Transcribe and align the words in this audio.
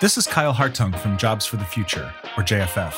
This 0.00 0.16
is 0.16 0.26
Kyle 0.26 0.54
Hartung 0.54 0.98
from 0.98 1.18
Jobs 1.18 1.44
for 1.44 1.58
the 1.58 1.64
Future, 1.66 2.10
or 2.34 2.42
JFF, 2.42 2.96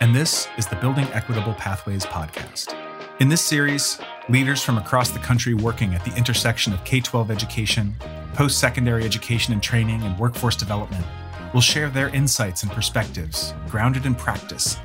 and 0.00 0.12
this 0.12 0.48
is 0.58 0.66
the 0.66 0.74
Building 0.74 1.06
Equitable 1.12 1.54
Pathways 1.54 2.04
podcast. 2.04 2.74
In 3.20 3.28
this 3.28 3.44
series, 3.44 4.00
leaders 4.28 4.60
from 4.60 4.76
across 4.76 5.10
the 5.10 5.20
country 5.20 5.54
working 5.54 5.94
at 5.94 6.04
the 6.04 6.12
intersection 6.16 6.72
of 6.72 6.82
K 6.82 7.00
12 7.00 7.30
education, 7.30 7.94
post 8.34 8.58
secondary 8.58 9.04
education 9.04 9.52
and 9.52 9.62
training, 9.62 10.02
and 10.02 10.18
workforce 10.18 10.56
development 10.56 11.06
will 11.54 11.60
share 11.60 11.88
their 11.88 12.08
insights 12.08 12.64
and 12.64 12.72
perspectives, 12.72 13.54
grounded 13.68 14.04
in 14.04 14.16
practice, 14.16 14.78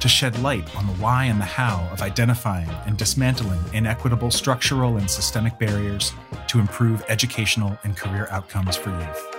to 0.00 0.08
shed 0.08 0.38
light 0.40 0.76
on 0.76 0.86
the 0.86 0.92
why 0.96 1.24
and 1.24 1.40
the 1.40 1.46
how 1.46 1.88
of 1.90 2.02
identifying 2.02 2.68
and 2.84 2.98
dismantling 2.98 3.60
inequitable 3.72 4.30
structural 4.30 4.98
and 4.98 5.10
systemic 5.10 5.58
barriers 5.58 6.12
to 6.48 6.60
improve 6.60 7.02
educational 7.08 7.78
and 7.84 7.96
career 7.96 8.28
outcomes 8.30 8.76
for 8.76 8.90
youth. 8.90 9.37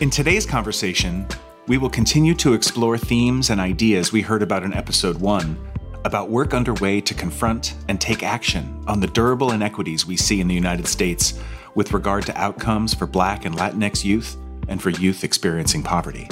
In 0.00 0.10
today's 0.10 0.46
conversation, 0.46 1.26
we 1.66 1.76
will 1.76 1.90
continue 1.90 2.32
to 2.36 2.52
explore 2.52 2.96
themes 2.96 3.50
and 3.50 3.60
ideas 3.60 4.12
we 4.12 4.20
heard 4.20 4.44
about 4.44 4.62
in 4.62 4.72
episode 4.72 5.20
one 5.20 5.58
about 6.04 6.30
work 6.30 6.54
underway 6.54 7.00
to 7.00 7.14
confront 7.14 7.74
and 7.88 8.00
take 8.00 8.22
action 8.22 8.80
on 8.86 9.00
the 9.00 9.08
durable 9.08 9.50
inequities 9.50 10.06
we 10.06 10.16
see 10.16 10.40
in 10.40 10.46
the 10.46 10.54
United 10.54 10.86
States 10.86 11.40
with 11.74 11.92
regard 11.92 12.24
to 12.26 12.40
outcomes 12.40 12.94
for 12.94 13.08
Black 13.08 13.44
and 13.44 13.56
Latinx 13.56 14.04
youth 14.04 14.36
and 14.68 14.80
for 14.80 14.90
youth 14.90 15.24
experiencing 15.24 15.82
poverty. 15.82 16.28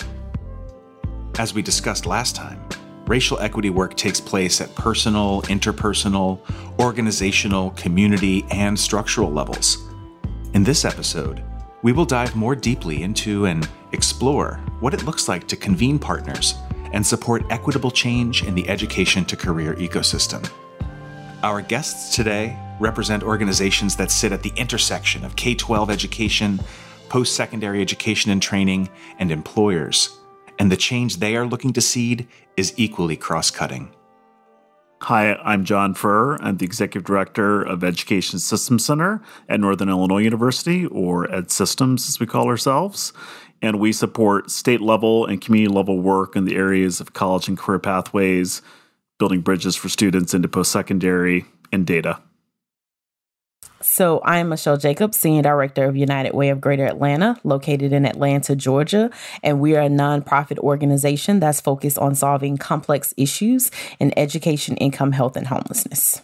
As 1.37 1.53
we 1.53 1.61
discussed 1.61 2.07
last 2.07 2.37
time, 2.37 2.65
racial 3.09 3.41
equity 3.41 3.71
work 3.71 3.97
takes 3.97 4.21
place 4.21 4.61
at 4.61 4.73
personal, 4.77 5.43
interpersonal, 5.43 6.39
organizational, 6.79 7.71
community, 7.71 8.47
and 8.53 8.79
structural 8.79 9.33
levels. 9.33 9.79
In 10.55 10.63
this 10.63 10.85
episode, 10.85 11.43
we 11.83 11.93
will 11.93 12.05
dive 12.05 12.35
more 12.35 12.57
deeply 12.57 13.03
into 13.03 13.47
and 13.47 13.69
explore 13.93 14.61
what 14.81 14.95
it 14.95 15.05
looks 15.05 15.29
like 15.29 15.47
to 15.49 15.57
convene 15.57 15.99
partners 15.99 16.55
and 16.93 17.07
support 17.07 17.45
equitable 17.51 17.91
change 17.91 18.45
in 18.45 18.55
the 18.55 18.69
education 18.69 19.25
to 19.25 19.37
career 19.37 19.75
ecosystem. 19.75 20.49
Our 21.43 21.61
guests 21.61 22.17
today 22.17 22.59
represent 22.81 23.23
organizations 23.23 23.97
that 23.97 24.11
sit 24.11 24.33
at 24.33 24.43
the 24.43 24.53
intersection 24.57 25.25
of 25.25 25.37
K 25.37 25.55
12 25.55 25.91
education, 25.91 26.61
post 27.09 27.37
secondary 27.37 27.81
education 27.81 28.31
and 28.31 28.43
training, 28.43 28.89
and 29.19 29.31
employers, 29.31 30.19
and 30.59 30.73
the 30.73 30.77
change 30.77 31.17
they 31.17 31.37
are 31.37 31.47
looking 31.47 31.73
to 31.75 31.81
seed 31.81 32.27
is 32.57 32.75
equally 32.77 33.17
cross 33.17 33.51
cutting. 33.51 33.91
Hi, 35.03 35.35
I'm 35.35 35.65
Jon 35.65 35.93
Furr. 35.93 36.37
I'm 36.43 36.57
the 36.57 36.65
Executive 36.65 37.05
Director 37.05 37.63
of 37.63 37.85
Education 37.85 38.39
Systems 38.39 38.87
Center 38.87 39.21
at 39.47 39.61
Northern 39.61 39.91
Illinois 39.91 40.23
University, 40.23 40.87
or 40.87 41.31
Ed 41.31 41.51
Systems 41.51 42.09
as 42.09 42.19
we 42.19 42.27
call 42.27 42.47
ourselves. 42.47 43.13
And 43.61 43.79
we 43.79 43.93
support 43.93 44.51
state 44.51 44.81
level 44.81 45.27
and 45.27 45.41
community 45.41 45.73
level 45.73 46.01
work 46.01 46.35
in 46.35 46.47
the 46.47 46.57
areas 46.57 47.01
of 47.01 47.13
college 47.13 47.47
and 47.47 47.59
career 47.59 47.79
pathways, 47.79 48.63
building 49.19 49.43
bridges 49.43 49.77
for 49.77 49.91
students 49.91 50.33
into 50.33 50.49
post 50.49 50.73
secondary, 50.73 51.45
and 51.71 51.87
data. 51.87 52.19
So, 53.83 54.21
I 54.21 54.39
am 54.39 54.49
Michele 54.49 54.79
Jacobs, 54.79 55.19
Senior 55.19 55.43
Director 55.43 55.85
of 55.85 55.97
United 55.97 56.35
Way 56.35 56.49
of 56.49 56.61
Greater 56.61 56.87
Atlanta, 56.87 57.39
located 57.45 57.93
in 57.93 58.07
Atlanta, 58.07 58.57
Georgia. 58.57 59.11
And 59.43 59.61
we 59.61 59.77
are 59.77 59.83
a 59.83 59.89
nonprofit 59.89 60.59
organization 60.59 61.41
that's 61.41 61.61
focused 61.61 61.99
on 61.99 62.15
solving 62.15 62.57
complex 62.57 63.13
issues 63.17 63.71
in 64.01 64.17
education, 64.19 64.77
income, 64.77 65.13
health, 65.13 65.37
and 65.37 65.47
homelessness. 65.47 66.23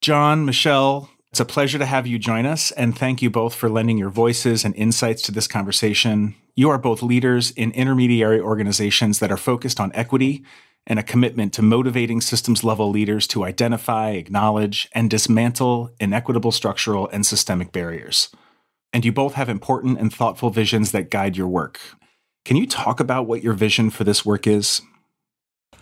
Jon, 0.00 0.46
Michele, 0.46 1.10
it's 1.30 1.40
a 1.40 1.44
pleasure 1.44 1.78
to 1.78 1.86
have 1.86 2.06
you 2.06 2.18
join 2.18 2.46
us, 2.46 2.72
and 2.72 2.98
thank 2.98 3.20
you 3.20 3.30
both 3.30 3.54
for 3.54 3.68
lending 3.68 3.98
your 3.98 4.10
voices 4.10 4.64
and 4.64 4.74
insights 4.74 5.22
to 5.22 5.32
this 5.32 5.46
conversation. 5.46 6.34
You 6.56 6.70
are 6.70 6.78
both 6.78 7.02
leaders 7.02 7.50
in 7.52 7.70
intermediary 7.72 8.40
organizations 8.40 9.18
that 9.18 9.30
are 9.30 9.36
focused 9.36 9.78
on 9.78 9.92
equity 9.94 10.42
and 10.86 10.98
a 10.98 11.04
commitment 11.04 11.52
to 11.54 11.62
motivating 11.62 12.20
systems 12.20 12.64
level 12.64 12.90
leaders 12.90 13.26
to 13.28 13.44
identify, 13.44 14.10
acknowledge, 14.10 14.88
and 14.92 15.10
dismantle 15.10 15.90
inequitable 16.00 16.52
structural 16.52 17.08
and 17.10 17.24
systemic 17.24 17.72
barriers. 17.72 18.30
And 18.92 19.04
you 19.04 19.12
both 19.12 19.34
have 19.34 19.48
important 19.48 20.00
and 20.00 20.12
thoughtful 20.12 20.50
visions 20.50 20.92
that 20.92 21.10
guide 21.10 21.36
your 21.36 21.48
work. 21.48 21.80
Can 22.44 22.56
you 22.56 22.66
talk 22.66 23.00
about 23.00 23.26
what 23.26 23.42
your 23.42 23.54
vision 23.54 23.90
for 23.90 24.04
this 24.04 24.24
work 24.24 24.46
is? 24.46 24.82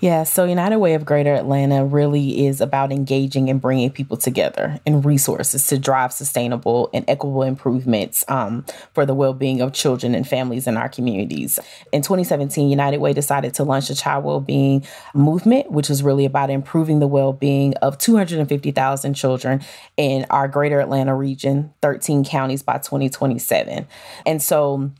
Yeah, 0.01 0.23
so 0.23 0.45
United 0.45 0.79
Way 0.79 0.95
of 0.95 1.05
Greater 1.05 1.35
Atlanta 1.35 1.85
really 1.85 2.47
is 2.47 2.61
about 2.61 2.93
engaging 2.93 3.51
and 3.51 3.61
bringing 3.61 3.91
people 3.91 4.17
together 4.17 4.79
and 4.87 5.05
resources 5.05 5.67
to 5.67 5.79
drive 5.79 6.13
sustainable 6.13 6.89
and 6.95 7.05
equitable 7.09 7.43
improvements 7.43 8.25
um, 8.29 8.65
for 8.95 9.05
the 9.05 9.15
well 9.15 9.35
being 9.35 9.61
of 9.61 9.73
children 9.73 10.15
and 10.15 10.27
families 10.29 10.69
in 10.69 10.77
our 10.77 10.89
communities. 10.89 11.59
In 11.91 12.03
2017, 12.03 12.71
United 12.71 12.99
Way 12.99 13.13
decided 13.13 13.55
to 13.55 13.65
launch 13.65 13.91
a 13.91 13.95
child 13.97 14.25
well 14.25 14.41
being 14.41 14.87
movement, 15.15 15.73
which 15.73 15.91
is 15.91 16.01
really 16.05 16.25
about 16.25 16.49
improving 16.49 17.01
the 17.01 17.09
well 17.09 17.33
being 17.33 17.75
of 17.79 17.99
250,000 17.99 19.15
children 19.15 19.61
in 19.97 20.27
our 20.31 20.47
Greater 20.47 20.79
Atlanta 20.79 21.13
region, 21.13 21.75
13 21.83 22.25
counties 22.25 22.63
by 22.63 22.79
2027. 22.79 23.85
And 24.25 24.41
so, 24.41 24.93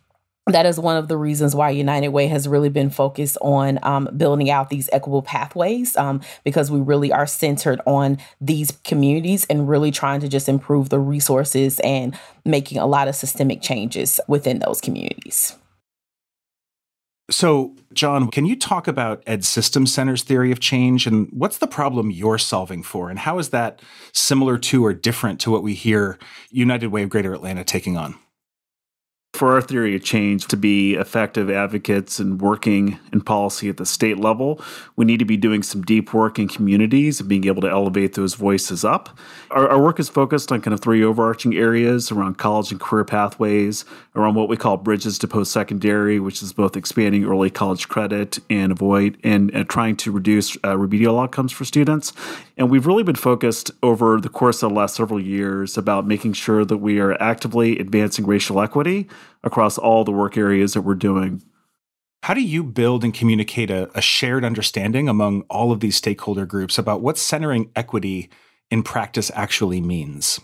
that 0.49 0.67
is 0.67 0.79
one 0.81 0.97
of 0.97 1.09
the 1.09 1.17
reasons 1.17 1.55
why 1.55 1.71
United 1.71 2.09
Way 2.09 2.27
has 2.29 2.49
really 2.49 2.69
been 2.69 2.91
focused 2.91 3.37
on 3.41 3.79
um, 3.83 4.09
building 4.17 4.51
out 4.51 4.71
these 4.71 4.89
equitable 4.93 5.23
pathways 5.23 5.97
um, 5.97 6.21
because 6.45 6.71
we 6.71 6.81
really 6.81 7.13
are 7.13 7.27
centered 7.27 7.81
on 7.87 8.19
these 8.41 8.73
communities 8.85 9.47
and 9.51 9.69
really 9.69 9.91
trying 9.91 10.21
to 10.21 10.29
just 10.29 10.49
improve 10.49 10.89
the 10.89 10.99
resources 10.99 11.81
and 11.81 12.19
making 12.45 12.79
a 12.79 12.87
lot 12.87 13.09
of 13.09 13.15
systemic 13.15 13.61
changes 13.61 14.21
within 14.27 14.59
those 14.59 14.81
communities. 14.81 15.57
So, 17.31 17.77
Jon, 17.93 18.31
can 18.31 18.47
you 18.47 18.57
talk 18.57 18.89
about 18.89 19.23
Ed 19.27 19.45
Systems 19.45 19.93
Center's 19.93 20.23
theory 20.23 20.51
of 20.51 20.61
change 20.61 21.07
and 21.07 21.29
what's 21.31 21.59
the 21.59 21.67
problem 21.67 22.11
you're 22.11 22.39
solving 22.39 22.83
for? 22.83 23.11
And 23.11 23.19
how 23.19 23.39
is 23.39 23.51
that 23.51 23.83
similar 24.13 24.57
to 24.59 24.87
or 24.87 24.95
different 24.95 25.39
to 25.41 25.51
what 25.51 25.63
we 25.63 25.75
hear 25.75 26.19
United 26.51 26.87
Way 26.87 27.03
of 27.03 27.11
Greater 27.11 27.35
Atlanta 27.35 27.65
taking 27.65 27.99
on? 27.99 28.15
For 29.39 29.55
our 29.55 29.63
theory 29.63 29.95
of 29.95 30.03
change 30.03 30.49
to 30.49 30.57
be 30.57 30.95
effective 30.95 31.49
advocates 31.49 32.19
and 32.19 32.41
working 32.41 32.99
in 33.13 33.21
policy 33.21 33.69
at 33.69 33.77
the 33.77 33.87
state 33.87 34.19
level, 34.19 34.61
we 34.97 35.05
need 35.05 35.21
to 35.21 35.25
be 35.25 35.37
doing 35.37 35.63
some 35.63 35.81
deep 35.83 36.13
work 36.13 36.41
in 36.41 36.49
communities 36.49 37.21
and 37.21 37.29
being 37.29 37.47
able 37.47 37.63
to 37.63 37.71
elevate 37.71 38.15
those 38.15 38.35
voices 38.35 38.85
up. 38.85 39.17
Our, 39.53 39.69
our 39.69 39.81
work 39.81 40.01
is 40.01 40.09
focused 40.09 40.51
on 40.51 40.61
kind 40.61 40.75
of 40.75 40.81
three 40.81 41.05
overarching 41.05 41.55
areas 41.55 42.11
around 42.11 42.37
college 42.37 42.73
and 42.73 42.81
career 42.81 43.05
pathways, 43.05 43.85
around 44.17 44.35
what 44.35 44.49
we 44.49 44.57
call 44.57 44.77
bridges 44.77 45.19
to 45.21 45.29
post 45.29 45.53
secondary, 45.53 46.19
which 46.19 46.43
is 46.43 46.53
both 46.53 46.77
expanding 46.77 47.25
early 47.25 47.49
college 47.49 47.89
credit 47.89 48.41
and 48.51 48.73
avoid 48.73 49.17
and, 49.23 49.53
and 49.53 49.69
trying 49.69 49.97
to 49.99 50.11
reduce 50.11 50.57
uh, 50.65 50.77
remedial 50.77 51.21
outcomes 51.21 51.53
for 51.53 51.65
students. 51.65 52.13
And 52.57 52.71
we've 52.71 52.89
really 52.89 53.05
been 53.05 53.15
focused 53.15 53.71
over 53.85 54.21
the 54.21 54.29
course 54.29 54.65
of 54.65 54.71
the 54.71 54.75
last 54.75 54.97
several 54.97 55.21
years 55.21 55.79
about 55.79 56.09
making 56.09 56.33
sure 56.33 56.65
that 56.65 56.79
we 56.79 56.99
are 56.99 57.13
actively 57.23 57.79
advancing 57.79 58.27
racial 58.27 58.61
equity 58.61 59.09
across 59.43 59.79
all 59.79 60.05
the 60.05 60.13
work 60.13 60.37
areas 60.37 60.75
that 60.75 60.83
we're 60.83 60.95
doing. 60.95 61.43
How 62.23 62.35
do 62.35 62.43
you 62.43 62.65
build 62.65 63.05
and 63.05 63.15
communicate 63.15 63.71
a, 63.71 63.89
a, 63.97 64.03
shared 64.03 64.45
understanding 64.45 65.09
among 65.09 65.43
all 65.43 65.71
of 65.71 65.81
these 65.81 65.97
stakeholder 65.97 66.47
groups 66.47 66.77
about 66.77 67.01
what 67.01 67.17
centering 67.17 67.71
equity 67.77 68.29
in 68.71 68.83
practice 68.83 69.31
actually 69.35 69.81
means? 69.81 70.41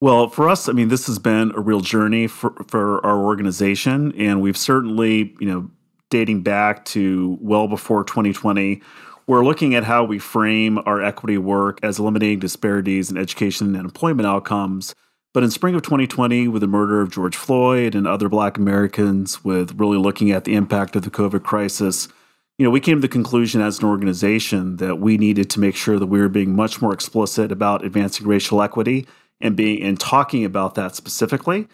Well, 0.00 0.28
for 0.28 0.48
us, 0.48 0.68
I 0.68 0.72
mean, 0.72 0.88
this 0.88 1.06
has 1.06 1.18
been 1.18 1.52
a 1.54 1.60
real 1.60 1.80
journey 1.80 2.26
for, 2.26 2.52
for 2.68 3.04
our 3.04 3.18
organization, 3.18 4.12
and 4.18 4.40
we've 4.40 4.56
certainly, 4.56 5.34
you 5.40 5.46
know, 5.46 5.70
dating 6.10 6.42
back 6.42 6.84
to 6.86 7.38
well 7.40 7.68
before 7.68 8.04
2020, 8.04 8.80
we're 9.26 9.44
looking 9.44 9.74
at 9.74 9.84
how 9.84 10.04
we 10.04 10.18
frame 10.18 10.78
our 10.86 11.02
equity 11.02 11.38
work 11.38 11.80
as 11.82 11.98
eliminating 11.98 12.38
disparities 12.38 13.10
in 13.10 13.16
education 13.16 13.74
and 13.74 13.84
employment 13.84 14.26
outcomes 14.26 14.94
but 15.36 15.44
in 15.44 15.50
spring 15.50 15.74
of 15.74 15.82
2020, 15.82 16.48
with 16.48 16.62
the 16.62 16.66
murder 16.66 17.02
of 17.02 17.10
George 17.10 17.36
Floyd 17.36 17.94
and 17.94 18.06
other 18.06 18.26
Black 18.26 18.56
Americans, 18.56 19.44
with 19.44 19.78
really 19.78 19.98
looking 19.98 20.30
at 20.30 20.44
the 20.44 20.54
impact 20.54 20.96
of 20.96 21.02
the 21.02 21.10
COVID 21.10 21.42
crisis, 21.42 22.08
you 22.56 22.64
know, 22.64 22.70
we 22.70 22.80
came 22.80 22.96
to 22.96 23.02
the 23.02 23.06
conclusion 23.06 23.60
as 23.60 23.78
an 23.78 23.84
organization 23.84 24.78
that 24.78 24.96
we 24.96 25.18
needed 25.18 25.50
to 25.50 25.60
make 25.60 25.76
sure 25.76 25.98
that 25.98 26.06
we 26.06 26.20
were 26.20 26.30
being 26.30 26.56
much 26.56 26.80
more 26.80 26.94
explicit 26.94 27.52
about 27.52 27.84
advancing 27.84 28.26
racial 28.26 28.62
equity 28.62 29.06
and 29.38 29.56
being 29.56 29.82
and 29.82 30.00
talking 30.00 30.42
about 30.42 30.74
that 30.76 30.96
specifically 30.96 31.68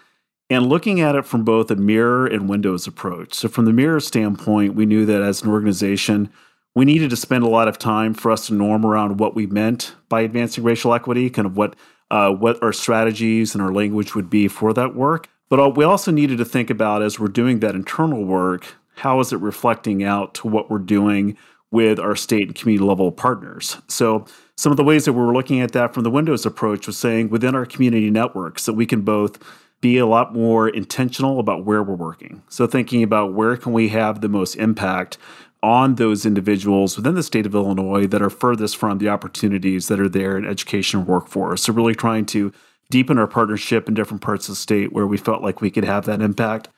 and 0.50 0.66
looking 0.66 1.00
at 1.00 1.14
it 1.14 1.24
from 1.24 1.44
both 1.44 1.70
a 1.70 1.76
mirror 1.76 2.26
and 2.26 2.48
windows 2.48 2.88
approach. 2.88 3.32
So 3.32 3.46
from 3.46 3.66
the 3.66 3.72
mirror 3.72 4.00
standpoint, 4.00 4.74
we 4.74 4.86
knew 4.86 5.06
that 5.06 5.22
as 5.22 5.40
an 5.40 5.50
organization, 5.50 6.32
we 6.74 6.84
needed 6.84 7.10
to 7.10 7.16
spend 7.16 7.44
a 7.44 7.48
lot 7.48 7.68
of 7.68 7.78
time 7.78 8.12
for 8.12 8.32
us 8.32 8.48
to 8.48 8.54
norm 8.54 8.84
around 8.84 9.20
what 9.20 9.36
we 9.36 9.46
meant 9.46 9.94
by 10.08 10.22
advancing 10.22 10.64
racial 10.64 10.94
equity, 10.94 11.30
kind 11.30 11.46
of 11.46 11.56
what 11.56 11.76
uh, 12.12 12.30
what 12.30 12.62
our 12.62 12.72
strategies 12.72 13.54
and 13.54 13.62
our 13.62 13.72
language 13.72 14.14
would 14.14 14.30
be 14.30 14.46
for 14.46 14.72
that 14.74 14.94
work. 14.94 15.28
But 15.48 15.76
we 15.76 15.84
also 15.84 16.10
needed 16.10 16.38
to 16.38 16.44
think 16.44 16.70
about 16.70 17.02
as 17.02 17.18
we're 17.18 17.28
doing 17.28 17.60
that 17.60 17.74
internal 17.74 18.24
work, 18.24 18.76
how 18.96 19.18
is 19.20 19.32
it 19.32 19.40
reflecting 19.40 20.04
out 20.04 20.34
to 20.34 20.46
what 20.46 20.70
we're 20.70 20.78
doing 20.78 21.36
with 21.70 21.98
our 21.98 22.14
state 22.14 22.46
and 22.46 22.54
community 22.54 22.86
level 22.86 23.10
partners. 23.10 23.78
So, 23.88 24.26
some 24.56 24.70
of 24.70 24.76
the 24.76 24.84
ways 24.84 25.06
that 25.06 25.14
we 25.14 25.22
were 25.22 25.32
looking 25.32 25.60
at 25.60 25.72
that 25.72 25.94
from 25.94 26.04
the 26.04 26.10
Windows 26.10 26.44
approach 26.46 26.86
was 26.86 26.98
saying 26.98 27.30
within 27.30 27.54
our 27.54 27.64
community 27.64 28.10
networks 28.10 28.66
that 28.66 28.74
we 28.74 28.86
can 28.86 29.00
both 29.00 29.42
be 29.80 29.96
a 29.96 30.06
lot 30.06 30.34
more 30.34 30.68
intentional 30.68 31.40
about 31.40 31.64
where 31.64 31.82
we're 31.82 31.94
working. 31.94 32.42
So, 32.48 32.66
thinking 32.66 33.02
about 33.02 33.32
where 33.32 33.56
can 33.56 33.72
we 33.72 33.88
have 33.88 34.20
the 34.20 34.28
most 34.28 34.54
impact 34.56 35.16
on 35.62 35.94
those 35.94 36.26
individuals 36.26 36.96
within 36.96 37.14
the 37.14 37.22
state 37.22 37.46
of 37.46 37.54
Illinois 37.54 38.06
that 38.06 38.22
are 38.22 38.30
furthest 38.30 38.76
from 38.76 38.98
the 38.98 39.08
opportunities 39.08 39.88
that 39.88 40.00
are 40.00 40.08
there 40.08 40.36
in 40.36 40.44
education 40.44 41.06
workforce. 41.06 41.62
So, 41.62 41.72
really 41.72 41.94
trying 41.94 42.26
to 42.26 42.52
deepen 42.90 43.18
our 43.18 43.26
partnership 43.26 43.88
in 43.88 43.94
different 43.94 44.22
parts 44.22 44.48
of 44.48 44.52
the 44.52 44.56
state 44.56 44.92
where 44.92 45.06
we 45.06 45.16
felt 45.16 45.42
like 45.42 45.60
we 45.60 45.70
could 45.70 45.84
have 45.84 46.04
that 46.06 46.20
impact 46.20 46.68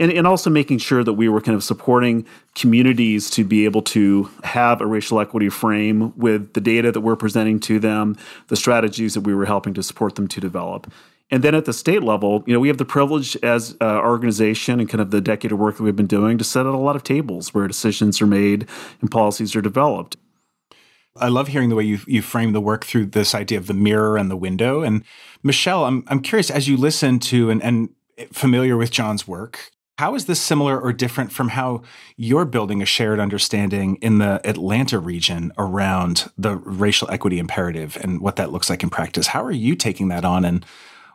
and, 0.00 0.10
and 0.10 0.26
also 0.26 0.48
making 0.48 0.78
sure 0.78 1.04
that 1.04 1.12
we 1.12 1.28
were 1.28 1.42
kind 1.42 1.54
of 1.54 1.62
supporting 1.62 2.26
communities 2.54 3.28
to 3.30 3.44
be 3.44 3.66
able 3.66 3.82
to 3.82 4.30
have 4.42 4.80
a 4.80 4.86
racial 4.86 5.20
equity 5.20 5.50
frame 5.50 6.16
with 6.16 6.54
the 6.54 6.60
data 6.60 6.90
that 6.90 7.02
we're 7.02 7.16
presenting 7.16 7.60
to 7.60 7.78
them, 7.78 8.16
the 8.48 8.56
strategies 8.56 9.12
that 9.14 9.20
we 9.20 9.34
were 9.34 9.44
helping 9.44 9.74
to 9.74 9.82
support 9.82 10.14
them 10.14 10.26
to 10.26 10.40
develop. 10.40 10.90
And 11.30 11.44
then 11.44 11.54
at 11.54 11.64
the 11.64 11.72
state 11.72 12.02
level, 12.02 12.42
you 12.46 12.52
know, 12.52 12.60
we 12.60 12.68
have 12.68 12.78
the 12.78 12.84
privilege 12.84 13.36
as 13.42 13.76
uh, 13.80 13.84
our 13.84 14.10
organization 14.10 14.80
and 14.80 14.88
kind 14.88 15.00
of 15.00 15.10
the 15.10 15.20
decade 15.20 15.52
of 15.52 15.58
work 15.58 15.76
that 15.76 15.82
we've 15.82 15.94
been 15.94 16.06
doing 16.06 16.38
to 16.38 16.44
set 16.44 16.66
at 16.66 16.74
a 16.74 16.78
lot 16.78 16.96
of 16.96 17.04
tables 17.04 17.54
where 17.54 17.68
decisions 17.68 18.20
are 18.20 18.26
made 18.26 18.66
and 19.00 19.10
policies 19.10 19.54
are 19.54 19.62
developed. 19.62 20.16
I 21.16 21.28
love 21.28 21.48
hearing 21.48 21.68
the 21.68 21.74
way 21.74 21.84
you 21.84 21.98
you 22.06 22.22
frame 22.22 22.52
the 22.52 22.60
work 22.60 22.84
through 22.84 23.06
this 23.06 23.34
idea 23.34 23.58
of 23.58 23.66
the 23.66 23.74
mirror 23.74 24.16
and 24.16 24.30
the 24.30 24.36
window. 24.36 24.82
And 24.82 25.04
Michele, 25.42 25.84
I'm 25.84 26.04
I'm 26.06 26.20
curious 26.20 26.50
as 26.50 26.68
you 26.68 26.76
listen 26.76 27.18
to 27.20 27.50
and, 27.50 27.62
and 27.62 27.90
familiar 28.32 28.76
with 28.76 28.90
John's 28.90 29.26
work, 29.26 29.70
how 29.98 30.14
is 30.14 30.26
this 30.26 30.40
similar 30.40 30.80
or 30.80 30.92
different 30.92 31.32
from 31.32 31.50
how 31.50 31.82
you're 32.16 32.44
building 32.44 32.80
a 32.80 32.86
shared 32.86 33.20
understanding 33.20 33.96
in 33.96 34.18
the 34.18 34.40
Atlanta 34.48 34.98
region 34.98 35.52
around 35.58 36.30
the 36.38 36.56
racial 36.56 37.10
equity 37.10 37.38
imperative 37.38 37.98
and 38.02 38.20
what 38.20 38.36
that 38.36 38.50
looks 38.50 38.70
like 38.70 38.82
in 38.82 38.88
practice? 38.88 39.28
How 39.28 39.44
are 39.44 39.52
you 39.52 39.74
taking 39.74 40.08
that 40.08 40.24
on 40.24 40.44
and 40.44 40.64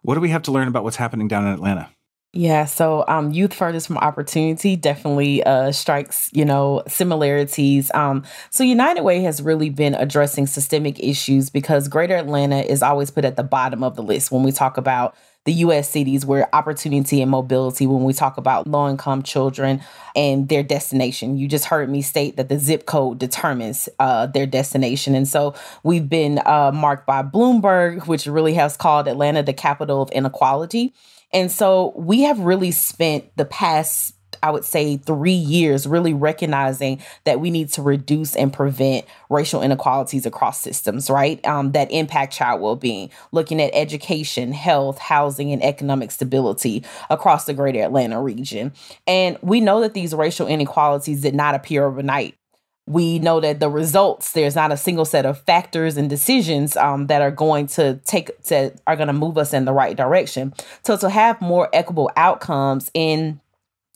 what 0.05 0.15
do 0.15 0.21
we 0.21 0.29
have 0.29 0.43
to 0.43 0.51
learn 0.51 0.67
about 0.67 0.83
what's 0.83 0.95
happening 0.95 1.27
down 1.27 1.45
in 1.45 1.53
Atlanta? 1.53 1.89
Yeah, 2.37 2.65
so 2.65 3.05
um, 3.07 3.31
youth 3.31 3.53
furthest 3.53 3.87
from 3.87 3.97
opportunity 3.97 4.75
definitely 4.75 5.41
uh, 5.43 5.71
strikes, 5.71 6.29
you 6.33 6.43
know, 6.43 6.83
similarities. 6.85 7.89
Um, 7.93 8.23
so 8.49 8.63
United 8.65 9.03
Way 9.03 9.21
has 9.21 9.41
really 9.41 9.69
been 9.69 9.95
addressing 9.95 10.45
systemic 10.45 10.99
issues 10.99 11.49
because 11.49 11.87
Greater 11.87 12.17
Atlanta 12.17 12.59
is 12.59 12.83
always 12.83 13.09
put 13.09 13.23
at 13.23 13.37
the 13.37 13.43
bottom 13.43 13.83
of 13.83 13.95
the 13.95 14.03
list 14.03 14.31
when 14.31 14.43
we 14.43 14.51
talk 14.51 14.75
about 14.75 15.15
the 15.45 15.53
US 15.53 15.89
cities 15.89 16.25
where 16.25 16.53
opportunity 16.53 17.21
and 17.21 17.29
mobility, 17.29 17.85
when 17.85 18.03
we 18.03 18.13
talk 18.13 18.37
about 18.37 18.67
low 18.67 18.89
income 18.89 19.21
children 19.23 19.81
and 20.15 20.49
their 20.49 20.63
destination. 20.63 21.37
You 21.37 21.47
just 21.47 21.65
heard 21.65 21.89
me 21.89 22.01
state 22.01 22.35
that 22.37 22.49
the 22.49 22.57
zip 22.57 22.85
code 22.87 23.19
determines 23.19 23.87
uh, 23.99 24.25
their 24.25 24.47
destination. 24.47 25.13
And 25.13 25.27
so 25.27 25.53
we've 25.83 26.09
been 26.09 26.39
uh, 26.45 26.71
marked 26.73 27.05
by 27.05 27.21
Bloomberg, 27.21 28.07
which 28.07 28.25
really 28.25 28.55
has 28.55 28.75
called 28.75 29.07
Atlanta 29.07 29.43
the 29.43 29.53
capital 29.53 30.01
of 30.01 30.09
inequality. 30.11 30.93
And 31.31 31.51
so 31.51 31.93
we 31.95 32.21
have 32.21 32.39
really 32.39 32.71
spent 32.71 33.25
the 33.37 33.45
past 33.45 34.14
I 34.45 34.51
would 34.51 34.63
say, 34.63 34.97
three 34.97 35.31
years, 35.31 35.87
really 35.87 36.13
recognizing 36.13 37.01
that 37.23 37.39
we 37.39 37.49
need 37.49 37.69
to 37.69 37.81
reduce 37.81 38.35
and 38.35 38.53
prevent 38.53 39.07
racial 39.27 39.63
inequalities 39.63 40.27
across 40.27 40.61
systems, 40.61 41.09
right? 41.09 41.43
Um, 41.47 41.71
that 41.71 41.91
impact 41.91 42.31
child 42.33 42.61
well 42.61 42.75
being, 42.75 43.09
looking 43.31 43.59
at 43.59 43.71
education, 43.73 44.51
health, 44.51 44.99
housing, 44.99 45.51
and 45.51 45.63
economic 45.63 46.11
stability 46.11 46.83
across 47.09 47.45
the 47.45 47.55
greater 47.55 47.81
Atlanta 47.81 48.21
region. 48.21 48.71
And 49.07 49.39
we 49.41 49.61
know 49.61 49.81
that 49.81 49.95
these 49.95 50.13
racial 50.13 50.45
inequalities 50.45 51.23
did 51.23 51.33
not 51.33 51.55
appear 51.55 51.83
overnight 51.83 52.35
we 52.87 53.17
know 53.17 53.39
that 53.39 53.59
the 53.59 53.69
results 53.69 54.33
there's 54.33 54.55
not 54.55 54.71
a 54.71 54.77
single 54.77 55.05
set 55.05 55.25
of 55.25 55.41
factors 55.41 55.97
and 55.97 56.09
decisions 56.09 56.77
um, 56.77 57.07
that 57.07 57.21
are 57.21 57.31
going 57.31 57.65
to 57.65 57.95
take 58.05 58.41
to 58.43 58.71
are 58.85 58.95
going 58.95 59.07
to 59.07 59.13
move 59.13 59.37
us 59.37 59.53
in 59.53 59.65
the 59.65 59.73
right 59.73 59.97
direction 59.97 60.53
so 60.83 60.95
to 60.95 61.09
have 61.09 61.41
more 61.41 61.67
equitable 61.73 62.11
outcomes 62.15 62.91
in 62.93 63.39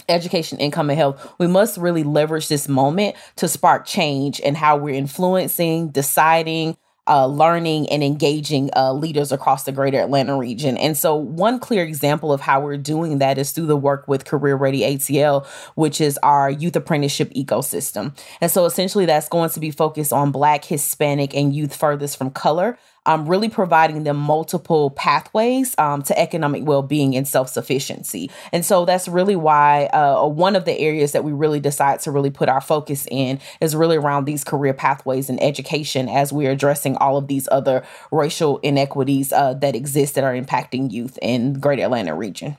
education, 0.10 0.58
income, 0.58 0.90
and 0.90 0.98
health, 0.98 1.34
we 1.40 1.48
must 1.48 1.78
really 1.78 2.04
leverage 2.04 2.48
this 2.48 2.68
moment 2.68 3.16
to 3.38 3.48
spark 3.48 3.86
change 3.86 4.40
in 4.40 4.56
how 4.56 4.78
we're 4.78 4.96
influencing, 4.96 5.90
deciding, 5.90 6.78
uh, 7.10 7.26
learning 7.26 7.90
and 7.90 8.04
engaging 8.04 8.70
uh, 8.76 8.94
leaders 8.94 9.32
across 9.32 9.64
the 9.64 9.72
greater 9.72 10.00
Atlanta 10.00 10.38
region. 10.38 10.78
And 10.78 10.96
so, 10.96 11.16
one 11.16 11.60
clear 11.60 11.84
example 11.84 12.32
of 12.32 12.40
how 12.40 12.62
we're 12.62 12.78
doing 12.78 13.18
that 13.18 13.38
is 13.38 13.52
through 13.52 13.66
the 13.66 13.76
work 13.76 14.08
with 14.08 14.26
Career 14.26 14.56
Ready 14.56 14.82
ATL, 14.82 15.46
which 15.76 16.00
is 16.00 16.20
our 16.22 16.52
youth 16.52 16.76
apprenticeship 16.76 17.34
ecosystem. 17.34 18.16
And 18.40 18.52
so, 18.52 18.66
essentially, 18.66 19.08
that's 19.08 19.28
going 19.28 19.50
to 19.50 19.60
be 19.60 19.72
focused 19.72 20.14
on 20.14 20.32
Black, 20.32 20.64
Hispanic, 20.64 21.36
and 21.36 21.54
youth 21.54 21.76
furthest 21.76 22.16
from 22.16 22.30
color 22.30 22.78
um, 23.06 23.28
really 23.28 23.50
providing 23.50 24.04
them 24.04 24.18
multiple 24.18 24.92
pathways 24.92 25.76
um, 25.78 26.02
to 26.04 26.20
economic 26.20 26.66
well 26.66 26.82
being 26.82 27.16
and 27.16 27.28
self 27.28 27.50
sufficiency. 27.50 28.30
And 28.52 28.66
so 28.66 28.86
that's 28.86 29.08
really 29.08 29.36
why 29.36 29.86
uh, 29.88 30.26
one 30.28 30.56
of 30.56 30.66
the 30.66 30.78
areas 30.78 31.12
that 31.14 31.24
we 31.24 31.32
really 31.32 31.60
decide 31.60 32.00
to 32.02 32.12
really 32.12 32.32
put 32.32 32.50
our 32.50 32.62
focus 32.62 33.08
in 33.10 33.40
is 33.62 33.76
really 33.76 33.98
around 33.98 34.26
these 34.26 34.44
career 34.44 34.74
pathways 34.74 35.30
and 35.30 35.42
education 35.42 36.10
as 36.10 36.32
we're 36.32 36.52
addressing 36.52 36.96
all 36.98 37.18
of 37.18 37.28
these 37.28 37.48
other 37.52 37.84
racial 38.12 38.58
inequities 38.60 39.32
uh, 39.32 39.54
that 39.56 39.76
exist 39.76 40.16
that 40.16 40.24
are 40.24 40.34
impacting 40.34 40.92
youth 40.92 41.18
in 41.22 41.54
the 41.54 41.60
greater 41.60 41.84
Atlanta 41.84 42.14
region. 42.14 42.58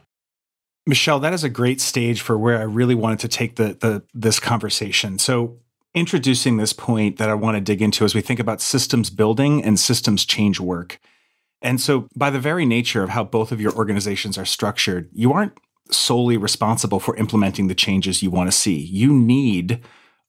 Michele, 0.86 1.20
that 1.20 1.32
is 1.32 1.44
a 1.44 1.48
great 1.48 1.80
stage 1.80 2.20
for 2.20 2.36
where 2.36 2.58
I 2.58 2.62
really 2.62 2.94
wanted 2.94 3.20
to 3.20 3.28
take 3.28 3.56
the, 3.56 3.76
the 3.80 4.02
this 4.14 4.40
conversation. 4.40 5.18
So 5.18 5.59
introducing 5.94 6.56
this 6.56 6.72
point 6.72 7.18
that 7.18 7.30
I 7.30 7.34
want 7.34 7.56
to 7.56 7.60
dig 7.60 7.82
into 7.82 8.04
as 8.04 8.14
we 8.14 8.20
think 8.20 8.40
about 8.40 8.60
systems 8.60 9.10
building 9.10 9.64
and 9.64 9.78
systems 9.78 10.24
change 10.24 10.60
work. 10.60 11.00
And 11.62 11.80
so, 11.80 12.08
by 12.16 12.30
the 12.30 12.38
very 12.38 12.64
nature 12.64 13.02
of 13.02 13.10
how 13.10 13.24
both 13.24 13.52
of 13.52 13.60
your 13.60 13.72
organizations 13.72 14.38
are 14.38 14.46
structured, 14.46 15.10
you 15.12 15.32
aren't 15.32 15.52
solely 15.90 16.36
responsible 16.36 17.00
for 17.00 17.16
implementing 17.16 17.68
the 17.68 17.74
changes 17.74 18.22
you 18.22 18.30
want 18.30 18.50
to 18.50 18.56
see. 18.56 18.78
You 18.78 19.12
need 19.12 19.80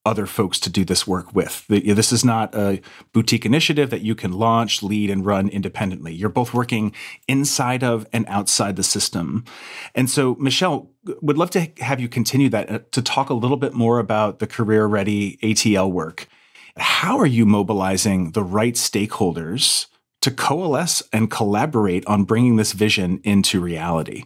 other 0.06 0.25
folks 0.25 0.59
to 0.59 0.69
do 0.69 0.83
this 0.83 1.06
work 1.06 1.36
with. 1.36 1.65
This 1.68 2.12
is 2.12 2.25
not 2.25 2.56
a 2.56 2.81
boutique 3.13 3.45
initiative 3.45 3.92
that 3.92 4.01
you 4.01 4.15
can 4.15 4.31
launch, 4.31 4.81
lead, 4.81 5.12
and 5.12 5.25
run 5.25 5.48
independently. 5.48 6.13
You're 6.13 6.30
both 6.30 6.53
working 6.53 6.94
inside 7.27 7.83
of 7.83 8.07
and 8.12 8.25
outside 8.27 8.75
the 8.75 8.83
system. 8.83 9.45
And 9.94 10.09
so, 10.09 10.36
Michele, 10.39 10.89
would 11.21 11.38
love 11.38 11.51
to 11.51 11.68
have 11.80 12.00
you 12.00 12.09
continue 12.09 12.50
that 12.50 12.71
uh, 12.71 12.80
to 12.92 13.01
talk 13.01 13.30
a 13.30 13.36
little 13.36 13.57
bit 13.57 13.74
more 13.74 14.00
about 14.00 14.39
the 14.39 14.48
Career 14.48 14.86
Ready 14.86 15.38
ATL 15.44 15.92
work. 15.92 16.27
How 16.77 17.19
are 17.19 17.27
you 17.27 17.45
mobilizing 17.45 18.31
the 18.31 18.44
right 18.44 18.75
stakeholders 18.75 19.88
to 20.21 20.31
coalesce 20.31 21.04
and 21.14 21.30
collaborate 21.30 22.06
on 22.07 22.23
bringing 22.23 22.56
this 22.56 22.71
vision 22.71 23.19
into 23.23 23.59
reality? 23.59 24.23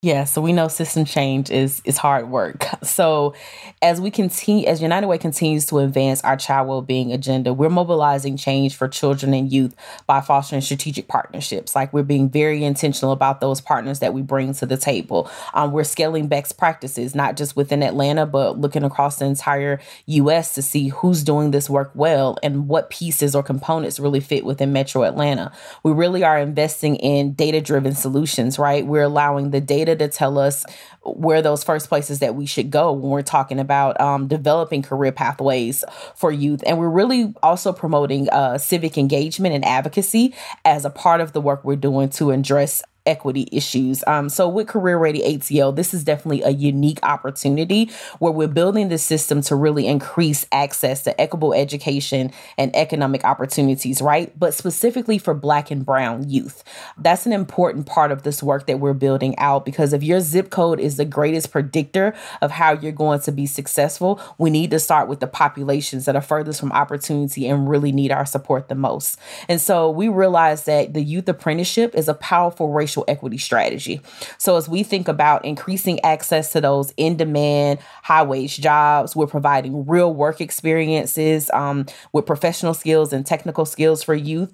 Yeah, 0.00 0.22
so 0.26 0.40
we 0.40 0.52
know 0.52 0.68
system 0.68 1.04
change 1.04 1.50
is 1.50 1.82
is 1.84 1.96
hard 1.98 2.30
work. 2.30 2.64
So 2.88 3.34
as 3.82 4.00
we 4.00 4.10
continue 4.10 4.66
as 4.66 4.80
United 4.82 5.06
Way 5.06 5.18
continues 5.18 5.66
to 5.66 5.78
advance 5.78 6.22
our 6.22 6.36
child 6.36 6.68
well-being 6.68 7.12
agenda, 7.12 7.52
we're 7.52 7.68
mobilizing 7.68 8.36
change 8.36 8.76
for 8.76 8.88
children 8.88 9.34
and 9.34 9.52
youth 9.52 9.74
by 10.06 10.20
fostering 10.20 10.62
strategic 10.62 11.06
partnerships. 11.06 11.76
Like 11.76 11.92
we're 11.92 12.02
being 12.02 12.28
very 12.28 12.64
intentional 12.64 13.12
about 13.12 13.40
those 13.40 13.60
partners 13.60 14.00
that 14.00 14.14
we 14.14 14.22
bring 14.22 14.52
to 14.54 14.66
the 14.66 14.76
table. 14.76 15.30
Um, 15.54 15.72
we're 15.72 15.84
scaling 15.84 16.28
best 16.28 16.56
practices, 16.56 17.14
not 17.14 17.36
just 17.36 17.56
within 17.56 17.82
Atlanta, 17.82 18.26
but 18.26 18.58
looking 18.58 18.84
across 18.84 19.18
the 19.18 19.26
entire 19.26 19.80
US 20.06 20.54
to 20.54 20.62
see 20.62 20.88
who's 20.88 21.22
doing 21.22 21.50
this 21.50 21.68
work 21.68 21.90
well 21.94 22.38
and 22.42 22.68
what 22.68 22.90
pieces 22.90 23.34
or 23.34 23.42
components 23.42 24.00
really 24.00 24.20
fit 24.20 24.44
within 24.44 24.72
Metro 24.72 25.02
Atlanta. 25.04 25.52
We 25.82 25.92
really 25.92 26.24
are 26.24 26.38
investing 26.38 26.96
in 26.96 27.34
data-driven 27.34 27.94
solutions, 27.94 28.58
right? 28.58 28.86
We're 28.86 29.02
allowing 29.02 29.50
the 29.50 29.60
data 29.60 29.87
data 29.88 30.08
to 30.08 30.16
tell 30.16 30.38
us 30.38 30.64
where 31.02 31.42
those 31.42 31.64
first 31.64 31.88
places 31.88 32.20
that 32.20 32.34
we 32.34 32.46
should 32.46 32.70
go 32.70 32.92
when 32.92 33.10
we're 33.10 33.22
talking 33.22 33.58
about 33.58 34.00
um, 34.00 34.26
developing 34.28 34.82
career 34.82 35.12
pathways 35.12 35.84
for 36.14 36.30
youth. 36.30 36.62
And 36.66 36.78
we're 36.78 36.88
really 36.88 37.34
also 37.42 37.72
promoting 37.72 38.28
uh, 38.30 38.58
civic 38.58 38.98
engagement 38.98 39.54
and 39.54 39.64
advocacy 39.64 40.34
as 40.64 40.84
a 40.84 40.90
part 40.90 41.20
of 41.20 41.32
the 41.32 41.40
work 41.40 41.64
we're 41.64 41.76
doing 41.76 42.08
to 42.10 42.30
address 42.30 42.82
equity 43.08 43.48
issues. 43.50 44.04
Um, 44.06 44.28
so 44.28 44.48
with 44.48 44.68
Career 44.68 44.98
Ready 44.98 45.20
ATL, 45.20 45.74
this 45.74 45.94
is 45.94 46.04
definitely 46.04 46.42
a 46.42 46.50
unique 46.50 47.00
opportunity 47.02 47.90
where 48.18 48.30
we're 48.32 48.46
building 48.46 48.88
the 48.88 48.98
system 48.98 49.40
to 49.42 49.56
really 49.56 49.86
increase 49.86 50.46
access 50.52 51.02
to 51.04 51.20
equitable 51.20 51.54
education 51.54 52.30
and 52.58 52.74
economic 52.76 53.24
opportunities, 53.24 54.02
right? 54.02 54.38
But 54.38 54.54
specifically 54.54 55.18
for 55.18 55.34
Black 55.34 55.70
and 55.70 55.84
Brown 55.84 56.28
youth. 56.28 56.62
That's 56.98 57.24
an 57.26 57.32
important 57.32 57.86
part 57.86 58.12
of 58.12 58.22
this 58.22 58.42
work 58.42 58.66
that 58.66 58.78
we're 58.78 58.92
building 58.92 59.36
out 59.38 59.64
because 59.64 59.92
if 59.92 60.02
your 60.02 60.20
zip 60.20 60.50
code 60.50 60.78
is 60.78 60.96
the 60.96 61.04
greatest 61.04 61.50
predictor 61.50 62.14
of 62.42 62.50
how 62.50 62.72
you're 62.72 62.92
going 62.92 63.20
to 63.20 63.32
be 63.32 63.46
successful, 63.46 64.20
we 64.36 64.50
need 64.50 64.70
to 64.70 64.78
start 64.78 65.08
with 65.08 65.20
the 65.20 65.26
populations 65.26 66.04
that 66.04 66.14
are 66.14 66.20
furthest 66.20 66.60
from 66.60 66.72
opportunity 66.72 67.48
and 67.48 67.68
really 67.68 67.92
need 67.92 68.12
our 68.12 68.26
support 68.26 68.68
the 68.68 68.74
most. 68.74 69.18
And 69.48 69.60
so 69.60 69.90
we 69.90 70.08
realize 70.08 70.64
that 70.64 70.92
the 70.92 71.02
youth 71.02 71.28
apprenticeship 71.28 71.94
is 71.94 72.08
a 72.08 72.14
powerful 72.14 72.70
racial 72.72 72.97
equity 73.06 73.38
strategy. 73.38 74.00
So, 74.38 74.56
as 74.56 74.68
we 74.68 74.82
think 74.82 75.08
about 75.08 75.44
increasing 75.44 76.00
access 76.00 76.52
to 76.52 76.60
those 76.60 76.92
in 76.96 77.16
demand, 77.16 77.78
high 78.02 78.22
wage 78.22 78.58
jobs, 78.58 79.14
we're 79.14 79.26
providing 79.26 79.86
real 79.86 80.12
work 80.12 80.40
experiences 80.40 81.50
um, 81.52 81.86
with 82.12 82.26
professional 82.26 82.74
skills 82.74 83.12
and 83.12 83.26
technical 83.26 83.64
skills 83.64 84.02
for 84.02 84.14
youth. 84.14 84.52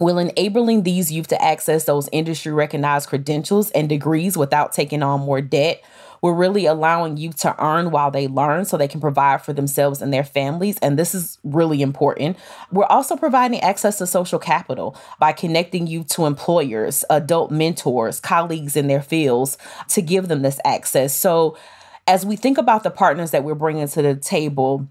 Will 0.00 0.18
enabling 0.18 0.82
these 0.82 1.12
youth 1.12 1.28
to 1.28 1.40
access 1.40 1.84
those 1.84 2.08
industry 2.10 2.52
recognized 2.52 3.08
credentials 3.08 3.70
and 3.70 3.88
degrees 3.88 4.36
without 4.36 4.72
taking 4.72 5.04
on 5.04 5.20
more 5.20 5.40
debt 5.40 5.82
we're 6.24 6.32
really 6.32 6.64
allowing 6.64 7.18
youth 7.18 7.36
to 7.36 7.54
earn 7.62 7.90
while 7.90 8.10
they 8.10 8.28
learn 8.28 8.64
so 8.64 8.78
they 8.78 8.88
can 8.88 8.98
provide 8.98 9.42
for 9.42 9.52
themselves 9.52 10.00
and 10.00 10.10
their 10.10 10.24
families. 10.24 10.78
And 10.78 10.98
this 10.98 11.14
is 11.14 11.36
really 11.44 11.82
important. 11.82 12.38
We're 12.72 12.86
also 12.86 13.14
providing 13.14 13.60
access 13.60 13.98
to 13.98 14.06
social 14.06 14.38
capital 14.38 14.96
by 15.18 15.32
connecting 15.32 15.86
you 15.86 16.02
to 16.04 16.24
employers, 16.24 17.04
adult 17.10 17.50
mentors, 17.50 18.20
colleagues 18.20 18.74
in 18.74 18.86
their 18.86 19.02
fields 19.02 19.58
to 19.88 20.00
give 20.00 20.28
them 20.28 20.40
this 20.40 20.58
access. 20.64 21.12
So, 21.12 21.58
as 22.06 22.24
we 22.24 22.36
think 22.36 22.56
about 22.56 22.84
the 22.84 22.90
partners 22.90 23.30
that 23.32 23.44
we're 23.44 23.54
bringing 23.54 23.86
to 23.86 24.00
the 24.00 24.14
table, 24.14 24.88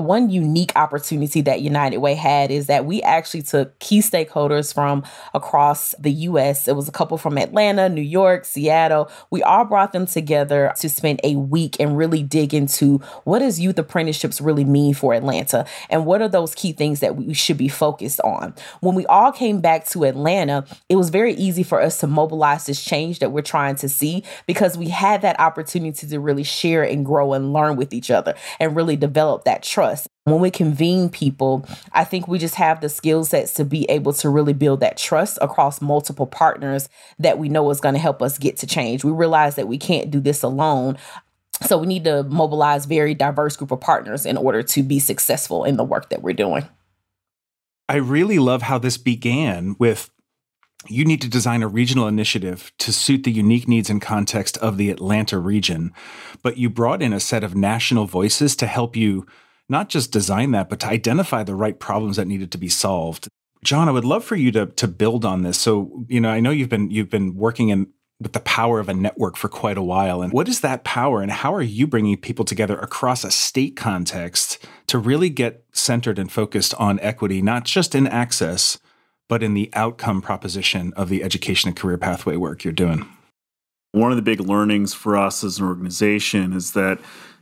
one 0.00 0.30
unique 0.30 0.72
opportunity 0.76 1.40
that 1.42 1.60
United 1.60 1.98
Way 1.98 2.14
had 2.14 2.50
is 2.50 2.66
that 2.66 2.84
we 2.84 3.02
actually 3.02 3.42
took 3.42 3.78
key 3.78 4.00
stakeholders 4.00 4.72
from 4.72 5.04
across 5.34 5.94
the 5.98 6.10
US. 6.10 6.68
It 6.68 6.76
was 6.76 6.88
a 6.88 6.92
couple 6.92 7.18
from 7.18 7.38
Atlanta, 7.38 7.88
New 7.88 8.02
York, 8.02 8.44
Seattle. 8.44 9.10
We 9.30 9.42
all 9.42 9.64
brought 9.64 9.92
them 9.92 10.06
together 10.06 10.72
to 10.78 10.88
spend 10.88 11.20
a 11.24 11.36
week 11.36 11.76
and 11.80 11.96
really 11.96 12.22
dig 12.22 12.54
into 12.54 12.98
what 13.24 13.40
does 13.40 13.60
youth 13.60 13.78
apprenticeships 13.78 14.40
really 14.40 14.64
mean 14.64 14.94
for 14.94 15.14
Atlanta 15.14 15.66
and 15.90 16.06
what 16.06 16.22
are 16.22 16.28
those 16.28 16.54
key 16.54 16.72
things 16.72 17.00
that 17.00 17.16
we 17.16 17.34
should 17.34 17.58
be 17.58 17.68
focused 17.68 18.20
on. 18.20 18.54
When 18.80 18.94
we 18.94 19.06
all 19.06 19.32
came 19.32 19.60
back 19.60 19.86
to 19.88 20.04
Atlanta, 20.04 20.64
it 20.88 20.96
was 20.96 21.10
very 21.10 21.34
easy 21.34 21.62
for 21.62 21.80
us 21.80 21.98
to 22.00 22.06
mobilize 22.06 22.66
this 22.66 22.84
change 22.84 23.18
that 23.18 23.32
we're 23.32 23.42
trying 23.42 23.76
to 23.76 23.88
see 23.88 24.22
because 24.46 24.78
we 24.78 24.88
had 24.88 25.22
that 25.22 25.38
opportunity 25.40 26.06
to 26.06 26.20
really 26.20 26.44
share 26.44 26.82
and 26.82 27.04
grow 27.04 27.32
and 27.32 27.52
learn 27.52 27.76
with 27.76 27.92
each 27.92 28.10
other 28.10 28.34
and 28.60 28.76
really 28.76 28.96
develop 28.96 29.44
that 29.44 29.62
trust 29.62 29.87
When 30.24 30.40
we 30.40 30.50
convene 30.50 31.08
people, 31.08 31.66
I 31.92 32.04
think 32.04 32.28
we 32.28 32.38
just 32.38 32.56
have 32.56 32.80
the 32.80 32.88
skill 32.88 33.24
sets 33.24 33.54
to 33.54 33.64
be 33.64 33.84
able 33.90 34.12
to 34.14 34.28
really 34.28 34.52
build 34.52 34.80
that 34.80 34.96
trust 34.96 35.38
across 35.40 35.80
multiple 35.80 36.26
partners 36.26 36.88
that 37.18 37.38
we 37.38 37.48
know 37.48 37.70
is 37.70 37.80
going 37.80 37.94
to 37.94 38.00
help 38.00 38.22
us 38.22 38.38
get 38.38 38.56
to 38.58 38.66
change. 38.66 39.04
We 39.04 39.12
realize 39.12 39.54
that 39.56 39.68
we 39.68 39.78
can't 39.78 40.10
do 40.10 40.20
this 40.20 40.42
alone. 40.42 40.98
So 41.62 41.78
we 41.78 41.86
need 41.86 42.04
to 42.04 42.22
mobilize 42.24 42.86
very 42.86 43.14
diverse 43.14 43.56
group 43.56 43.70
of 43.70 43.80
partners 43.80 44.26
in 44.26 44.36
order 44.36 44.62
to 44.62 44.82
be 44.82 44.98
successful 44.98 45.64
in 45.64 45.76
the 45.76 45.84
work 45.84 46.10
that 46.10 46.22
we're 46.22 46.34
doing. 46.34 46.68
I 47.88 47.96
really 47.96 48.38
love 48.38 48.62
how 48.62 48.78
this 48.78 48.98
began 48.98 49.74
with 49.78 50.10
you 50.86 51.04
need 51.04 51.20
to 51.22 51.28
design 51.28 51.62
a 51.62 51.68
regional 51.68 52.06
initiative 52.06 52.72
to 52.78 52.92
suit 52.92 53.24
the 53.24 53.32
unique 53.32 53.66
needs 53.66 53.90
and 53.90 54.00
context 54.00 54.56
of 54.58 54.76
the 54.76 54.90
Atlanta 54.90 55.38
region, 55.38 55.92
but 56.42 56.56
you 56.56 56.70
brought 56.70 57.02
in 57.02 57.12
a 57.12 57.20
set 57.20 57.42
of 57.42 57.56
national 57.56 58.06
voices 58.06 58.54
to 58.56 58.66
help 58.66 58.94
you 58.94 59.26
not 59.68 59.88
just 59.88 60.12
design 60.12 60.50
that, 60.52 60.68
but 60.68 60.80
to 60.80 60.86
identify 60.86 61.42
the 61.42 61.54
right 61.54 61.78
problems 61.78 62.16
that 62.16 62.26
needed 62.26 62.50
to 62.52 62.58
be 62.58 62.68
solved. 62.68 63.28
Jon, 63.64 63.88
I 63.88 63.92
would 63.92 64.04
love 64.04 64.24
for 64.24 64.36
you 64.36 64.52
to 64.52 64.66
to 64.66 64.88
build 64.88 65.24
on 65.24 65.42
this. 65.42 65.58
So, 65.58 66.04
you 66.08 66.20
know, 66.20 66.30
I 66.30 66.40
know 66.40 66.50
you've 66.50 66.68
been 66.68 66.90
you've 66.90 67.10
been 67.10 67.34
working 67.34 67.70
in 67.70 67.88
with 68.20 68.32
the 68.32 68.40
power 68.40 68.80
of 68.80 68.88
a 68.88 68.94
network 68.94 69.36
for 69.36 69.48
quite 69.48 69.78
a 69.78 69.82
while. 69.82 70.22
And 70.22 70.32
what 70.32 70.48
is 70.48 70.60
that 70.60 70.82
power 70.82 71.22
and 71.22 71.30
how 71.30 71.54
are 71.54 71.62
you 71.62 71.86
bringing 71.86 72.16
people 72.16 72.44
together 72.44 72.76
across 72.78 73.22
a 73.22 73.30
state 73.30 73.76
context 73.76 74.58
to 74.88 74.98
really 74.98 75.30
get 75.30 75.64
centered 75.72 76.18
and 76.18 76.30
focused 76.30 76.74
on 76.74 76.98
equity, 77.00 77.40
not 77.40 77.64
just 77.64 77.94
in 77.94 78.08
access, 78.08 78.78
but 79.28 79.42
in 79.42 79.54
the 79.54 79.70
outcome 79.74 80.20
proposition 80.20 80.92
of 80.96 81.08
the 81.08 81.22
education 81.22 81.68
and 81.68 81.76
career 81.76 81.98
pathway 81.98 82.36
work 82.36 82.64
you're 82.64 82.72
doing? 82.72 83.08
One 83.92 84.10
of 84.10 84.16
the 84.16 84.22
big 84.22 84.40
learnings 84.40 84.94
for 84.94 85.16
us 85.16 85.44
as 85.44 85.58
an 85.58 85.66
organization 85.66 86.52
is 86.52 86.72
that 86.72 86.98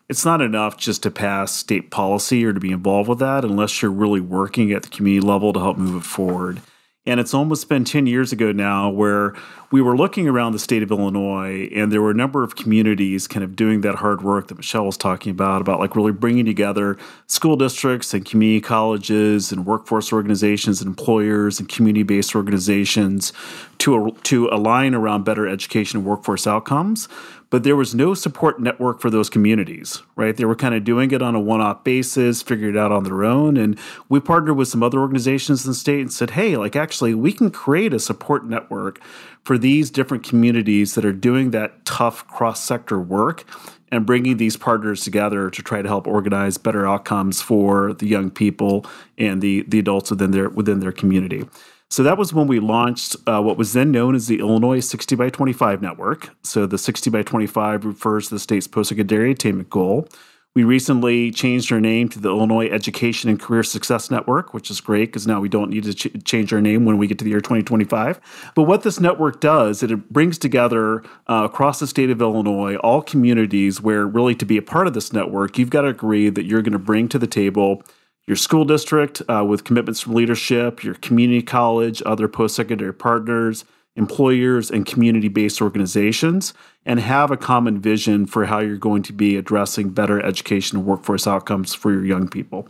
it's 0.08 0.24
not 0.24 0.40
enough 0.40 0.76
just 0.76 1.02
to 1.02 1.10
pass 1.10 1.52
state 1.52 1.90
policy 1.90 2.44
or 2.44 2.52
to 2.52 2.60
be 2.60 2.70
involved 2.70 3.08
with 3.08 3.18
that 3.18 3.44
unless 3.44 3.82
you're 3.82 3.90
really 3.90 4.20
working 4.20 4.72
at 4.72 4.82
the 4.82 4.88
community 4.88 5.26
level 5.26 5.52
to 5.52 5.60
help 5.60 5.76
move 5.76 6.02
it 6.02 6.06
forward. 6.06 6.60
And 7.08 7.20
it's 7.20 7.32
almost 7.32 7.68
been 7.68 7.84
10 7.84 8.08
years 8.08 8.32
ago 8.32 8.50
now 8.50 8.90
where 8.90 9.32
we 9.70 9.80
were 9.80 9.96
looking 9.96 10.28
around 10.28 10.52
the 10.52 10.58
state 10.58 10.82
of 10.82 10.90
Illinois 10.90 11.68
and 11.72 11.92
there 11.92 12.02
were 12.02 12.10
a 12.10 12.14
number 12.14 12.42
of 12.42 12.56
communities 12.56 13.28
kind 13.28 13.44
of 13.44 13.54
doing 13.54 13.82
that 13.82 13.96
hard 13.96 14.22
work 14.22 14.48
that 14.48 14.56
Michele 14.56 14.86
was 14.86 14.96
talking 14.96 15.30
about, 15.30 15.60
about 15.60 15.78
like 15.78 15.94
really 15.94 16.10
bringing 16.10 16.44
together 16.44 16.96
school 17.28 17.56
districts 17.56 18.12
and 18.12 18.24
community 18.24 18.60
colleges 18.60 19.52
and 19.52 19.66
workforce 19.66 20.12
organizations 20.12 20.80
and 20.80 20.88
employers 20.88 21.60
and 21.60 21.68
community 21.68 22.02
based 22.02 22.34
organizations 22.34 23.32
to, 23.78 24.16
to 24.24 24.48
align 24.48 24.92
around 24.92 25.24
better 25.24 25.46
education 25.46 26.00
and 26.00 26.06
workforce 26.06 26.44
outcomes 26.44 27.08
but 27.50 27.62
there 27.62 27.76
was 27.76 27.94
no 27.94 28.14
support 28.14 28.60
network 28.60 29.00
for 29.00 29.08
those 29.08 29.30
communities, 29.30 30.02
right? 30.16 30.36
They 30.36 30.44
were 30.44 30.56
kind 30.56 30.74
of 30.74 30.84
doing 30.84 31.12
it 31.12 31.22
on 31.22 31.34
a 31.34 31.40
one 31.40 31.60
off 31.60 31.84
basis, 31.84 32.42
figured 32.42 32.74
it 32.74 32.78
out 32.78 32.92
on 32.92 33.04
their 33.04 33.24
own. 33.24 33.56
And 33.56 33.78
we 34.08 34.18
partnered 34.18 34.56
with 34.56 34.68
some 34.68 34.82
other 34.82 34.98
organizations 34.98 35.64
in 35.64 35.70
the 35.70 35.74
state 35.74 36.00
and 36.00 36.12
said, 36.12 36.30
hey, 36.30 36.56
like 36.56 36.74
actually, 36.74 37.14
we 37.14 37.32
can 37.32 37.50
create 37.50 37.94
a 37.94 38.00
support 38.00 38.46
network 38.46 39.00
for 39.44 39.56
these 39.56 39.90
different 39.90 40.24
communities 40.24 40.94
that 40.94 41.04
are 41.04 41.12
doing 41.12 41.52
that 41.52 41.84
tough 41.84 42.26
cross 42.26 42.62
sector 42.62 43.00
work 43.00 43.44
and 43.92 44.04
bringing 44.04 44.36
these 44.36 44.56
partners 44.56 45.04
together 45.04 45.48
to 45.48 45.62
try 45.62 45.80
to 45.80 45.88
help 45.88 46.08
organize 46.08 46.58
better 46.58 46.86
outcomes 46.86 47.40
for 47.40 47.92
the 47.94 48.06
young 48.06 48.30
people 48.30 48.84
and 49.16 49.40
the, 49.40 49.64
the 49.68 49.78
adults 49.78 50.10
within 50.10 50.32
their 50.32 50.48
within 50.48 50.80
their 50.80 50.92
community. 50.92 51.44
So 51.88 52.02
that 52.02 52.18
was 52.18 52.34
when 52.34 52.46
we 52.46 52.58
launched 52.58 53.16
uh, 53.26 53.40
what 53.40 53.56
was 53.56 53.72
then 53.72 53.90
known 53.90 54.14
as 54.14 54.26
the 54.26 54.40
Illinois 54.40 54.80
60 54.80 55.14
by 55.16 55.30
25 55.30 55.80
network. 55.80 56.30
So 56.42 56.66
the 56.66 56.78
60 56.78 57.10
by 57.10 57.22
25 57.22 57.84
refers 57.84 58.28
to 58.28 58.34
the 58.34 58.40
state's 58.40 58.66
post-secondary 58.66 59.30
attainment 59.30 59.70
goal. 59.70 60.08
We 60.56 60.64
recently 60.64 61.30
changed 61.32 61.70
our 61.70 61.80
name 61.80 62.08
to 62.08 62.18
the 62.18 62.30
Illinois 62.30 62.68
Education 62.68 63.28
and 63.28 63.38
Career 63.38 63.62
Success 63.62 64.10
Network, 64.10 64.54
which 64.54 64.70
is 64.70 64.80
great 64.80 65.10
because 65.10 65.26
now 65.26 65.38
we 65.38 65.50
don't 65.50 65.68
need 65.68 65.84
to 65.84 65.92
ch- 65.92 66.24
change 66.24 66.50
our 66.50 66.62
name 66.62 66.86
when 66.86 66.96
we 66.96 67.06
get 67.06 67.18
to 67.18 67.24
the 67.24 67.30
year 67.30 67.42
2025. 67.42 68.52
But 68.54 68.62
what 68.62 68.82
this 68.82 68.98
network 68.98 69.42
does, 69.42 69.82
it 69.82 70.10
brings 70.10 70.38
together 70.38 71.02
uh, 71.28 71.42
across 71.44 71.78
the 71.78 71.86
state 71.86 72.08
of 72.08 72.22
Illinois 72.22 72.76
all 72.76 73.02
communities 73.02 73.82
where 73.82 74.06
really 74.06 74.34
to 74.34 74.46
be 74.46 74.56
a 74.56 74.62
part 74.62 74.86
of 74.86 74.94
this 74.94 75.12
network, 75.12 75.58
you've 75.58 75.68
got 75.68 75.82
to 75.82 75.88
agree 75.88 76.30
that 76.30 76.46
you're 76.46 76.62
going 76.62 76.72
to 76.72 76.78
bring 76.78 77.06
to 77.10 77.18
the 77.18 77.26
table 77.26 77.82
your 78.26 78.36
school 78.36 78.64
district 78.64 79.22
uh, 79.28 79.44
with 79.46 79.64
commitments 79.64 80.00
from 80.00 80.14
leadership, 80.14 80.82
your 80.82 80.94
community 80.94 81.42
college, 81.42 82.02
other 82.04 82.28
post 82.28 82.56
secondary 82.56 82.94
partners, 82.94 83.64
employers, 83.94 84.70
and 84.70 84.84
community 84.84 85.28
based 85.28 85.62
organizations, 85.62 86.52
and 86.84 87.00
have 87.00 87.30
a 87.30 87.36
common 87.36 87.80
vision 87.80 88.26
for 88.26 88.46
how 88.46 88.58
you're 88.58 88.76
going 88.76 89.02
to 89.02 89.12
be 89.12 89.36
addressing 89.36 89.90
better 89.90 90.20
education 90.24 90.78
and 90.78 90.86
workforce 90.86 91.26
outcomes 91.26 91.74
for 91.74 91.92
your 91.92 92.04
young 92.04 92.28
people. 92.28 92.68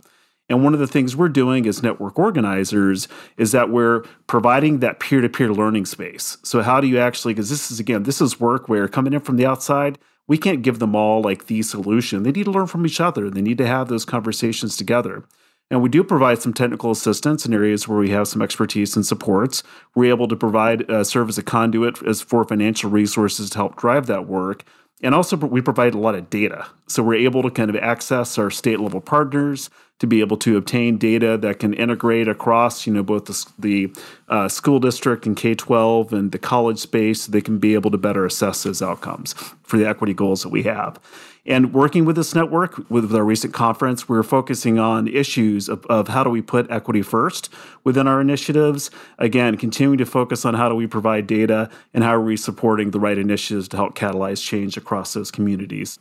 And 0.49 0.63
one 0.63 0.73
of 0.73 0.79
the 0.79 0.87
things 0.87 1.15
we're 1.15 1.27
doing 1.27 1.67
as 1.67 1.83
network 1.83 2.17
organizers 2.17 3.09
is 3.35 3.51
that 3.51 3.69
we're 3.69 4.01
providing 4.27 4.79
that 4.79 4.99
peer 4.99 5.19
to 5.19 5.27
peer 5.27 5.51
learning 5.51 5.85
space. 5.85 6.37
So, 6.43 6.61
how 6.61 6.79
do 6.79 6.87
you 6.87 6.99
actually, 6.99 7.33
because 7.33 7.49
this 7.49 7.69
is 7.69 7.79
again, 7.79 8.03
this 8.03 8.21
is 8.21 8.39
work 8.39 8.69
where 8.69 8.87
coming 8.87 9.11
in 9.11 9.19
from 9.19 9.35
the 9.35 9.45
outside, 9.45 9.97
we 10.27 10.37
can't 10.37 10.61
give 10.61 10.79
them 10.79 10.95
all 10.95 11.21
like 11.21 11.47
the 11.47 11.61
solution. 11.63 12.23
They 12.23 12.31
need 12.31 12.45
to 12.45 12.51
learn 12.51 12.67
from 12.67 12.85
each 12.85 13.01
other, 13.01 13.29
they 13.29 13.41
need 13.41 13.57
to 13.57 13.67
have 13.67 13.89
those 13.89 14.05
conversations 14.05 14.77
together. 14.77 15.25
And 15.69 15.81
we 15.81 15.89
do 15.89 16.03
provide 16.03 16.41
some 16.41 16.53
technical 16.53 16.91
assistance 16.91 17.45
in 17.45 17.53
areas 17.53 17.87
where 17.87 17.99
we 17.99 18.09
have 18.11 18.27
some 18.27 18.41
expertise 18.41 18.95
and 18.95 19.05
supports. 19.05 19.63
We're 19.95 20.13
able 20.13 20.27
to 20.29 20.35
provide 20.35 20.89
uh, 20.89 21.03
serve 21.03 21.29
as 21.29 21.37
a 21.37 21.43
conduit 21.43 22.01
as 22.03 22.21
for 22.21 22.45
financial 22.45 22.89
resources 22.89 23.49
to 23.49 23.57
help 23.57 23.75
drive 23.75 24.07
that 24.07 24.27
work. 24.27 24.63
And 25.03 25.13
also, 25.13 25.37
we 25.37 25.61
provide 25.61 25.93
a 25.93 25.99
lot 25.99 26.15
of 26.15 26.29
data. 26.29 26.65
So 26.87 27.03
we're 27.03 27.15
able 27.15 27.43
to 27.43 27.51
kind 27.51 27.69
of 27.69 27.75
access 27.75 28.37
our 28.39 28.49
state 28.49 28.79
level 28.79 29.01
partners 29.01 29.69
to 29.99 30.07
be 30.07 30.21
able 30.21 30.37
to 30.37 30.57
obtain 30.57 30.97
data 30.97 31.37
that 31.37 31.59
can 31.59 31.73
integrate 31.73 32.27
across, 32.27 32.87
you 32.87 32.93
know, 32.93 33.03
both 33.03 33.25
the, 33.25 33.45
the 33.59 33.93
uh, 34.29 34.47
school 34.47 34.79
district 34.79 35.25
and 35.25 35.35
K 35.35 35.53
12 35.53 36.13
and 36.13 36.31
the 36.31 36.39
college 36.39 36.79
space. 36.79 37.23
So 37.23 37.31
they 37.31 37.41
can 37.41 37.59
be 37.59 37.75
able 37.75 37.91
to 37.91 37.97
better 37.97 38.25
assess 38.25 38.63
those 38.63 38.81
outcomes 38.81 39.33
for 39.63 39.77
the 39.77 39.87
equity 39.87 40.13
goals 40.13 40.41
that 40.43 40.49
we 40.49 40.63
have. 40.63 40.99
And 41.47 41.73
working 41.73 42.03
with 42.03 42.17
this 42.17 42.35
network, 42.35 42.77
with 42.89 43.15
our 43.15 43.23
recent 43.23 43.53
conference, 43.53 44.09
we're 44.09 44.21
focusing 44.21 44.77
on 44.79 45.07
issues 45.07 45.69
of, 45.69 45.85
of 45.85 46.09
how 46.09 46.23
do 46.25 46.29
we 46.29 46.41
put 46.41 46.69
equity 46.69 47.01
first 47.01 47.49
within 47.85 48.05
our 48.05 48.19
initiatives. 48.19 48.91
Again, 49.17 49.55
continuing 49.55 49.97
to 49.99 50.05
focus 50.05 50.43
on 50.43 50.55
how 50.55 50.67
do 50.67 50.75
we 50.75 50.87
provide 50.87 51.25
data 51.25 51.69
and 51.93 52.03
how 52.03 52.15
are 52.15 52.21
we 52.21 52.35
supporting 52.35 52.91
the 52.91 52.99
right 52.99 53.17
initiatives 53.17 53.69
to 53.69 53.77
help 53.77 53.95
catalyze 53.95 54.43
change 54.43 54.75
across 54.75 55.13
those 55.13 55.31
communities. 55.31 55.97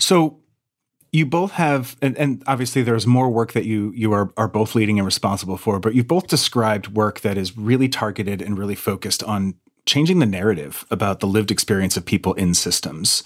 So, 0.00 0.38
you 1.12 1.26
both 1.26 1.52
have 1.52 1.94
and, 2.00 2.16
and, 2.16 2.42
obviously 2.46 2.80
there's 2.80 3.06
more 3.06 3.28
work 3.28 3.52
that 3.52 3.66
you 3.66 3.92
you 3.94 4.14
are, 4.14 4.32
are 4.38 4.48
both 4.48 4.74
leading 4.74 4.98
and 4.98 5.04
responsible 5.04 5.58
for 5.58 5.78
but 5.78 5.94
you've 5.94 6.08
both 6.08 6.26
described 6.26 6.88
work 6.88 7.20
that 7.20 7.36
is 7.36 7.54
really 7.54 7.86
targeted 7.86 8.40
and 8.40 8.58
really 8.58 8.74
focused 8.74 9.22
on 9.24 9.54
changing 9.84 10.20
the 10.20 10.26
narrative 10.26 10.86
about 10.90 11.20
the 11.20 11.26
lived 11.26 11.50
experience 11.50 11.98
of 11.98 12.06
people 12.06 12.32
in 12.34 12.54
systems 12.54 13.22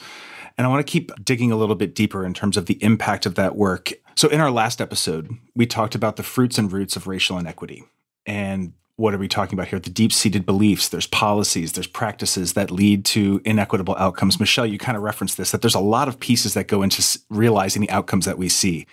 and 0.56 0.66
I 0.66 0.70
want 0.70 0.86
to 0.86 0.90
keep 0.90 1.12
digging 1.24 1.52
a 1.52 1.56
little 1.56 1.74
bit 1.74 1.94
deeper 1.94 2.24
in 2.24 2.34
terms 2.34 2.56
of 2.56 2.66
the 2.66 2.82
impact 2.82 3.26
of 3.26 3.34
that 3.34 3.56
work. 3.56 3.92
So, 4.14 4.28
in 4.28 4.40
our 4.40 4.50
last 4.50 4.80
episode, 4.80 5.30
we 5.54 5.66
talked 5.66 5.94
about 5.94 6.16
the 6.16 6.22
fruits 6.22 6.58
and 6.58 6.72
roots 6.72 6.96
of 6.96 7.06
racial 7.06 7.38
inequity. 7.38 7.84
And 8.24 8.72
what 8.96 9.14
are 9.14 9.18
we 9.18 9.28
talking 9.28 9.58
about 9.58 9.68
here? 9.68 9.78
The 9.78 9.90
deep 9.90 10.12
seated 10.12 10.46
beliefs, 10.46 10.88
there's 10.88 11.06
policies, 11.06 11.72
there's 11.72 11.86
practices 11.86 12.54
that 12.54 12.70
lead 12.70 13.04
to 13.06 13.42
inequitable 13.44 13.94
outcomes. 13.98 14.40
Michele, 14.40 14.66
you 14.66 14.78
kind 14.78 14.96
of 14.96 15.02
referenced 15.02 15.36
this 15.36 15.50
that 15.50 15.60
there's 15.60 15.74
a 15.74 15.80
lot 15.80 16.08
of 16.08 16.18
pieces 16.18 16.54
that 16.54 16.66
go 16.66 16.82
into 16.82 17.18
realizing 17.28 17.82
the 17.82 17.90
outcomes 17.90 18.24
that 18.24 18.38
we 18.38 18.48
see. 18.48 18.86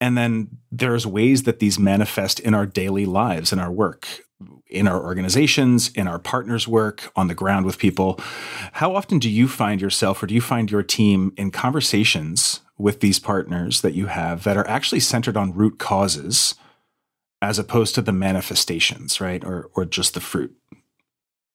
And 0.00 0.16
then 0.16 0.48
there's 0.72 1.06
ways 1.06 1.42
that 1.42 1.58
these 1.58 1.78
manifest 1.78 2.40
in 2.40 2.54
our 2.54 2.64
daily 2.64 3.04
lives, 3.04 3.52
in 3.52 3.58
our 3.58 3.70
work, 3.70 4.08
in 4.70 4.88
our 4.88 5.02
organizations, 5.02 5.90
in 5.94 6.06
our 6.06 6.18
partners' 6.18 6.68
work, 6.68 7.10
on 7.16 7.28
the 7.28 7.34
ground 7.34 7.66
with 7.66 7.78
people. 7.78 8.18
How 8.72 8.94
often 8.94 9.18
do 9.18 9.28
you 9.28 9.48
find 9.48 9.80
yourself 9.80 10.22
or 10.22 10.26
do 10.26 10.34
you 10.34 10.40
find 10.40 10.70
your 10.70 10.82
team 10.82 11.32
in 11.36 11.50
conversations 11.50 12.60
with 12.78 13.00
these 13.00 13.18
partners 13.18 13.82
that 13.82 13.94
you 13.94 14.06
have 14.06 14.44
that 14.44 14.56
are 14.56 14.66
actually 14.66 15.00
centered 15.00 15.36
on 15.36 15.54
root 15.54 15.78
causes 15.78 16.54
as 17.42 17.58
opposed 17.58 17.94
to 17.94 18.02
the 18.02 18.12
manifestations, 18.12 19.20
right? 19.20 19.44
Or 19.44 19.70
or 19.74 19.84
just 19.84 20.14
the 20.14 20.20
fruit? 20.20 20.54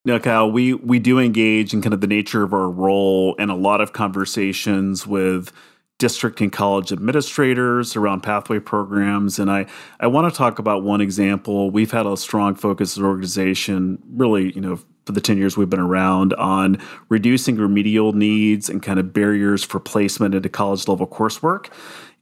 No, 0.06 0.20
Kyle, 0.20 0.52
we 0.52 0.74
we 0.74 1.00
do 1.00 1.20
engage 1.20 1.74
in 1.74 1.82
kind 1.82 1.94
of 1.94 2.02
the 2.02 2.08
nature 2.08 2.44
of 2.44 2.54
our 2.54 2.70
role 2.70 3.36
and 3.40 3.50
a 3.50 3.56
lot 3.56 3.82
of 3.82 3.94
conversations 3.94 5.08
with 5.08 5.52
district 5.98 6.42
and 6.42 6.52
college 6.52 6.92
administrators 6.92 7.96
around 7.96 8.22
pathway 8.22 8.60
programs. 8.60 9.40
And 9.40 9.50
I, 9.50 9.66
I 10.00 10.08
want 10.08 10.32
to 10.32 10.38
talk 10.38 10.60
about 10.60 10.84
one 10.84 11.00
example. 11.00 11.72
We've 11.72 11.92
had 11.92 12.06
a 12.06 12.18
strong 12.18 12.56
focus 12.56 12.94
as 12.94 12.98
an 12.98 13.06
organization, 13.06 14.00
really, 14.10 14.52
you 14.54 14.62
know, 14.62 14.80
for 15.06 15.12
the 15.12 15.22
10 15.22 15.38
years 15.38 15.56
we've 15.56 15.70
been 15.70 15.80
around 15.80 16.34
on 16.34 16.82
reducing 17.10 17.58
remedial 17.58 18.14
needs 18.14 18.70
and 18.70 18.82
kind 18.82 19.00
of 19.00 19.14
barriers 19.14 19.64
for 19.64 19.80
placement 19.80 20.34
into 20.34 20.50
college 20.50 20.88
level 20.88 21.08
coursework. 21.08 21.72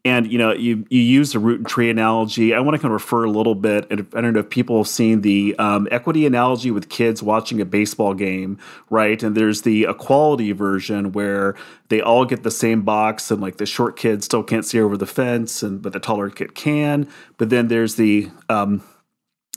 And 0.05 0.29
you 0.29 0.37
know, 0.37 0.51
you 0.51 0.85
you 0.89 0.99
use 0.99 1.31
the 1.31 1.39
root 1.39 1.59
and 1.59 1.67
tree 1.67 1.89
analogy. 1.89 2.53
I 2.53 2.59
want 2.59 2.75
to 2.75 2.79
kind 2.79 2.93
of 2.93 3.01
refer 3.01 3.23
a 3.23 3.29
little 3.29 3.55
bit. 3.55 3.87
And 3.89 4.05
I 4.13 4.19
don't 4.19 4.33
know 4.33 4.41
if 4.41 4.49
people 4.49 4.77
have 4.77 4.87
seen 4.87 5.21
the 5.21 5.55
um, 5.57 5.87
equity 5.91 6.25
analogy 6.25 6.71
with 6.71 6.89
kids 6.89 7.23
watching 7.23 7.61
a 7.61 7.65
baseball 7.65 8.13
game, 8.13 8.57
right? 8.89 9.23
And 9.23 9.35
there's 9.35 9.61
the 9.61 9.85
equality 9.85 10.51
version 10.51 11.13
where 11.13 11.55
they 11.87 12.01
all 12.01 12.25
get 12.25 12.43
the 12.43 12.51
same 12.51 12.81
box, 12.81 13.31
and 13.31 13.41
like 13.41 13.57
the 13.57 13.65
short 13.65 13.95
kid 13.95 14.25
still 14.25 14.43
can't 14.43 14.65
see 14.65 14.81
over 14.81 14.97
the 14.97 15.07
fence, 15.07 15.63
and 15.63 15.81
but 15.81 15.93
the 15.93 15.99
taller 16.01 16.29
kid 16.29 16.53
can. 16.53 17.07
But 17.37 17.49
then 17.49 17.69
there's 17.69 17.95
the 17.95 18.29
um, 18.49 18.83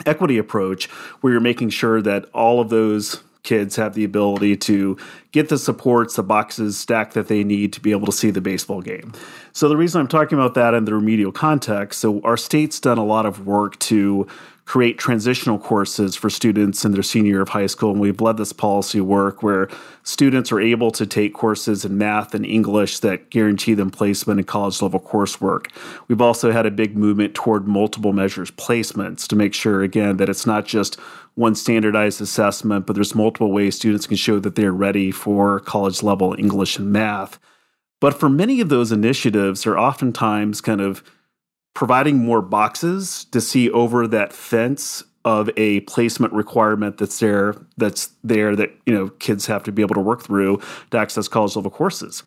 equity 0.04 0.38
approach 0.38 0.86
where 1.20 1.32
you're 1.32 1.40
making 1.40 1.70
sure 1.70 2.02
that 2.02 2.26
all 2.34 2.60
of 2.60 2.68
those 2.68 3.22
kids 3.46 3.76
have 3.76 3.94
the 3.94 4.04
ability 4.04 4.56
to 4.58 4.98
get 5.32 5.48
the 5.48 5.56
supports, 5.56 6.16
the 6.16 6.22
boxes 6.22 6.76
stacked 6.76 7.14
that 7.14 7.28
they 7.28 7.42
need 7.42 7.72
to 7.72 7.80
be 7.80 7.92
able 7.92 8.06
to 8.06 8.12
see 8.12 8.30
the 8.30 8.42
baseball 8.42 8.82
game. 8.82 9.12
So 9.52 9.70
the 9.70 9.76
reason 9.76 10.02
I'm 10.02 10.08
talking 10.08 10.38
about 10.38 10.52
that 10.54 10.74
in 10.74 10.84
the 10.84 10.94
remedial 10.94 11.32
context, 11.32 12.00
so 12.00 12.20
our 12.22 12.36
state's 12.36 12.78
done 12.78 12.98
a 12.98 13.04
lot 13.04 13.24
of 13.24 13.46
work 13.46 13.78
to 13.78 14.26
create 14.66 14.98
transitional 14.98 15.60
courses 15.60 16.16
for 16.16 16.28
students 16.28 16.84
in 16.84 16.90
their 16.90 17.02
senior 17.02 17.30
year 17.30 17.40
of 17.40 17.50
high 17.50 17.68
school. 17.68 17.92
And 17.92 18.00
we've 18.00 18.20
led 18.20 18.36
this 18.36 18.52
policy 18.52 19.00
work 19.00 19.40
where 19.40 19.68
students 20.02 20.50
are 20.50 20.60
able 20.60 20.90
to 20.90 21.06
take 21.06 21.34
courses 21.34 21.84
in 21.84 21.96
math 21.96 22.34
and 22.34 22.44
English 22.44 22.98
that 22.98 23.30
guarantee 23.30 23.74
them 23.74 23.92
placement 23.92 24.40
in 24.40 24.44
college 24.44 24.82
level 24.82 24.98
coursework. 24.98 25.70
We've 26.08 26.20
also 26.20 26.50
had 26.50 26.66
a 26.66 26.72
big 26.72 26.96
movement 26.96 27.32
toward 27.32 27.68
multiple 27.68 28.12
measures 28.12 28.50
placements 28.50 29.28
to 29.28 29.36
make 29.36 29.54
sure, 29.54 29.84
again, 29.84 30.16
that 30.16 30.28
it's 30.28 30.46
not 30.46 30.66
just 30.66 30.98
one 31.36 31.54
standardized 31.54 32.20
assessment, 32.20 32.86
but 32.86 32.94
there's 32.94 33.14
multiple 33.14 33.52
ways 33.52 33.76
students 33.76 34.06
can 34.06 34.16
show 34.16 34.40
that 34.40 34.56
they're 34.56 34.72
ready 34.72 35.10
for 35.10 35.60
college 35.60 36.02
level 36.02 36.34
English 36.38 36.78
and 36.78 36.90
math. 36.90 37.38
But 38.00 38.18
for 38.18 38.28
many 38.28 38.60
of 38.60 38.68
those 38.68 38.90
initiatives, 38.90 39.62
they're 39.62 39.78
oftentimes 39.78 40.60
kind 40.60 40.80
of 40.80 41.04
providing 41.74 42.18
more 42.18 42.40
boxes 42.40 43.26
to 43.26 43.40
see 43.40 43.70
over 43.70 44.06
that 44.08 44.32
fence 44.32 45.04
of 45.26 45.50
a 45.56 45.80
placement 45.80 46.32
requirement 46.32 46.96
that's 46.98 47.18
there 47.18 47.54
that's 47.76 48.10
there 48.24 48.56
that 48.56 48.70
you 48.86 48.94
know 48.94 49.08
kids 49.18 49.46
have 49.46 49.62
to 49.64 49.72
be 49.72 49.82
able 49.82 49.94
to 49.94 50.00
work 50.00 50.22
through 50.22 50.58
to 50.90 50.96
access 50.96 51.28
college 51.28 51.54
level 51.56 51.70
courses 51.70 52.22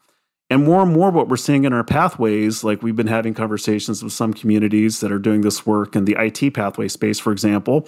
and 0.50 0.66
more 0.66 0.82
and 0.82 0.94
more 0.94 1.10
what 1.10 1.30
we're 1.30 1.38
seeing 1.38 1.64
in 1.64 1.72
our 1.72 1.84
pathways 1.84 2.64
like 2.64 2.84
we've 2.84 2.98
been 2.98 3.08
having 3.08 3.34
conversations 3.34 4.04
with 4.04 4.12
some 4.12 4.34
communities 4.34 5.00
that 5.00 5.12
are 5.12 5.18
doing 5.18 5.42
this 5.42 5.66
work 5.66 5.96
in 5.96 6.04
the 6.06 6.16
IT 6.20 6.54
pathway 6.54 6.90
space 6.90 7.18
for 7.18 7.32
example 7.32 7.88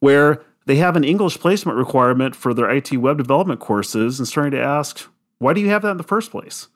where 0.00 0.42
they 0.66 0.76
have 0.76 0.96
an 0.96 1.04
English 1.04 1.38
placement 1.38 1.78
requirement 1.78 2.34
for 2.34 2.52
their 2.52 2.68
IT 2.70 2.92
web 2.96 3.18
development 3.18 3.60
courses 3.60 4.18
and 4.18 4.26
starting 4.26 4.52
to 4.52 4.62
ask 4.62 5.08
why 5.38 5.52
do 5.52 5.60
you 5.60 5.68
have 5.68 5.82
that 5.82 5.92
in 5.92 5.96
the 5.96 6.02
first 6.02 6.30
place 6.30 6.68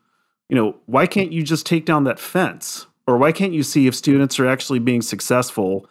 you 0.48 0.56
know 0.56 0.76
why 0.86 1.06
can't 1.06 1.32
you 1.32 1.42
just 1.42 1.66
take 1.66 1.84
down 1.84 2.04
that 2.04 2.18
fence 2.18 2.86
or 3.10 3.18
why 3.18 3.32
can't 3.32 3.52
you 3.52 3.64
see 3.64 3.86
if 3.88 3.94
students 3.94 4.38
are 4.38 4.46
actually 4.46 4.78
being 4.78 5.02
successful 5.02 5.84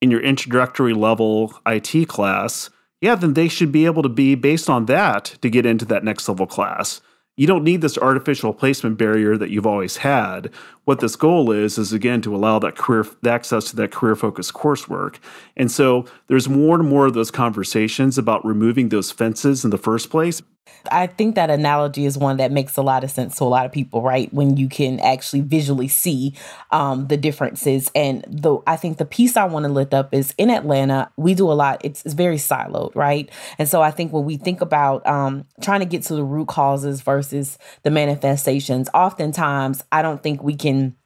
in 0.00 0.10
your 0.10 0.20
introductory 0.20 0.94
level 0.94 1.52
IT 1.66 2.08
class? 2.08 2.70
Yeah, 3.00 3.16
then 3.16 3.34
they 3.34 3.48
should 3.48 3.72
be 3.72 3.86
able 3.86 4.02
to 4.02 4.08
be 4.08 4.34
based 4.36 4.70
on 4.70 4.86
that 4.86 5.36
to 5.42 5.50
get 5.50 5.66
into 5.66 5.84
that 5.86 6.04
next 6.04 6.28
level 6.28 6.46
class. 6.46 7.00
You 7.40 7.46
don't 7.46 7.64
need 7.64 7.80
this 7.80 7.96
artificial 7.96 8.52
placement 8.52 8.98
barrier 8.98 9.38
that 9.38 9.48
you've 9.48 9.66
always 9.66 9.96
had. 9.96 10.50
What 10.84 11.00
this 11.00 11.16
goal 11.16 11.50
is 11.52 11.78
is 11.78 11.90
again 11.90 12.20
to 12.20 12.36
allow 12.36 12.58
that 12.58 12.76
career 12.76 13.06
access 13.24 13.70
to 13.70 13.76
that 13.76 13.92
career 13.92 14.14
focused 14.14 14.52
coursework. 14.52 15.16
And 15.56 15.70
so 15.70 16.04
there's 16.26 16.50
more 16.50 16.78
and 16.78 16.86
more 16.86 17.06
of 17.06 17.14
those 17.14 17.30
conversations 17.30 18.18
about 18.18 18.44
removing 18.44 18.90
those 18.90 19.10
fences 19.10 19.64
in 19.64 19.70
the 19.70 19.78
first 19.78 20.10
place. 20.10 20.42
I 20.90 21.06
think 21.06 21.34
that 21.34 21.50
analogy 21.50 22.06
is 22.06 22.16
one 22.16 22.38
that 22.38 22.52
makes 22.52 22.76
a 22.76 22.82
lot 22.82 23.04
of 23.04 23.10
sense 23.10 23.36
to 23.36 23.44
a 23.44 23.46
lot 23.46 23.66
of 23.66 23.72
people, 23.72 24.02
right? 24.02 24.32
When 24.32 24.56
you 24.56 24.68
can 24.68 24.98
actually 25.00 25.42
visually 25.42 25.88
see 25.88 26.34
um, 26.70 27.06
the 27.08 27.16
differences. 27.16 27.90
And 27.94 28.24
the 28.28 28.58
I 28.66 28.76
think 28.76 28.98
the 28.98 29.04
piece 29.04 29.36
I 29.36 29.44
want 29.44 29.64
to 29.64 29.72
lift 29.72 29.94
up 29.94 30.14
is 30.14 30.34
in 30.38 30.50
Atlanta, 30.50 31.10
we 31.16 31.34
do 31.34 31.50
a 31.50 31.54
lot. 31.54 31.80
It's, 31.84 32.04
it's 32.04 32.14
very 32.14 32.36
siloed, 32.36 32.94
right? 32.94 33.30
And 33.58 33.68
so 33.68 33.82
I 33.82 33.90
think 33.90 34.12
when 34.12 34.24
we 34.24 34.36
think 34.36 34.60
about 34.60 35.06
um, 35.06 35.46
trying 35.60 35.80
to 35.80 35.86
get 35.86 36.02
to 36.04 36.14
the 36.14 36.24
root 36.24 36.48
causes 36.48 37.02
versus 37.02 37.58
the 37.82 37.90
manifestations, 37.90 38.88
oftentimes 38.94 39.84
I 39.92 40.02
don't 40.02 40.22
think 40.22 40.42
we 40.42 40.54
can 40.54 40.96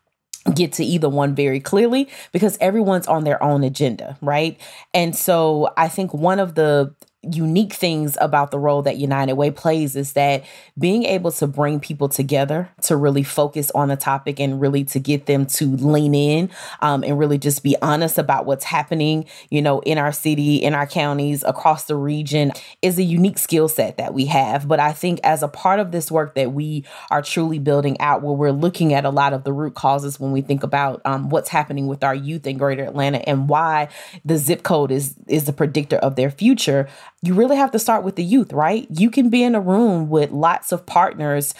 get 0.54 0.72
to 0.74 0.84
either 0.84 1.08
one 1.08 1.34
very 1.34 1.58
clearly 1.58 2.08
because 2.32 2.58
everyone's 2.60 3.06
on 3.06 3.24
their 3.24 3.42
own 3.42 3.64
agenda, 3.64 4.18
right? 4.20 4.60
And 4.92 5.16
so 5.16 5.72
I 5.76 5.88
think 5.88 6.12
one 6.12 6.38
of 6.38 6.54
the 6.54 6.94
unique 7.32 7.72
things 7.72 8.16
about 8.20 8.50
the 8.50 8.58
role 8.58 8.82
that 8.82 8.96
United 8.96 9.34
Way 9.34 9.50
plays 9.50 9.96
is 9.96 10.12
that 10.14 10.44
being 10.78 11.04
able 11.04 11.30
to 11.32 11.46
bring 11.46 11.80
people 11.80 12.08
together 12.08 12.70
to 12.82 12.96
really 12.96 13.22
focus 13.22 13.70
on 13.72 13.88
the 13.88 13.96
topic 13.96 14.40
and 14.40 14.60
really 14.60 14.84
to 14.84 14.98
get 14.98 15.26
them 15.26 15.46
to 15.46 15.76
lean 15.76 16.14
in 16.14 16.50
um, 16.80 17.04
and 17.04 17.18
really 17.18 17.38
just 17.38 17.62
be 17.62 17.76
honest 17.82 18.18
about 18.18 18.46
what's 18.46 18.64
happening, 18.64 19.26
you 19.50 19.62
know, 19.62 19.80
in 19.80 19.98
our 19.98 20.12
city, 20.12 20.56
in 20.56 20.74
our 20.74 20.86
counties, 20.86 21.44
across 21.44 21.84
the 21.84 21.96
region 21.96 22.52
is 22.82 22.98
a 22.98 23.02
unique 23.02 23.38
skill 23.38 23.68
set 23.68 23.96
that 23.96 24.14
we 24.14 24.26
have. 24.26 24.66
But 24.66 24.80
I 24.80 24.92
think 24.92 25.20
as 25.22 25.42
a 25.42 25.48
part 25.48 25.80
of 25.80 25.92
this 25.92 26.10
work 26.10 26.34
that 26.34 26.52
we 26.52 26.84
are 27.10 27.22
truly 27.22 27.58
building 27.58 28.00
out, 28.00 28.22
where 28.22 28.34
we're 28.34 28.52
looking 28.52 28.94
at 28.94 29.04
a 29.04 29.10
lot 29.10 29.32
of 29.32 29.44
the 29.44 29.52
root 29.52 29.74
causes 29.74 30.18
when 30.18 30.32
we 30.32 30.40
think 30.40 30.62
about 30.62 31.00
um, 31.04 31.28
what's 31.28 31.48
happening 31.48 31.86
with 31.86 32.02
our 32.04 32.14
youth 32.14 32.46
in 32.46 32.58
Greater 32.58 32.84
Atlanta 32.84 33.26
and 33.28 33.48
why 33.48 33.88
the 34.24 34.36
zip 34.38 34.62
code 34.62 34.90
is 34.90 35.14
is 35.26 35.44
the 35.44 35.52
predictor 35.52 35.96
of 35.96 36.16
their 36.16 36.30
future 36.30 36.88
you 37.26 37.34
really 37.34 37.56
have 37.56 37.70
to 37.72 37.78
start 37.78 38.04
with 38.04 38.16
the 38.16 38.24
youth, 38.24 38.52
right? 38.52 38.86
You 38.90 39.10
can 39.10 39.30
be 39.30 39.42
in 39.42 39.54
a 39.54 39.60
room 39.60 40.08
with 40.08 40.30
lots 40.30 40.72
of 40.72 40.86
partners 40.86 41.54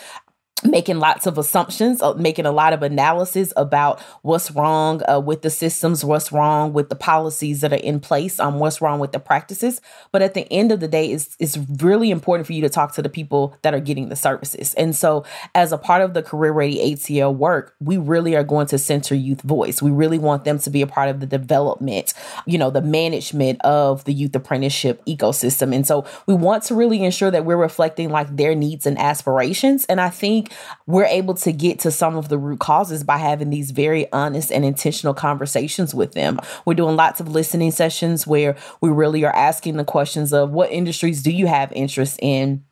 making 0.64 0.98
lots 0.98 1.26
of 1.26 1.36
assumptions, 1.36 2.00
uh, 2.00 2.14
making 2.14 2.46
a 2.46 2.52
lot 2.52 2.72
of 2.72 2.82
analysis 2.82 3.52
about 3.56 4.00
what's 4.22 4.50
wrong 4.50 5.02
uh, 5.08 5.20
with 5.20 5.42
the 5.42 5.50
systems, 5.50 6.04
what's 6.04 6.32
wrong 6.32 6.72
with 6.72 6.88
the 6.88 6.96
policies 6.96 7.60
that 7.60 7.72
are 7.72 7.76
in 7.76 8.00
place, 8.00 8.40
um, 8.40 8.58
what's 8.58 8.80
wrong 8.80 8.98
with 8.98 9.12
the 9.12 9.20
practices. 9.20 9.80
But 10.10 10.22
at 10.22 10.34
the 10.34 10.50
end 10.52 10.72
of 10.72 10.80
the 10.80 10.88
day, 10.88 11.12
it's, 11.12 11.36
it's 11.38 11.58
really 11.82 12.10
important 12.10 12.46
for 12.46 12.54
you 12.54 12.62
to 12.62 12.70
talk 12.70 12.94
to 12.94 13.02
the 13.02 13.08
people 13.08 13.56
that 13.62 13.74
are 13.74 13.80
getting 13.80 14.08
the 14.08 14.16
services. 14.16 14.72
And 14.74 14.96
so, 14.96 15.24
as 15.54 15.70
a 15.70 15.78
part 15.78 16.00
of 16.00 16.14
the 16.14 16.22
Career 16.22 16.52
Ready 16.52 16.94
ATL 16.94 17.34
work, 17.34 17.74
we 17.80 17.98
really 17.98 18.34
are 18.34 18.44
going 18.44 18.66
to 18.68 18.78
center 18.78 19.14
youth 19.14 19.42
voice. 19.42 19.82
We 19.82 19.90
really 19.90 20.18
want 20.18 20.44
them 20.44 20.58
to 20.60 20.70
be 20.70 20.80
a 20.80 20.86
part 20.86 21.10
of 21.10 21.20
the 21.20 21.26
development, 21.26 22.14
you 22.46 22.56
know, 22.56 22.70
the 22.70 22.82
management 22.82 23.60
of 23.62 24.04
the 24.04 24.12
youth 24.12 24.34
apprenticeship 24.34 25.04
ecosystem. 25.06 25.74
And 25.74 25.86
so, 25.86 26.06
we 26.26 26.34
want 26.34 26.62
to 26.64 26.74
really 26.74 27.04
ensure 27.04 27.30
that 27.30 27.44
we're 27.44 27.56
reflecting 27.56 28.08
like 28.08 28.34
their 28.34 28.54
needs 28.54 28.86
and 28.86 28.98
aspirations. 28.98 29.84
And 29.86 30.00
I 30.00 30.08
think 30.08 30.53
we're 30.86 31.04
able 31.06 31.34
to 31.34 31.52
get 31.52 31.78
to 31.80 31.90
some 31.90 32.16
of 32.16 32.28
the 32.28 32.38
root 32.38 32.60
causes 32.60 33.04
by 33.04 33.18
having 33.18 33.50
these 33.50 33.70
very 33.70 34.10
honest 34.12 34.50
and 34.52 34.64
intentional 34.64 35.14
conversations 35.14 35.94
with 35.94 36.12
them. 36.12 36.40
We're 36.64 36.74
doing 36.74 36.96
lots 36.96 37.20
of 37.20 37.28
listening 37.28 37.70
sessions 37.70 38.26
where 38.26 38.56
we 38.80 38.90
really 38.90 39.24
are 39.24 39.34
asking 39.34 39.76
the 39.76 39.84
questions 39.84 40.32
of 40.32 40.50
what 40.50 40.70
industries 40.72 41.22
do 41.22 41.30
you 41.30 41.46
have 41.46 41.72
interest 41.72 42.18
in? 42.20 42.64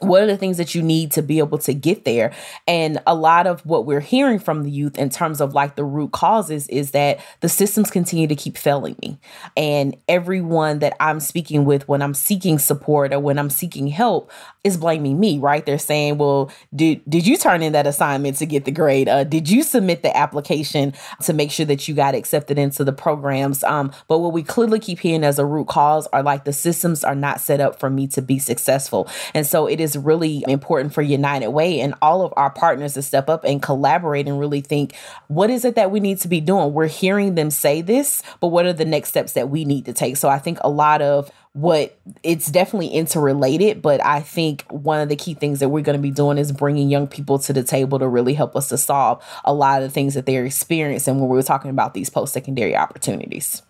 What 0.00 0.22
are 0.22 0.26
the 0.26 0.36
things 0.36 0.56
that 0.58 0.74
you 0.74 0.82
need 0.82 1.12
to 1.12 1.22
be 1.22 1.38
able 1.38 1.58
to 1.58 1.74
get 1.74 2.04
there? 2.04 2.32
And 2.66 3.00
a 3.06 3.14
lot 3.14 3.46
of 3.46 3.64
what 3.64 3.86
we're 3.86 4.00
hearing 4.00 4.38
from 4.38 4.64
the 4.64 4.70
youth 4.70 4.98
in 4.98 5.10
terms 5.10 5.40
of 5.40 5.54
like 5.54 5.76
the 5.76 5.84
root 5.84 6.12
causes 6.12 6.66
is 6.68 6.90
that 6.90 7.20
the 7.40 7.48
systems 7.48 7.90
continue 7.90 8.26
to 8.26 8.36
keep 8.36 8.56
failing 8.56 8.96
me. 9.02 9.18
And 9.56 9.96
everyone 10.08 10.80
that 10.80 10.94
i'm 11.00 11.20
speaking 11.20 11.64
with 11.64 11.86
when 11.88 12.02
i'm 12.02 12.14
seeking 12.14 12.58
support 12.58 13.12
or 13.12 13.20
when 13.20 13.38
i'm 13.38 13.50
seeking 13.50 13.86
help 13.86 14.30
is 14.64 14.76
blaming 14.76 15.18
me 15.18 15.38
right? 15.38 15.64
They're 15.64 15.78
saying 15.78 16.18
well 16.18 16.50
did 16.74 17.02
did 17.08 17.26
you 17.26 17.36
turn 17.36 17.62
in 17.62 17.72
that 17.72 17.86
assignment 17.86 18.36
to 18.38 18.46
get 18.46 18.64
the 18.64 18.70
grade? 18.70 19.08
Uh, 19.08 19.24
did 19.24 19.48
you 19.48 19.62
submit 19.62 20.02
the 20.02 20.14
application 20.16 20.94
to 21.22 21.32
make 21.32 21.50
sure 21.50 21.66
that 21.66 21.88
you 21.88 21.94
got 21.94 22.14
accepted 22.14 22.58
into 22.58 22.84
the 22.84 22.92
programs? 22.92 23.64
Um, 23.64 23.92
but 24.08 24.18
what 24.18 24.32
we 24.32 24.42
clearly 24.42 24.78
keep 24.78 25.00
hearing 25.00 25.24
as 25.24 25.38
a 25.38 25.46
root 25.46 25.68
cause 25.68 26.06
are 26.08 26.22
like 26.22 26.44
the 26.44 26.52
systems 26.52 27.04
are 27.04 27.14
not 27.14 27.40
set 27.40 27.60
up 27.60 27.80
for 27.80 27.90
me 27.90 28.06
to 28.08 28.22
be 28.22 28.38
successful. 28.38 29.08
And 29.34 29.46
so 29.46 29.66
it 29.66 29.80
is 29.80 29.89
is 29.96 30.02
really 30.02 30.44
important 30.48 30.94
for 30.94 31.02
United 31.02 31.48
Way 31.48 31.80
and 31.80 31.94
all 32.02 32.22
of 32.22 32.32
our 32.36 32.50
partners 32.50 32.94
to 32.94 33.02
step 33.02 33.28
up 33.28 33.44
and 33.44 33.62
collaborate 33.62 34.28
and 34.28 34.38
really 34.38 34.60
think 34.60 34.94
what 35.28 35.50
is 35.50 35.64
it 35.64 35.74
that 35.74 35.90
we 35.90 36.00
need 36.00 36.18
to 36.18 36.28
be 36.28 36.40
doing? 36.40 36.72
We're 36.72 36.86
hearing 36.86 37.34
them 37.34 37.50
say 37.50 37.82
this, 37.82 38.22
but 38.40 38.48
what 38.48 38.66
are 38.66 38.72
the 38.72 38.84
next 38.84 39.10
steps 39.10 39.32
that 39.32 39.50
we 39.50 39.64
need 39.64 39.86
to 39.86 39.92
take? 39.92 40.16
So 40.16 40.28
I 40.28 40.38
think 40.38 40.58
a 40.62 40.70
lot 40.70 41.02
of 41.02 41.30
what 41.52 41.98
it's 42.22 42.50
definitely 42.50 42.88
interrelated, 42.88 43.82
but 43.82 44.04
I 44.04 44.20
think 44.20 44.64
one 44.70 45.00
of 45.00 45.08
the 45.08 45.16
key 45.16 45.34
things 45.34 45.58
that 45.60 45.68
we're 45.68 45.82
going 45.82 45.98
to 45.98 46.02
be 46.02 46.12
doing 46.12 46.38
is 46.38 46.52
bringing 46.52 46.88
young 46.88 47.08
people 47.08 47.40
to 47.40 47.52
the 47.52 47.64
table 47.64 47.98
to 47.98 48.06
really 48.06 48.34
help 48.34 48.54
us 48.54 48.68
to 48.68 48.78
solve 48.78 49.24
a 49.44 49.52
lot 49.52 49.82
of 49.82 49.88
the 49.88 49.92
things 49.92 50.14
that 50.14 50.26
they're 50.26 50.44
experiencing 50.44 51.18
when 51.18 51.28
we 51.28 51.36
we're 51.36 51.42
talking 51.42 51.70
about 51.70 51.94
these 51.94 52.08
post 52.08 52.32
secondary 52.32 52.76
opportunities. 52.76 53.62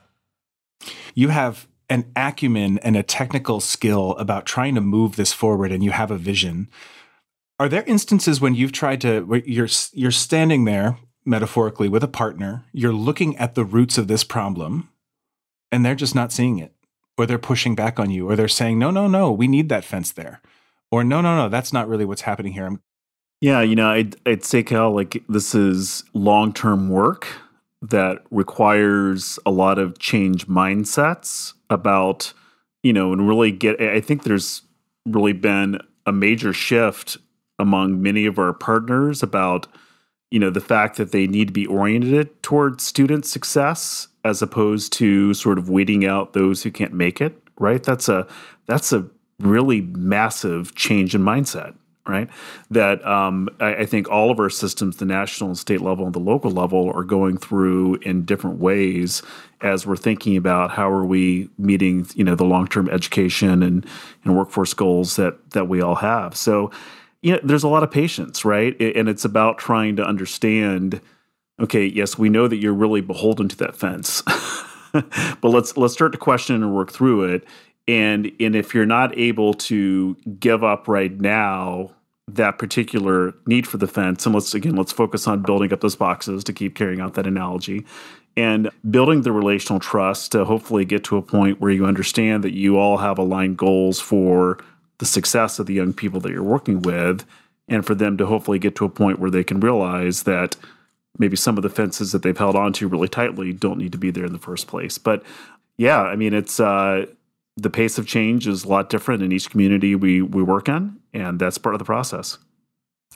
You 1.15 1.29
have 1.29 1.67
an 1.91 2.11
acumen 2.17 2.79
and 2.79 2.97
a 2.97 3.03
technical 3.03 3.61
skill 3.61 4.13
about 4.13 4.47
trying 4.47 4.75
to 4.77 4.81
move 4.81 5.17
this 5.17 5.33
forward 5.33 5.73
and 5.73 5.85
you 5.85 5.91
have 5.91 6.11
a 6.11 6.17
vision. 6.17 6.69
Are 7.59 7.69
there 7.69 7.83
instances 7.83 8.41
when 8.41 8.55
you've 8.55 8.73
tried 8.73 9.03
to 9.03 9.43
you're 9.45 9.69
you're 9.93 10.11
standing 10.11 10.65
there 10.65 10.97
metaphorically 11.27 11.89
with 11.89 12.03
a 12.03 12.09
partner 12.09 12.65
you're 12.73 12.95
looking 12.95 13.37
at 13.37 13.55
the 13.55 13.65
roots 13.65 13.99
of 13.99 14.09
this 14.09 14.25
problem 14.25 14.89
and 15.71 15.85
they're 15.85 15.95
just 15.95 16.15
not 16.15 16.33
seeing 16.33 16.59
it 16.59 16.73
or 17.19 17.27
they're 17.27 17.39
pushing 17.39 17.75
back 17.75 18.01
on 18.01 18.11
you 18.11 18.29
or 18.29 18.35
they're 18.35 18.49
saying 18.49 18.79
no 18.79 18.91
no 18.91 19.07
no 19.07 19.31
we 19.31 19.47
need 19.47 19.69
that 19.69 19.85
fence 19.85 20.11
there 20.13 20.41
or 20.91 21.05
no 21.05 21.21
no 21.21 21.37
no 21.37 21.51
that's 21.51 21.75
not 21.75 21.87
really 21.87 22.07
what's 22.07 22.23
happening 22.23 22.55
here 22.55 22.65
I'm- 22.65 22.81
yeah 23.43 23.61
you 23.61 23.77
know 23.77 23.91
i'd, 23.91 24.17
I'd 24.27 24.45
say 24.45 24.63
Kyle 24.63 24.91
like 24.95 25.23
this 25.29 25.55
is 25.55 26.05
long-term 26.15 26.89
work 26.89 27.29
that 27.83 28.23
requires 28.31 29.39
a 29.47 29.51
lot 29.51 29.79
of 29.79 29.99
change 29.99 30.47
mindsets 30.47 31.55
about, 31.71 32.33
you 32.83 32.93
know, 32.93 33.13
and 33.13 33.27
really 33.27 33.51
get, 33.51 33.81
I 33.81 34.01
think 34.01 34.23
there's 34.23 34.63
really 35.07 35.33
been 35.33 35.81
a 36.07 36.13
major 36.13 36.53
shift 36.53 37.17
among 37.59 38.03
many 38.03 38.27
of 38.27 38.39
our 38.39 38.53
partners 38.53 39.23
about, 39.23 39.67
you 40.31 40.39
know, 40.39 40.51
the 40.51 40.61
fact 40.61 40.97
that 40.97 41.13
they 41.13 41.27
need 41.27 41.49
to 41.49 41.53
be 41.53 41.67
oriented 41.67 42.43
towards 42.43 42.85
student 42.85 43.25
success 43.25 44.09
as 44.25 44.43
opposed 44.43 44.93
to 44.95 45.33
sort 45.35 45.59
of 45.59 45.71
weeding 45.71 46.05
out 46.05 46.35
those 46.35 46.63
who 46.63 46.71
can't 46.71 46.93
make 46.93 47.21
it, 47.21 47.43
right? 47.59 47.83
That's 47.83 48.09
a, 48.09 48.27
that's 48.67 48.93
a 48.93 49.07
really 49.39 49.81
massive 49.81 50.75
change 50.75 51.15
in 51.15 51.23
mindset 51.23 51.75
right? 52.07 52.29
That 52.71 53.05
um, 53.07 53.49
I, 53.61 53.77
I, 53.77 53.87
think 53.87 54.09
all 54.09 54.31
of 54.31 54.41
our 54.41 54.51
systems, 54.51 54.97
the 54.97 55.05
national 55.05 55.51
and 55.51 55.59
state 55.59 55.81
level 55.81 56.05
and 56.05 56.15
the 56.15 56.21
local 56.21 56.51
level, 56.51 56.91
are 56.95 57.05
going 57.05 57.37
through 57.37 57.97
in 57.97 58.25
different 58.25 58.59
ways 58.59 59.23
as 59.61 59.87
we're 59.87 59.97
thinking 59.97 60.37
about 60.37 60.71
how 60.71 60.91
are 60.91 61.05
we 61.05 61.51
meeting, 61.59 62.07
you 62.15 62.25
know, 62.25 62.35
the 62.35 62.45
long 62.45 62.67
term 62.67 62.89
education 62.89 63.63
and, 63.63 63.87
and 64.25 64.37
workforce 64.37 64.75
goals 64.75 65.17
that 65.17 65.51
that 65.51 65.69
we 65.69 65.81
all 65.81 65.97
have. 65.97 66.37
So, 66.37 66.71
you 67.23 67.33
know, 67.33 67.41
there's 67.43 67.65
a 67.65 67.69
lot 67.69 67.83
of 67.83 67.91
patience, 67.91 68.45
right? 68.45 68.79
And 68.81 69.09
it's 69.09 69.25
about 69.25 69.59
trying 69.59 69.97
to 69.97 70.05
understand. 70.05 71.01
Okay, 71.61 71.85
yes, 71.85 72.17
we 72.17 72.31
know 72.31 72.49
that 72.49 72.57
you're 72.57 72.73
really 72.73 73.03
beholden 73.03 73.49
to 73.49 73.57
that 73.59 73.77
fence. 73.77 74.23
but 74.93 75.45
let's 75.45 75.77
let's 75.77 75.93
start 75.93 76.13
to 76.13 76.19
question 76.19 76.57
and 76.57 76.75
work 76.75 76.91
through 76.91 77.25
it 77.25 77.45
and 77.89 78.31
and 78.41 78.55
if 78.55 78.75
you're 78.75 78.87
not 78.87 79.17
able 79.19 79.55
to 79.55 80.17
give 80.39 80.63
up 80.63 80.89
right 80.89 81.21
now 81.21 81.91
that 82.29 82.59
particular 82.59 83.35
need 83.47 83.67
for 83.67 83.77
the 83.77 83.87
fence 83.87 84.25
and 84.25 84.35
let's 84.35 84.55
again 84.55 84.77
let's 84.77 84.93
focus 84.93 85.27
on 85.27 85.43
building 85.43 85.73
up 85.73 85.81
those 85.81 85.97
boxes 85.97 86.45
to 86.45 86.53
keep 86.53 86.75
carrying 86.75 87.01
out 87.01 87.15
that 87.15 87.27
analogy 87.27 87.85
and 88.37 88.71
building 88.89 89.23
the 89.23 89.33
relational 89.33 89.81
trust 89.81 90.33
to 90.33 90.45
hopefully 90.45 90.85
get 90.85 91.03
to 91.03 91.17
a 91.17 91.23
point 91.23 91.61
where 91.61 91.73
you 91.73 91.85
understand 91.85 92.45
that 92.45 92.55
you 92.55 92.79
all 92.79 92.99
have 92.99 93.19
aligned 93.19 93.57
goals 93.57 93.99
for 93.99 94.59
the 94.99 95.07
success 95.07 95.59
of 95.59 95.67
the 95.67 95.75
young 95.75 95.93
people 95.93 96.21
that 96.21 96.31
you're 96.31 96.43
working 96.43 96.81
with 96.83 97.25
and 97.67 97.85
for 97.85 97.95
them 97.95 98.17
to 98.17 98.27
hopefully 98.27 98.59
get 98.59 98.77
to 98.77 98.85
a 98.85 98.89
point 98.89 99.19
where 99.19 99.31
they 99.31 99.43
can 99.43 99.59
realize 99.59 100.23
that 100.23 100.57
maybe 101.19 101.37
some 101.37 101.57
of 101.57 101.63
the 101.63 101.69
fences 101.69 102.13
that 102.13 102.23
they've 102.23 102.39
held 102.39 102.55
onto 102.55 102.87
really 102.87 103.09
tightly 103.09 103.53
don't 103.53 103.79
need 103.79 103.93
to 103.93 103.99
be 103.99 104.13
there 104.13 104.25
in 104.25 104.33
the 104.33 104.39
first 104.39 104.69
place. 104.69 104.97
But 104.97 105.25
yeah 105.81 106.03
i 106.03 106.15
mean 106.15 106.35
it's 106.35 106.61
uh 106.61 107.07
the 107.57 107.71
pace 107.71 107.99
of 107.99 108.07
change 108.07 108.47
is 108.47 108.65
a 108.65 108.69
lot 108.69 108.89
different 108.89 109.23
in 109.23 109.33
each 109.33 109.51
community 109.51 109.95
we 109.95 110.23
we 110.23 110.43
work 110.43 110.69
in, 110.69 110.99
and 111.13 111.39
that's 111.39 111.59
part 111.59 111.75
of 111.75 111.79
the 111.79 111.85
process. 111.85 112.39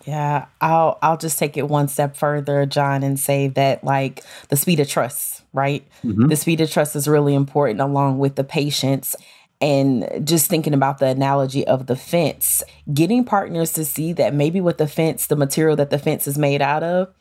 Yeah, 0.04 0.46
I'll 0.60 0.98
I'll 1.02 1.16
just 1.16 1.38
take 1.38 1.56
it 1.56 1.68
one 1.68 1.88
step 1.88 2.16
further, 2.16 2.66
Jon, 2.66 3.02
and 3.02 3.18
say 3.18 3.48
that 3.48 3.84
like 3.84 4.22
the 4.48 4.56
speed 4.56 4.80
of 4.80 4.88
trust, 4.88 5.42
right? 5.52 5.86
Mm-hmm. 6.04 6.26
The 6.26 6.36
speed 6.36 6.60
of 6.60 6.70
trust 6.70 6.96
is 6.96 7.08
really 7.08 7.34
important 7.34 7.80
along 7.80 8.18
with 8.18 8.34
the 8.34 8.44
patience. 8.44 9.14
And 9.60 10.26
just 10.26 10.50
thinking 10.50 10.74
about 10.74 10.98
the 10.98 11.06
analogy 11.06 11.66
of 11.66 11.86
the 11.86 11.96
fence, 11.96 12.62
getting 12.92 13.24
partners 13.24 13.72
to 13.74 13.84
see 13.84 14.12
that 14.14 14.34
maybe 14.34 14.60
with 14.60 14.76
the 14.76 14.88
fence, 14.88 15.28
the 15.28 15.36
material 15.36 15.76
that 15.76 15.88
the 15.88 15.98
fence 15.98 16.26
is 16.26 16.36
made 16.36 16.60
out 16.60 16.82
of, 16.82 17.14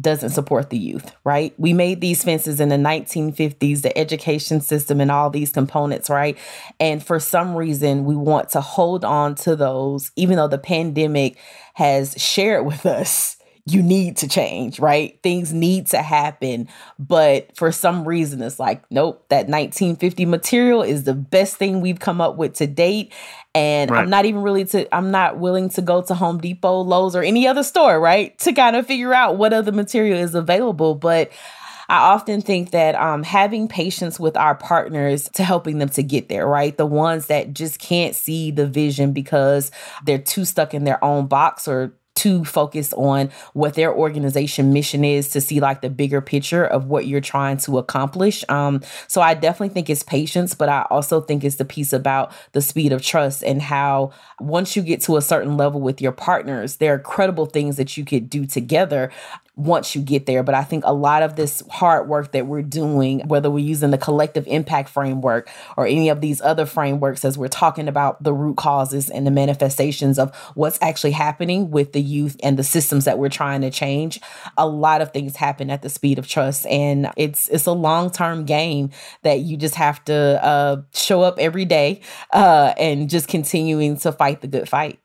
doesn't 0.00 0.30
support 0.30 0.70
the 0.70 0.78
youth, 0.78 1.12
right? 1.24 1.54
We 1.58 1.72
made 1.72 2.00
these 2.00 2.22
fences 2.22 2.60
in 2.60 2.68
the 2.68 2.76
1950s, 2.76 3.82
the 3.82 3.96
education 3.96 4.60
system 4.60 5.00
and 5.00 5.10
all 5.10 5.30
these 5.30 5.52
components, 5.52 6.10
right? 6.10 6.36
And 6.78 7.04
for 7.04 7.18
some 7.18 7.54
reason, 7.54 8.04
we 8.04 8.16
want 8.16 8.50
to 8.50 8.60
hold 8.60 9.04
on 9.04 9.34
to 9.36 9.56
those, 9.56 10.10
even 10.16 10.36
though 10.36 10.48
the 10.48 10.58
pandemic 10.58 11.38
has 11.74 12.14
shared 12.20 12.66
with 12.66 12.86
us 12.86 13.38
you 13.72 13.82
need 13.82 14.16
to 14.18 14.28
change, 14.28 14.78
right? 14.78 15.18
Things 15.22 15.52
need 15.52 15.86
to 15.88 15.98
happen. 15.98 16.68
But 16.98 17.54
for 17.56 17.70
some 17.70 18.06
reason, 18.06 18.42
it's 18.42 18.58
like, 18.58 18.82
nope, 18.90 19.26
that 19.28 19.48
1950 19.48 20.24
material 20.26 20.82
is 20.82 21.04
the 21.04 21.14
best 21.14 21.56
thing 21.56 21.80
we've 21.80 22.00
come 22.00 22.20
up 22.20 22.36
with 22.36 22.54
to 22.54 22.66
date. 22.66 23.12
And 23.54 23.90
right. 23.90 24.02
I'm 24.02 24.10
not 24.10 24.24
even 24.24 24.42
really 24.42 24.64
to, 24.66 24.94
I'm 24.94 25.10
not 25.10 25.38
willing 25.38 25.68
to 25.70 25.82
go 25.82 26.02
to 26.02 26.14
Home 26.14 26.38
Depot, 26.38 26.80
Lowe's, 26.82 27.16
or 27.16 27.22
any 27.22 27.48
other 27.48 27.62
store, 27.62 27.98
right? 27.98 28.38
To 28.40 28.52
kind 28.52 28.76
of 28.76 28.86
figure 28.86 29.14
out 29.14 29.36
what 29.36 29.52
other 29.52 29.72
material 29.72 30.18
is 30.18 30.34
available. 30.34 30.94
But 30.94 31.32
I 31.88 32.12
often 32.12 32.42
think 32.42 32.72
that 32.72 32.94
um, 32.96 33.22
having 33.22 33.66
patience 33.66 34.20
with 34.20 34.36
our 34.36 34.54
partners 34.54 35.30
to 35.34 35.42
helping 35.42 35.78
them 35.78 35.88
to 35.90 36.02
get 36.02 36.28
there, 36.28 36.46
right? 36.46 36.76
The 36.76 36.84
ones 36.84 37.26
that 37.28 37.54
just 37.54 37.78
can't 37.78 38.14
see 38.14 38.50
the 38.50 38.66
vision 38.66 39.12
because 39.12 39.70
they're 40.04 40.18
too 40.18 40.44
stuck 40.44 40.74
in 40.74 40.84
their 40.84 41.02
own 41.02 41.28
box 41.28 41.66
or 41.66 41.94
too 42.18 42.44
focused 42.44 42.92
on 42.94 43.30
what 43.52 43.74
their 43.74 43.94
organization 43.94 44.72
mission 44.72 45.04
is 45.04 45.28
to 45.30 45.40
see 45.40 45.60
like 45.60 45.80
the 45.80 45.88
bigger 45.88 46.20
picture 46.20 46.64
of 46.64 46.86
what 46.86 47.06
you're 47.06 47.20
trying 47.20 47.56
to 47.58 47.78
accomplish. 47.78 48.44
Um, 48.48 48.82
so 49.06 49.20
I 49.20 49.34
definitely 49.34 49.68
think 49.68 49.88
it's 49.88 50.02
patience, 50.02 50.52
but 50.52 50.68
I 50.68 50.84
also 50.90 51.20
think 51.20 51.44
it's 51.44 51.56
the 51.56 51.64
piece 51.64 51.92
about 51.92 52.32
the 52.52 52.60
speed 52.60 52.92
of 52.92 53.02
trust 53.02 53.44
and 53.44 53.62
how 53.62 54.10
once 54.40 54.74
you 54.74 54.82
get 54.82 55.00
to 55.02 55.16
a 55.16 55.22
certain 55.22 55.56
level 55.56 55.80
with 55.80 56.02
your 56.02 56.12
partners, 56.12 56.76
there 56.76 56.94
are 56.94 56.98
credible 56.98 57.46
things 57.46 57.76
that 57.76 57.96
you 57.96 58.04
could 58.04 58.28
do 58.28 58.46
together 58.46 59.10
once 59.58 59.96
you 59.96 60.00
get 60.00 60.26
there. 60.26 60.42
But 60.42 60.54
I 60.54 60.62
think 60.62 60.84
a 60.86 60.94
lot 60.94 61.22
of 61.22 61.34
this 61.34 61.62
hard 61.68 62.08
work 62.08 62.32
that 62.32 62.46
we're 62.46 62.62
doing, 62.62 63.26
whether 63.26 63.50
we're 63.50 63.64
using 63.64 63.90
the 63.90 63.98
collective 63.98 64.46
impact 64.46 64.88
framework 64.88 65.50
or 65.76 65.86
any 65.86 66.08
of 66.08 66.20
these 66.20 66.40
other 66.40 66.64
frameworks, 66.64 67.24
as 67.24 67.36
we're 67.36 67.48
talking 67.48 67.88
about 67.88 68.22
the 68.22 68.32
root 68.32 68.56
causes 68.56 69.10
and 69.10 69.26
the 69.26 69.30
manifestations 69.32 70.18
of 70.18 70.34
what's 70.54 70.78
actually 70.80 71.10
happening 71.10 71.70
with 71.70 71.92
the 71.92 72.00
youth 72.00 72.36
and 72.42 72.56
the 72.56 72.64
systems 72.64 73.04
that 73.04 73.18
we're 73.18 73.28
trying 73.28 73.60
to 73.62 73.70
change, 73.70 74.20
a 74.56 74.66
lot 74.66 75.00
of 75.00 75.12
things 75.12 75.34
happen 75.36 75.70
at 75.70 75.82
the 75.82 75.88
speed 75.88 76.18
of 76.18 76.28
trust. 76.28 76.64
And 76.66 77.10
it's 77.16 77.48
it's 77.48 77.66
a 77.66 77.72
long 77.72 78.10
term 78.10 78.44
game 78.44 78.90
that 79.22 79.40
you 79.40 79.56
just 79.56 79.74
have 79.74 80.04
to 80.04 80.44
uh, 80.44 80.82
show 80.94 81.22
up 81.22 81.38
every 81.38 81.64
day 81.64 82.00
uh, 82.32 82.74
and 82.78 83.10
just 83.10 83.26
continuing 83.26 83.96
to 83.98 84.12
fight 84.12 84.40
the 84.40 84.46
good 84.46 84.68
fight 84.68 85.00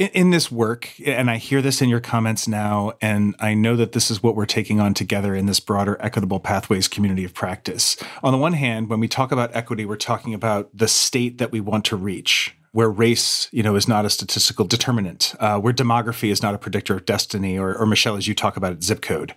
in, 0.00 0.08
in, 0.08 0.30
this 0.30 0.50
work, 0.50 0.88
and 1.04 1.30
I 1.30 1.36
hear 1.36 1.60
this 1.60 1.82
in 1.82 1.90
your 1.90 2.00
comments 2.00 2.48
now, 2.48 2.94
and 3.02 3.36
I 3.38 3.52
know 3.52 3.76
that 3.76 3.92
this 3.92 4.10
is 4.10 4.22
what 4.22 4.34
we're 4.34 4.46
taking 4.46 4.80
on 4.80 4.94
together 4.94 5.34
in 5.34 5.44
this 5.44 5.60
broader 5.60 5.98
equitable 6.00 6.40
pathways 6.40 6.88
community 6.88 7.22
of 7.22 7.34
practice. 7.34 7.98
On 8.22 8.32
the 8.32 8.38
one 8.38 8.54
hand, 8.54 8.88
when 8.88 8.98
we 8.98 9.08
talk 9.08 9.30
about 9.30 9.54
equity, 9.54 9.84
we're 9.84 9.96
talking 9.96 10.32
about 10.32 10.70
the 10.72 10.88
state 10.88 11.36
that 11.36 11.52
we 11.52 11.60
want 11.60 11.84
to 11.84 11.96
reach. 11.96 12.56
Where 12.72 12.88
race, 12.88 13.48
you 13.50 13.64
know, 13.64 13.74
is 13.74 13.88
not 13.88 14.04
a 14.04 14.10
statistical 14.10 14.64
determinant, 14.64 15.34
uh, 15.40 15.58
where 15.58 15.72
demography 15.72 16.30
is 16.30 16.40
not 16.40 16.54
a 16.54 16.58
predictor 16.58 16.94
of 16.94 17.04
destiny, 17.04 17.58
or, 17.58 17.76
or 17.76 17.84
Michele, 17.84 18.16
as 18.16 18.28
you 18.28 18.34
talk 18.34 18.56
about 18.56 18.72
it, 18.72 18.84
zip 18.84 19.02
code. 19.02 19.34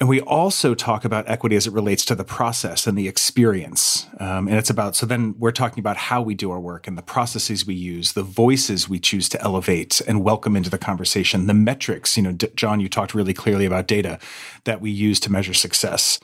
And 0.00 0.08
we 0.08 0.20
also 0.20 0.74
talk 0.74 1.04
about 1.04 1.28
equity 1.30 1.54
as 1.54 1.68
it 1.68 1.72
relates 1.72 2.04
to 2.06 2.16
the 2.16 2.24
process 2.24 2.88
and 2.88 2.98
the 2.98 3.06
experience. 3.06 4.08
Um, 4.18 4.48
and 4.48 4.56
it's 4.56 4.70
about, 4.70 4.96
so 4.96 5.06
then 5.06 5.36
we're 5.38 5.52
talking 5.52 5.80
about 5.80 5.96
how 5.96 6.20
we 6.20 6.34
do 6.34 6.50
our 6.50 6.58
work 6.58 6.88
and 6.88 6.98
the 6.98 7.02
processes 7.02 7.64
we 7.64 7.74
use, 7.74 8.12
the 8.12 8.24
voices 8.24 8.88
we 8.88 8.98
choose 8.98 9.28
to 9.28 9.40
elevate 9.40 10.00
and 10.00 10.24
welcome 10.24 10.56
into 10.56 10.68
the 10.68 10.78
conversation, 10.78 11.46
the 11.46 11.54
metrics. 11.54 12.16
You 12.16 12.24
know, 12.24 12.32
D- 12.32 12.48
Jon, 12.56 12.80
you 12.80 12.88
talked 12.88 13.14
really 13.14 13.32
clearly 13.32 13.66
about 13.66 13.86
data 13.86 14.18
that 14.64 14.80
we 14.80 14.90
use 14.90 15.20
to 15.20 15.32
measure 15.32 15.54
success. 15.54 16.18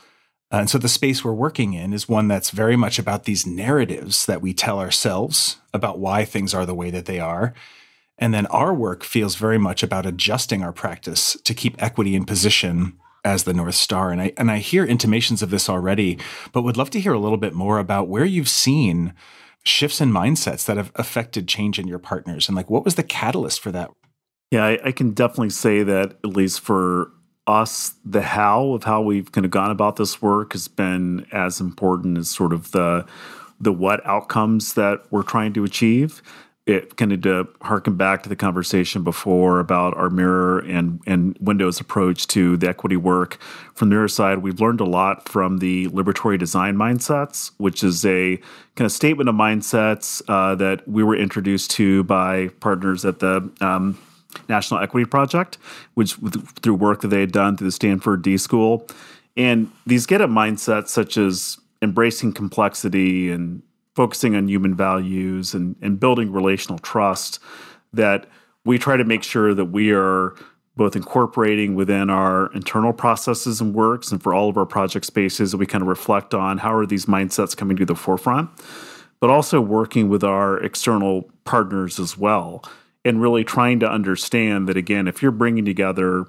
Uh, 0.52 0.56
and 0.56 0.70
so 0.70 0.76
the 0.76 0.88
space 0.88 1.24
we're 1.24 1.32
working 1.32 1.72
in 1.72 1.92
is 1.92 2.08
one 2.08 2.26
that's 2.26 2.50
very 2.50 2.74
much 2.74 2.98
about 2.98 3.22
these 3.22 3.46
narratives 3.46 4.26
that 4.26 4.42
we 4.42 4.52
tell 4.52 4.80
ourselves 4.80 5.58
about 5.72 6.00
why 6.00 6.24
things 6.24 6.52
are 6.52 6.66
the 6.66 6.74
way 6.74 6.90
that 6.90 7.06
they 7.06 7.20
are. 7.20 7.54
And 8.18 8.34
then 8.34 8.46
our 8.46 8.74
work 8.74 9.04
feels 9.04 9.36
very 9.36 9.58
much 9.58 9.84
about 9.84 10.06
adjusting 10.06 10.60
our 10.64 10.72
practice 10.72 11.38
to 11.44 11.54
keep 11.54 11.80
equity 11.80 12.16
in 12.16 12.24
position 12.24 12.98
as 13.24 13.44
the 13.44 13.54
North 13.54 13.74
Star. 13.74 14.10
And 14.10 14.20
I 14.20 14.32
and 14.36 14.50
I 14.50 14.58
hear 14.58 14.84
intimations 14.84 15.42
of 15.42 15.50
this 15.50 15.68
already, 15.68 16.18
but 16.52 16.62
would 16.62 16.76
love 16.76 16.90
to 16.90 17.00
hear 17.00 17.12
a 17.12 17.18
little 17.18 17.38
bit 17.38 17.54
more 17.54 17.78
about 17.78 18.08
where 18.08 18.24
you've 18.24 18.48
seen 18.48 19.14
shifts 19.62 20.00
in 20.00 20.10
mindsets 20.10 20.64
that 20.64 20.76
have 20.76 20.90
affected 20.94 21.46
change 21.46 21.78
in 21.78 21.86
your 21.86 21.98
partners 21.98 22.48
and 22.48 22.56
like 22.56 22.70
what 22.70 22.84
was 22.84 22.94
the 22.94 23.02
catalyst 23.02 23.60
for 23.60 23.70
that? 23.70 23.90
Yeah, 24.50 24.64
I, 24.64 24.78
I 24.86 24.92
can 24.92 25.10
definitely 25.10 25.50
say 25.50 25.82
that 25.82 26.12
at 26.24 26.30
least 26.30 26.60
for 26.60 27.12
us, 27.46 27.94
the 28.04 28.22
how 28.22 28.72
of 28.72 28.84
how 28.84 29.02
we've 29.02 29.30
kind 29.32 29.44
of 29.44 29.50
gone 29.50 29.70
about 29.70 29.96
this 29.96 30.22
work 30.22 30.52
has 30.52 30.68
been 30.68 31.26
as 31.32 31.60
important 31.60 32.18
as 32.18 32.30
sort 32.30 32.52
of 32.52 32.70
the 32.72 33.06
the 33.60 33.72
what 33.72 34.04
outcomes 34.06 34.72
that 34.74 35.02
we're 35.10 35.22
trying 35.22 35.52
to 35.52 35.64
achieve 35.64 36.22
it 36.70 36.96
kind 36.96 37.12
of 37.12 37.20
to 37.22 37.48
harken 37.62 37.96
back 37.96 38.22
to 38.22 38.28
the 38.28 38.36
conversation 38.36 39.02
before 39.02 39.60
about 39.60 39.96
our 39.96 40.08
mirror 40.08 40.60
and 40.60 41.00
and 41.06 41.36
Windows 41.40 41.80
approach 41.80 42.26
to 42.28 42.56
the 42.56 42.68
equity 42.68 42.96
work. 42.96 43.38
From 43.74 43.88
the 43.88 43.96
mirror 43.96 44.08
side, 44.08 44.38
we've 44.38 44.60
learned 44.60 44.80
a 44.80 44.84
lot 44.84 45.28
from 45.28 45.58
the 45.58 45.88
liberatory 45.88 46.38
design 46.38 46.76
mindsets, 46.76 47.50
which 47.58 47.82
is 47.82 48.04
a 48.04 48.36
kind 48.76 48.86
of 48.86 48.92
statement 48.92 49.28
of 49.28 49.34
mindsets 49.34 50.22
uh, 50.28 50.54
that 50.54 50.86
we 50.88 51.02
were 51.02 51.16
introduced 51.16 51.70
to 51.72 52.04
by 52.04 52.48
partners 52.60 53.04
at 53.04 53.18
the 53.18 53.50
um, 53.60 53.98
National 54.48 54.80
Equity 54.80 55.04
Project, 55.04 55.58
which 55.94 56.14
through 56.62 56.74
work 56.74 57.00
that 57.00 57.08
they 57.08 57.20
had 57.20 57.32
done 57.32 57.56
through 57.56 57.68
the 57.68 57.72
Stanford 57.72 58.22
D 58.22 58.36
School. 58.36 58.86
And 59.36 59.70
these 59.86 60.06
get 60.06 60.20
at 60.20 60.28
mindsets 60.28 60.88
such 60.88 61.16
as 61.16 61.58
embracing 61.82 62.32
complexity 62.32 63.30
and 63.30 63.62
focusing 64.00 64.34
on 64.34 64.48
human 64.48 64.74
values 64.74 65.52
and, 65.52 65.76
and 65.82 66.00
building 66.00 66.32
relational 66.32 66.78
trust 66.78 67.38
that 67.92 68.26
we 68.64 68.78
try 68.78 68.96
to 68.96 69.04
make 69.04 69.22
sure 69.22 69.52
that 69.52 69.66
we 69.66 69.92
are 69.92 70.34
both 70.74 70.96
incorporating 70.96 71.74
within 71.74 72.08
our 72.08 72.50
internal 72.54 72.94
processes 72.94 73.60
and 73.60 73.74
works 73.74 74.10
and 74.10 74.22
for 74.22 74.32
all 74.32 74.48
of 74.48 74.56
our 74.56 74.64
project 74.64 75.04
spaces 75.04 75.50
that 75.50 75.58
we 75.58 75.66
kind 75.66 75.82
of 75.82 75.88
reflect 75.88 76.32
on 76.32 76.56
how 76.56 76.74
are 76.74 76.86
these 76.86 77.04
mindsets 77.04 77.54
coming 77.54 77.76
to 77.76 77.84
the 77.84 77.94
forefront 77.94 78.48
but 79.20 79.28
also 79.28 79.60
working 79.60 80.08
with 80.08 80.24
our 80.24 80.58
external 80.64 81.30
partners 81.44 82.00
as 82.00 82.16
well 82.16 82.64
and 83.04 83.20
really 83.20 83.44
trying 83.44 83.78
to 83.78 83.86
understand 83.86 84.66
that 84.66 84.78
again 84.78 85.06
if 85.06 85.20
you're 85.20 85.30
bringing 85.30 85.66
together 85.66 86.24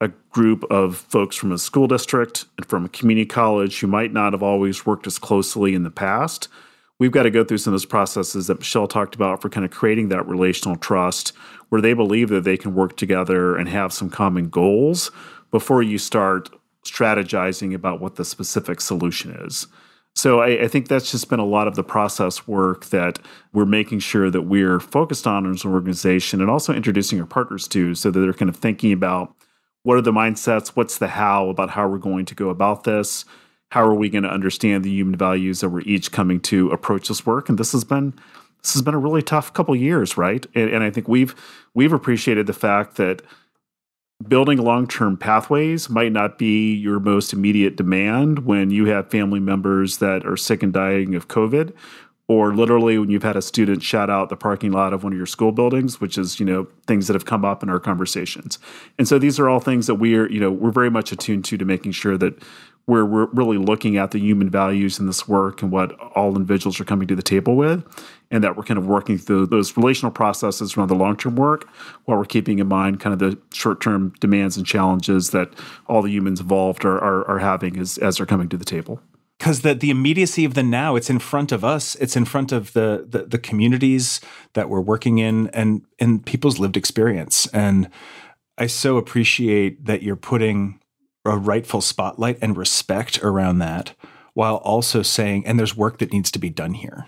a 0.00 0.06
group 0.30 0.62
of 0.70 0.96
folks 0.96 1.34
from 1.34 1.50
a 1.50 1.58
school 1.58 1.88
district 1.88 2.44
and 2.56 2.66
from 2.66 2.84
a 2.84 2.88
community 2.88 3.26
college 3.26 3.80
who 3.80 3.88
might 3.88 4.12
not 4.12 4.32
have 4.32 4.44
always 4.44 4.86
worked 4.86 5.08
as 5.08 5.18
closely 5.18 5.74
in 5.74 5.82
the 5.82 5.90
past 5.90 6.46
we've 7.00 7.10
got 7.10 7.24
to 7.24 7.30
go 7.30 7.42
through 7.42 7.58
some 7.58 7.72
of 7.72 7.80
those 7.80 7.86
processes 7.86 8.46
that 8.46 8.60
Michele 8.60 8.86
talked 8.86 9.16
about 9.16 9.42
for 9.42 9.48
kind 9.48 9.64
of 9.64 9.72
creating 9.72 10.10
that 10.10 10.28
relational 10.28 10.76
trust 10.76 11.32
where 11.70 11.80
they 11.80 11.94
believe 11.94 12.28
that 12.28 12.44
they 12.44 12.56
can 12.56 12.74
work 12.74 12.96
together 12.96 13.56
and 13.56 13.68
have 13.68 13.92
some 13.92 14.08
common 14.08 14.48
goals 14.48 15.10
before 15.50 15.82
you 15.82 15.98
start 15.98 16.50
strategizing 16.84 17.74
about 17.74 18.00
what 18.00 18.14
the 18.14 18.24
specific 18.24 18.80
solution 18.80 19.32
is. 19.44 19.66
So 20.14 20.40
I, 20.40 20.64
I, 20.64 20.68
think 20.68 20.88
that's 20.88 21.10
just 21.10 21.30
been 21.30 21.40
a 21.40 21.44
lot 21.44 21.68
of 21.68 21.76
the 21.76 21.84
process 21.84 22.46
work 22.48 22.86
that 22.86 23.20
we're 23.52 23.64
making 23.64 24.00
sure 24.00 24.28
that 24.28 24.42
we're 24.42 24.80
focused 24.80 25.26
on 25.26 25.48
as 25.50 25.64
an 25.64 25.72
organization 25.72 26.40
and 26.40 26.50
also 26.50 26.74
introducing 26.74 27.20
our 27.20 27.26
partners 27.26 27.68
to 27.68 27.94
so 27.94 28.10
that 28.10 28.18
they're 28.18 28.32
kind 28.32 28.48
of 28.48 28.56
thinking 28.56 28.92
about 28.92 29.34
what 29.82 29.96
are 29.96 30.02
the 30.02 30.12
mindsets, 30.12 30.68
what's 30.70 30.98
the 30.98 31.08
how 31.08 31.48
about 31.48 31.70
how 31.70 31.88
we're 31.88 31.98
going 31.98 32.24
to 32.26 32.34
go 32.34 32.50
about 32.50 32.84
this, 32.84 33.24
how 33.70 33.84
are 33.84 33.94
we 33.94 34.08
going 34.08 34.24
to 34.24 34.30
understand 34.30 34.84
the 34.84 34.90
human 34.90 35.16
values 35.16 35.60
that 35.60 35.70
we're 35.70 35.80
each 35.82 36.12
coming 36.12 36.40
to 36.40 36.70
approach 36.70 37.08
this 37.08 37.24
work? 37.24 37.48
And 37.48 37.58
this 37.58 37.72
has 37.72 37.84
been 37.84 38.14
this 38.62 38.74
has 38.74 38.82
been 38.82 38.94
a 38.94 38.98
really 38.98 39.22
tough 39.22 39.52
couple 39.54 39.74
years, 39.74 40.18
right? 40.18 40.44
And, 40.54 40.70
and 40.70 40.84
I 40.84 40.90
think 40.90 41.08
we've 41.08 41.34
we've 41.74 41.92
appreciated 41.92 42.46
the 42.46 42.52
fact 42.52 42.96
that 42.96 43.22
building 44.26 44.58
long-term 44.58 45.16
pathways 45.16 45.88
might 45.88 46.12
not 46.12 46.36
be 46.36 46.74
your 46.74 47.00
most 47.00 47.32
immediate 47.32 47.76
demand 47.76 48.40
when 48.40 48.70
you 48.70 48.84
have 48.86 49.10
family 49.10 49.40
members 49.40 49.96
that 49.98 50.26
are 50.26 50.36
sick 50.36 50.62
and 50.62 50.74
dying 50.74 51.14
of 51.14 51.28
COVID 51.28 51.72
or 52.28 52.54
literally 52.54 52.96
when 52.96 53.10
you've 53.10 53.22
had 53.22 53.36
a 53.36 53.42
student 53.42 53.82
shout 53.82 54.10
out 54.10 54.28
the 54.28 54.36
parking 54.36 54.72
lot 54.72 54.92
of 54.92 55.02
one 55.02 55.12
of 55.12 55.16
your 55.16 55.26
school 55.26 55.52
buildings 55.52 56.00
which 56.00 56.18
is 56.18 56.38
you 56.38 56.44
know 56.44 56.66
things 56.86 57.06
that 57.06 57.14
have 57.14 57.24
come 57.24 57.46
up 57.46 57.62
in 57.62 57.70
our 57.70 57.80
conversations 57.80 58.58
and 58.98 59.08
so 59.08 59.18
these 59.18 59.38
are 59.38 59.48
all 59.48 59.58
things 59.58 59.86
that 59.86 59.94
we're 59.96 60.30
you 60.30 60.38
know 60.38 60.50
we're 60.50 60.70
very 60.70 60.90
much 60.90 61.12
attuned 61.12 61.44
to 61.44 61.56
to 61.56 61.64
making 61.64 61.92
sure 61.92 62.18
that 62.18 62.40
we're, 62.90 63.04
we're 63.04 63.26
really 63.26 63.56
looking 63.56 63.96
at 63.96 64.10
the 64.10 64.18
human 64.18 64.50
values 64.50 64.98
in 64.98 65.06
this 65.06 65.28
work 65.28 65.62
and 65.62 65.70
what 65.70 65.92
all 66.16 66.34
individuals 66.34 66.80
are 66.80 66.84
coming 66.84 67.06
to 67.06 67.14
the 67.14 67.22
table 67.22 67.54
with 67.54 67.84
and 68.32 68.42
that 68.42 68.56
we're 68.56 68.64
kind 68.64 68.78
of 68.78 68.86
working 68.86 69.16
through 69.16 69.46
those 69.46 69.76
relational 69.76 70.10
processes 70.10 70.76
around 70.76 70.88
the 70.88 70.94
long-term 70.94 71.36
work 71.36 71.68
while 72.04 72.18
we're 72.18 72.24
keeping 72.24 72.58
in 72.58 72.66
mind 72.66 72.98
kind 72.98 73.12
of 73.12 73.20
the 73.20 73.38
short-term 73.54 74.12
demands 74.18 74.56
and 74.56 74.66
challenges 74.66 75.30
that 75.30 75.54
all 75.86 76.02
the 76.02 76.10
humans 76.10 76.40
involved 76.40 76.84
are, 76.84 76.98
are, 76.98 77.26
are 77.28 77.38
having 77.38 77.78
as, 77.78 77.96
as 77.98 78.16
they're 78.16 78.26
coming 78.26 78.48
to 78.48 78.56
the 78.56 78.64
table. 78.64 79.00
Because 79.38 79.62
the, 79.62 79.72
the 79.72 79.90
immediacy 79.90 80.44
of 80.44 80.54
the 80.54 80.62
now 80.64 80.96
it's 80.96 81.08
in 81.08 81.20
front 81.20 81.52
of 81.52 81.64
us 81.64 81.94
it's 81.94 82.16
in 82.16 82.24
front 82.24 82.50
of 82.50 82.72
the, 82.72 83.06
the, 83.08 83.22
the 83.22 83.38
communities 83.38 84.20
that 84.54 84.68
we're 84.68 84.80
working 84.80 85.18
in 85.18 85.46
and 85.48 85.82
and 85.98 86.26
people's 86.26 86.58
lived 86.58 86.76
experience. 86.76 87.46
And 87.54 87.88
i 88.58 88.66
so 88.66 88.98
appreciate 88.98 89.86
that 89.86 90.02
you're 90.02 90.16
putting 90.16 90.80
a 91.24 91.36
rightful 91.36 91.80
spotlight 91.80 92.38
and 92.40 92.56
respect 92.56 93.22
around 93.22 93.58
that 93.58 93.94
while 94.34 94.56
also 94.56 95.02
saying 95.02 95.46
and 95.46 95.58
there's 95.58 95.76
work 95.76 95.98
that 95.98 96.12
needs 96.12 96.30
to 96.30 96.38
be 96.38 96.50
done 96.50 96.74
here 96.74 97.06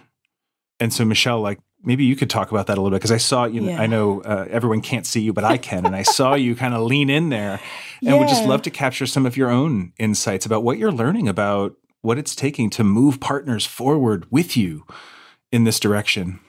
and 0.81 0.93
so 0.93 1.05
michele 1.05 1.41
like 1.41 1.59
maybe 1.85 2.05
you 2.05 2.15
could 2.15 2.31
talk 2.31 2.51
about 2.51 2.67
that 2.67 2.79
a 2.79 2.81
little 2.81 2.91
bit 2.91 3.01
because 3.01 3.13
i 3.13 3.17
saw 3.17 3.45
you 3.45 3.61
know 3.61 3.71
yeah. 3.71 3.81
i 3.81 3.87
know 3.87 4.21
uh, 4.23 4.47
everyone 4.51 4.81
can't 4.81 5.07
see 5.07 5.21
you 5.21 5.33
but 5.33 5.45
i 5.45 5.57
can 5.57 5.87
and 5.87 5.97
i 5.97 6.03
saw 6.03 6.35
you 6.35 6.55
kind 6.65 6.75
of 6.75 6.83
lean 6.83 7.09
in 7.09 7.29
there 7.31 7.53
and 7.53 7.61
yeah. 8.03 8.15
would 8.15 8.29
just 8.29 8.45
love 8.45 8.63
to 8.63 8.71
capture 8.71 9.07
some 9.07 9.25
of 9.25 9.37
your 9.37 9.51
own 9.51 9.93
insights 9.99 10.45
about 10.45 10.63
what 10.63 10.79
you're 10.79 10.93
learning 10.93 11.29
about 11.29 11.75
what 12.03 12.19
it's 12.19 12.35
taking 12.35 12.69
to 12.69 12.85
move 12.85 13.21
partners 13.21 13.65
forward 13.65 14.27
with 14.31 14.57
you 14.57 14.85
in 15.51 15.65
this 15.65 15.81
direction. 15.81 16.41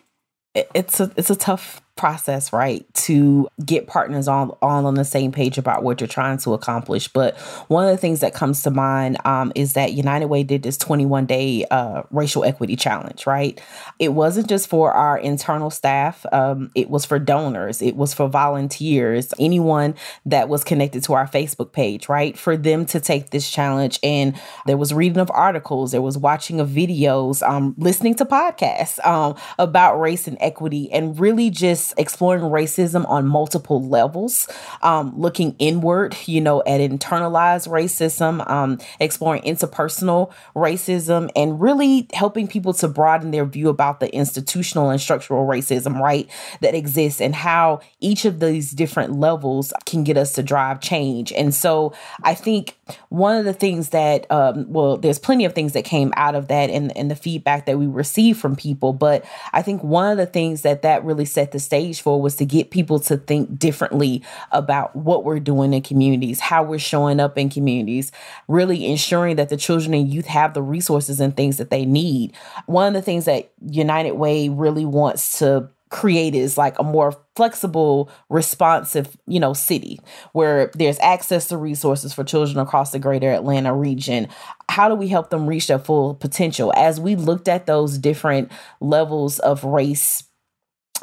It's 0.54 1.00
a 1.00 1.12
it's 1.16 1.30
a 1.30 1.36
tough 1.36 1.82
process, 1.96 2.52
right? 2.52 2.92
To 2.94 3.48
get 3.64 3.88
partners 3.88 4.28
all, 4.28 4.58
all 4.62 4.86
on 4.86 4.96
the 4.96 5.06
same 5.06 5.32
page 5.32 5.58
about 5.58 5.84
what 5.84 6.02
you're 6.02 6.08
trying 6.08 6.38
to 6.40 6.54
accomplish. 6.54 7.08
But 7.08 7.38
one 7.68 7.86
of 7.86 7.92
the 7.92 7.98
things 7.98 8.22
that 8.22 8.34
comes 8.34 8.64
to 8.64 8.72
mind 8.72 9.18
um, 9.26 9.52
is 9.56 9.74
that 9.74 9.94
United 9.94 10.26
Way 10.26 10.44
did 10.44 10.64
this 10.64 10.78
21 10.78 11.26
day 11.28 11.66
uh, 11.70 12.04
racial 12.10 12.44
equity 12.44 12.76
challenge, 12.76 13.28
right? 13.28 13.62
It 14.00 14.10
wasn't 14.10 14.50
just 14.50 14.68
for 14.68 14.92
our 14.92 15.18
internal 15.18 15.70
staff, 15.70 16.26
um, 16.32 16.72
it 16.74 16.90
was 16.90 17.06
for 17.06 17.20
donors, 17.20 17.82
it 17.82 17.96
was 17.96 18.14
for 18.14 18.28
volunteers, 18.28 19.34
anyone 19.40 19.94
that 20.26 20.50
was 20.50 20.64
connected 20.64 21.04
to 21.04 21.14
our 21.14 21.28
Facebook 21.28 21.74
page, 21.74 22.10
right? 22.10 22.38
For 22.38 22.58
them 22.58 22.86
to 22.88 23.00
take 23.00 23.30
this 23.30 23.50
challenge. 23.50 24.00
And 24.02 24.40
there 24.66 24.78
was 24.78 24.94
reading 24.94 25.20
of 25.20 25.30
articles, 25.32 25.92
there 25.92 26.02
was 26.02 26.18
watching 26.18 26.60
of 26.60 26.70
videos, 26.70 27.48
um, 27.48 27.76
listening 27.78 28.16
to 28.16 28.26
podcasts 28.26 29.04
um, 29.06 29.36
about 29.60 30.00
race 30.00 30.28
and 30.28 30.38
equity, 30.40 30.92
and 30.92 31.20
really 31.20 31.52
just 31.52 31.83
exploring 31.98 32.44
racism 32.44 33.08
on 33.10 33.28
multiple 33.28 33.84
levels, 33.84 34.48
um, 34.82 35.14
looking 35.18 35.56
inward, 35.60 36.16
you 36.26 36.40
know, 36.40 36.62
at 36.62 36.80
internalized 36.80 37.68
racism, 37.68 38.48
um, 38.50 38.80
exploring 39.00 39.42
interpersonal 39.42 40.32
racism, 40.56 41.30
and 41.36 41.60
really 41.60 42.08
helping 42.14 42.48
people 42.48 42.74
to 42.74 42.88
broaden 42.88 43.32
their 43.32 43.46
view 43.46 43.70
about 43.70 44.00
the 44.00 44.14
institutional 44.14 44.90
and 44.90 45.02
structural 45.02 45.46
racism, 45.48 46.00
right, 46.00 46.30
that 46.62 46.76
exists 46.76 47.20
and 47.20 47.36
how 47.36 47.80
each 48.00 48.26
of 48.26 48.40
these 48.40 48.72
different 48.72 49.20
levels 49.20 49.74
can 49.86 50.04
get 50.04 50.18
us 50.18 50.34
to 50.34 50.44
drive 50.44 50.80
change. 50.80 51.32
And 51.34 51.54
so 51.54 51.94
I 52.24 52.36
think 52.36 52.78
one 53.10 53.38
of 53.38 53.46
the 53.46 53.54
things 53.54 53.90
that, 53.90 54.30
um, 54.32 54.72
well, 54.72 54.98
there's 54.98 55.20
plenty 55.20 55.46
of 55.46 55.54
things 55.54 55.74
that 55.74 55.86
came 55.86 56.14
out 56.16 56.36
of 56.36 56.48
that 56.48 56.70
and, 56.70 56.96
and 56.98 57.10
the 57.10 57.16
feedback 57.16 57.66
that 57.66 57.80
we 57.80 57.88
received 57.88 58.40
from 58.40 58.56
people, 58.56 58.94
but 58.94 59.26
I 59.52 59.62
think 59.62 59.84
one 59.84 60.12
of 60.12 60.18
the 60.18 60.26
things 60.26 60.62
that 60.62 60.82
that 60.82 61.04
really 61.04 61.26
set 61.26 61.52
the 61.52 61.60
stage 61.60 61.73
for 62.00 62.22
was 62.22 62.36
to 62.38 62.46
get 62.46 62.72
people 62.72 63.00
to 63.00 63.18
think 63.18 63.58
differently 63.58 64.24
about 64.52 64.96
what 64.96 65.24
we're 65.24 65.40
doing 65.40 65.74
in 65.74 65.82
communities, 65.82 66.40
how 66.40 66.64
we're 66.64 66.80
showing 66.80 67.20
up 67.20 67.38
in 67.38 67.50
communities, 67.50 68.12
really 68.48 68.86
ensuring 68.86 69.36
that 69.38 69.50
the 69.50 69.58
children 69.58 69.94
and 69.94 70.14
youth 70.14 70.28
have 70.28 70.54
the 70.54 70.62
resources 70.62 71.20
and 71.20 71.36
things 71.36 71.58
that 71.58 71.70
they 71.70 71.86
need. 71.86 72.34
One 72.66 72.88
of 72.88 72.94
the 72.94 73.02
things 73.02 73.26
that 73.26 73.52
United 73.66 74.14
Way 74.14 74.50
really 74.50 74.86
wants 74.86 75.40
to 75.40 75.70
create 75.94 76.34
is 76.34 76.58
like 76.58 76.78
a 76.80 76.84
more 76.84 77.16
flexible, 77.36 78.10
responsive, 78.28 79.16
you 79.28 79.40
know, 79.40 79.54
city 79.54 80.00
where 80.32 80.72
there's 80.74 80.98
access 81.00 81.48
to 81.48 81.56
resources 81.56 82.12
for 82.12 82.24
children 82.24 82.58
across 82.58 82.92
the 82.92 82.98
greater 82.98 83.32
Atlanta 83.32 83.74
region. 83.74 84.28
How 84.70 84.90
do 84.90 84.96
we 84.96 85.08
help 85.08 85.30
them 85.30 85.46
reach 85.46 85.68
their 85.68 85.78
full 85.78 86.16
potential? 86.16 86.74
As 86.76 87.00
we 87.00 87.16
looked 87.16 87.48
at 87.48 87.68
those 87.68 88.00
different 88.00 88.52
levels 88.82 89.38
of 89.40 89.64
race 89.64 90.24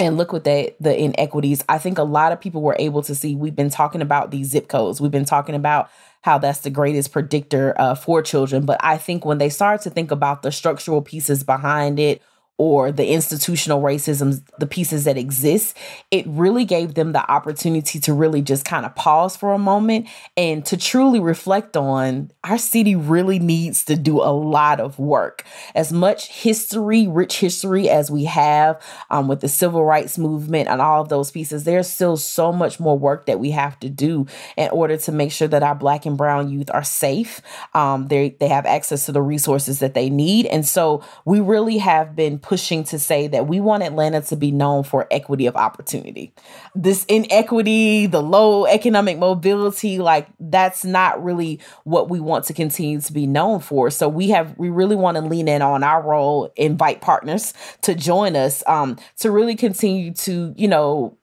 and 0.01 0.17
look 0.17 0.33
what 0.33 0.45
they 0.45 0.75
the 0.81 0.99
inequities. 0.99 1.63
I 1.69 1.79
think 1.79 1.99
a 1.99 2.03
lot 2.03 2.33
of 2.33 2.41
people 2.41 2.63
were 2.63 2.77
able 2.79 3.03
to 3.03 3.15
see 3.15 3.35
we've 3.37 3.55
been 3.55 3.71
talking 3.71 4.03
about 4.03 4.31
these 4.31 4.49
zip 4.49 4.67
codes. 4.69 5.01
We've 5.01 5.11
been 5.11 5.25
talking 5.25 5.55
about 5.55 5.91
how 6.23 6.39
that's 6.39 6.61
the 6.61 6.71
greatest 6.71 7.13
predictor 7.13 7.75
uh, 7.81 7.95
for 7.95 8.23
children. 8.23 8.65
But 8.65 8.81
i 8.83 8.97
think 8.97 9.25
when 9.25 9.39
they 9.39 9.49
start 9.49 9.83
to 9.83 9.91
think 9.91 10.11
about 10.11 10.43
the 10.43 10.51
structural 10.51 11.03
pieces 11.03 11.45
behind 11.45 11.99
it 11.99 12.23
or 12.61 12.93
the 12.93 13.07
institutional 13.07 13.81
racism, 13.81 14.43
the 14.59 14.67
pieces 14.67 15.05
that 15.05 15.17
exist, 15.17 15.75
it 16.11 16.27
really 16.27 16.67
gave 16.67 16.93
them 16.93 17.13
the 17.13 17.31
opportunity 17.31 17.99
to 17.99 18.13
really 18.13 18.43
just 18.43 18.67
kind 18.67 18.85
of 18.85 18.95
pause 18.95 19.35
for 19.35 19.55
a 19.55 19.59
moment 19.59 20.07
and 20.37 20.67
to 20.67 20.77
truly 20.77 21.21
reflect 21.21 21.75
on 21.75 22.31
our 22.45 22.59
city 22.59 22.95
really 22.95 23.39
needs 23.39 23.83
to 23.87 23.97
do 23.97 24.21
a 24.21 24.29
lot 24.29 24.79
of 24.79 24.99
work. 24.99 25.43
As 25.75 25.91
much 25.91 26.29
history, 26.29 27.09
rich 27.09 27.41
history 27.41 27.89
as 27.89 28.11
we 28.11 28.25
have 28.25 28.79
um, 29.09 29.27
with 29.27 29.41
the 29.41 29.49
civil 29.49 29.83
rights 29.83 30.19
movement 30.19 30.69
and 30.69 30.83
all 30.83 31.01
of 31.01 31.09
those 31.09 31.31
pieces, 31.31 31.65
there's 31.65 31.89
still 31.89 32.19
so 32.19 32.53
much 32.53 32.79
more 32.79 32.99
work 32.99 33.25
that 33.25 33.41
we 33.41 33.53
have 33.53 33.81
to 33.81 33.89
do 33.89 34.27
in 34.59 34.69
order 34.69 34.99
to 34.99 35.13
make 35.13 35.33
sure 35.33 35.49
that 35.49 35.63
our 35.63 35.75
black 35.75 36.05
and 36.05 36.19
brown 36.19 36.51
youth 36.51 36.71
are 36.75 36.85
safe. 36.85 37.41
Um, 37.73 38.09
they, 38.09 38.37
they 38.39 38.49
have 38.49 38.67
access 38.67 39.07
to 39.07 39.13
the 39.13 39.23
resources 39.23 39.79
that 39.79 39.95
they 39.95 40.11
need. 40.11 40.45
And 40.45 40.67
so 40.67 41.03
we 41.25 41.41
really 41.41 41.79
have 41.79 42.15
been 42.15 42.39
pushing 42.51 42.83
to 42.83 42.99
say 42.99 43.29
that 43.29 43.47
we 43.47 43.61
want 43.61 43.85
Atlanta 43.85 44.21
to 44.21 44.35
be 44.35 44.51
known 44.51 44.83
for 44.83 45.07
equity 45.13 45.47
of 45.47 45.55
opportunity. 45.55 46.35
This 46.75 47.05
inequity, 47.05 48.07
the 48.07 48.21
low 48.21 48.67
economic 48.67 49.19
mobility, 49.19 50.01
like 50.01 50.27
that's 50.41 50.85
not 50.85 51.23
really 51.23 51.61
what 51.85 52.11
we 52.11 52.19
want 52.19 52.47
to 52.47 52.53
continue 52.53 53.01
to 53.03 53.13
be 53.13 53.25
known 53.25 53.61
for. 53.61 53.89
So 53.89 54.09
we 54.09 54.31
have 54.31 54.59
we 54.59 54.69
really 54.69 54.97
want 54.97 55.17
to 55.17 55.21
lean 55.21 55.47
in 55.47 55.63
on 55.63 55.85
our 55.85 56.03
role, 56.03 56.53
invite 56.57 57.01
partners 57.01 57.55
to 57.83 57.95
join 57.95 58.35
us 58.35 58.65
um, 58.67 58.99
to 59.19 59.31
really 59.31 59.55
continue 59.55 60.13
to, 60.15 60.53
you 60.57 60.67
know, 60.67 61.17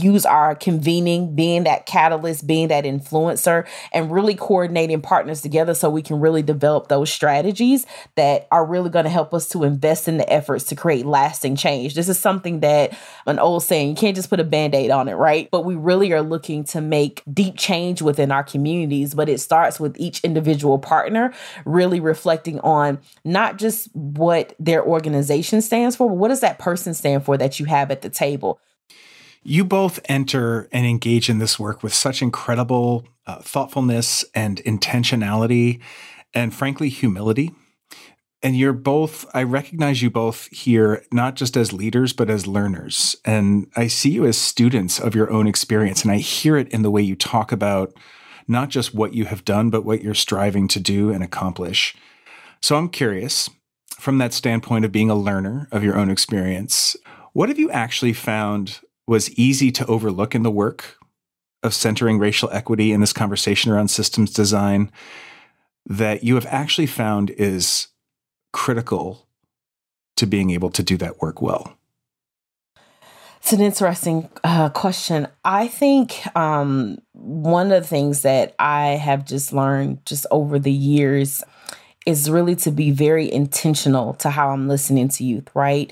use 0.00 0.26
our 0.26 0.54
convening, 0.54 1.34
being 1.36 1.64
that 1.64 1.86
catalyst, 1.86 2.46
being 2.46 2.68
that 2.68 2.84
influencer, 2.84 3.66
and 3.92 4.10
really 4.10 4.34
coordinating 4.34 5.00
partners 5.00 5.40
together 5.40 5.74
so 5.74 5.88
we 5.88 6.02
can 6.02 6.18
really 6.18 6.42
develop 6.42 6.88
those 6.88 7.10
strategies 7.10 7.86
that 8.16 8.48
are 8.50 8.66
really 8.66 8.90
going 8.90 9.04
to 9.04 9.10
help 9.10 9.32
us 9.32 9.48
to 9.48 9.62
invest 9.62 10.08
in 10.08 10.16
the 10.16 10.30
efforts 10.30 10.64
to 10.64 10.74
create 10.74 11.06
lasting 11.06 11.54
change. 11.54 11.94
This 11.94 12.08
is 12.08 12.18
something 12.18 12.60
that 12.60 12.98
an 13.26 13.38
old 13.38 13.62
saying, 13.62 13.90
you 13.90 13.94
can't 13.94 14.16
just 14.16 14.28
put 14.28 14.40
a 14.40 14.44
band 14.44 14.74
aid 14.74 14.90
on 14.90 15.08
it, 15.08 15.14
right? 15.14 15.48
But 15.52 15.64
we 15.64 15.76
really 15.76 16.12
are 16.12 16.22
looking 16.22 16.64
to 16.64 16.80
make 16.80 17.22
deep 17.32 17.56
change 17.56 18.02
within 18.02 18.32
our 18.32 18.42
communities. 18.42 19.14
But 19.14 19.28
it 19.28 19.40
starts 19.40 19.78
with 19.78 19.96
each 19.98 20.20
individual 20.24 20.78
partner 20.78 21.32
really 21.64 22.00
reflecting 22.00 22.58
on 22.60 22.98
not 23.24 23.56
just 23.56 23.88
what 23.94 24.54
their 24.58 24.84
organization 24.84 25.62
stands 25.62 25.94
for, 25.94 26.08
but 26.08 26.16
what 26.16 26.28
does 26.28 26.40
that 26.40 26.58
person 26.58 26.92
stand 26.92 27.24
for 27.24 27.36
that 27.38 27.60
you 27.60 27.66
have 27.66 27.90
at 27.92 28.02
the 28.02 28.10
table? 28.10 28.60
You 29.42 29.64
both 29.64 30.00
enter 30.04 30.68
and 30.70 30.86
engage 30.86 31.30
in 31.30 31.38
this 31.38 31.58
work 31.58 31.82
with 31.82 31.94
such 31.94 32.20
incredible 32.20 33.06
uh, 33.26 33.40
thoughtfulness 33.40 34.24
and 34.34 34.58
intentionality, 34.64 35.80
and 36.34 36.54
frankly, 36.54 36.88
humility. 36.88 37.52
And 38.42 38.56
you're 38.56 38.72
both, 38.72 39.26
I 39.34 39.42
recognize 39.42 40.02
you 40.02 40.10
both 40.10 40.46
here, 40.46 41.04
not 41.12 41.36
just 41.36 41.56
as 41.56 41.72
leaders, 41.72 42.12
but 42.12 42.30
as 42.30 42.46
learners. 42.46 43.16
And 43.24 43.70
I 43.76 43.86
see 43.86 44.10
you 44.10 44.24
as 44.24 44.38
students 44.38 44.98
of 44.98 45.14
your 45.14 45.30
own 45.30 45.46
experience. 45.46 46.02
And 46.02 46.10
I 46.10 46.18
hear 46.18 46.56
it 46.56 46.68
in 46.68 46.82
the 46.82 46.90
way 46.90 47.02
you 47.02 47.16
talk 47.16 47.52
about 47.52 47.92
not 48.48 48.70
just 48.70 48.94
what 48.94 49.14
you 49.14 49.26
have 49.26 49.44
done, 49.44 49.68
but 49.68 49.84
what 49.84 50.02
you're 50.02 50.14
striving 50.14 50.68
to 50.68 50.80
do 50.80 51.10
and 51.10 51.22
accomplish. 51.22 51.94
So 52.62 52.76
I'm 52.76 52.88
curious, 52.88 53.50
from 53.98 54.18
that 54.18 54.32
standpoint 54.32 54.84
of 54.84 54.92
being 54.92 55.10
a 55.10 55.14
learner 55.14 55.68
of 55.70 55.84
your 55.84 55.96
own 55.98 56.10
experience, 56.10 56.96
what 57.32 57.48
have 57.48 57.58
you 57.58 57.70
actually 57.70 58.14
found 58.14 58.80
was 59.06 59.30
easy 59.32 59.70
to 59.72 59.86
overlook 59.86 60.34
in 60.34 60.42
the 60.42 60.50
work 60.50 60.96
of 61.62 61.74
centering 61.74 62.18
racial 62.18 62.50
equity 62.50 62.92
in 62.92 63.00
this 63.00 63.12
conversation 63.12 63.70
around 63.70 63.88
systems 63.88 64.32
design 64.32 64.90
that 65.86 66.24
you 66.24 66.34
have 66.34 66.46
actually 66.46 66.86
found 66.86 67.30
is 67.30 67.88
critical 68.52 69.26
to 70.16 70.26
being 70.26 70.50
able 70.50 70.70
to 70.70 70.82
do 70.82 70.96
that 70.98 71.20
work 71.20 71.40
well? 71.40 71.76
It's 73.38 73.52
an 73.54 73.62
interesting 73.62 74.28
uh, 74.44 74.68
question. 74.68 75.26
I 75.44 75.66
think 75.66 76.20
um, 76.36 76.98
one 77.12 77.72
of 77.72 77.82
the 77.82 77.88
things 77.88 78.22
that 78.22 78.54
I 78.58 78.88
have 78.88 79.24
just 79.24 79.52
learned 79.52 80.04
just 80.04 80.26
over 80.30 80.58
the 80.58 80.72
years 80.72 81.42
is 82.04 82.30
really 82.30 82.54
to 82.56 82.70
be 82.70 82.90
very 82.90 83.32
intentional 83.32 84.14
to 84.14 84.30
how 84.30 84.50
I'm 84.50 84.68
listening 84.68 85.08
to 85.08 85.24
youth, 85.24 85.48
right? 85.54 85.90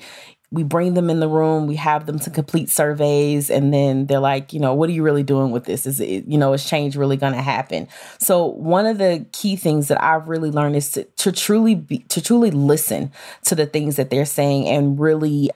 We 0.51 0.63
bring 0.63 0.95
them 0.95 1.09
in 1.09 1.19
the 1.19 1.27
room 1.27 1.67
we 1.67 1.75
have 1.75 2.05
them 2.05 2.17
to 2.19 2.29
complete 2.29 2.69
surveys 2.69 3.49
and 3.49 3.73
then 3.73 4.07
they're 4.07 4.19
like 4.19 4.51
you 4.51 4.59
know 4.59 4.73
what 4.73 4.89
are 4.89 4.93
you 4.93 5.03
really 5.03 5.23
doing 5.23 5.51
with 5.51 5.65
this? 5.65 5.85
Is 5.85 5.99
it 5.99 6.25
you 6.25 6.37
know 6.37 6.53
is 6.53 6.65
change 6.65 6.95
really 6.95 7.17
going 7.17 7.33
to 7.33 7.41
happen? 7.41 7.87
So 8.19 8.45
one 8.45 8.85
of 8.85 8.97
the 8.97 9.25
key 9.31 9.55
things 9.55 9.87
that 9.89 10.01
i've 10.03 10.27
really 10.27 10.51
learned 10.51 10.75
is 10.75 10.91
to, 10.91 11.03
to 11.03 11.31
truly 11.31 11.75
be 11.75 11.99
to 11.99 12.21
truly 12.21 12.51
listen 12.51 13.11
to 13.43 13.55
the 13.55 13.65
things 13.65 13.97
that 13.97 14.09
they're 14.09 14.25
saying 14.25 14.67
and 14.67 14.99
really 14.99 15.51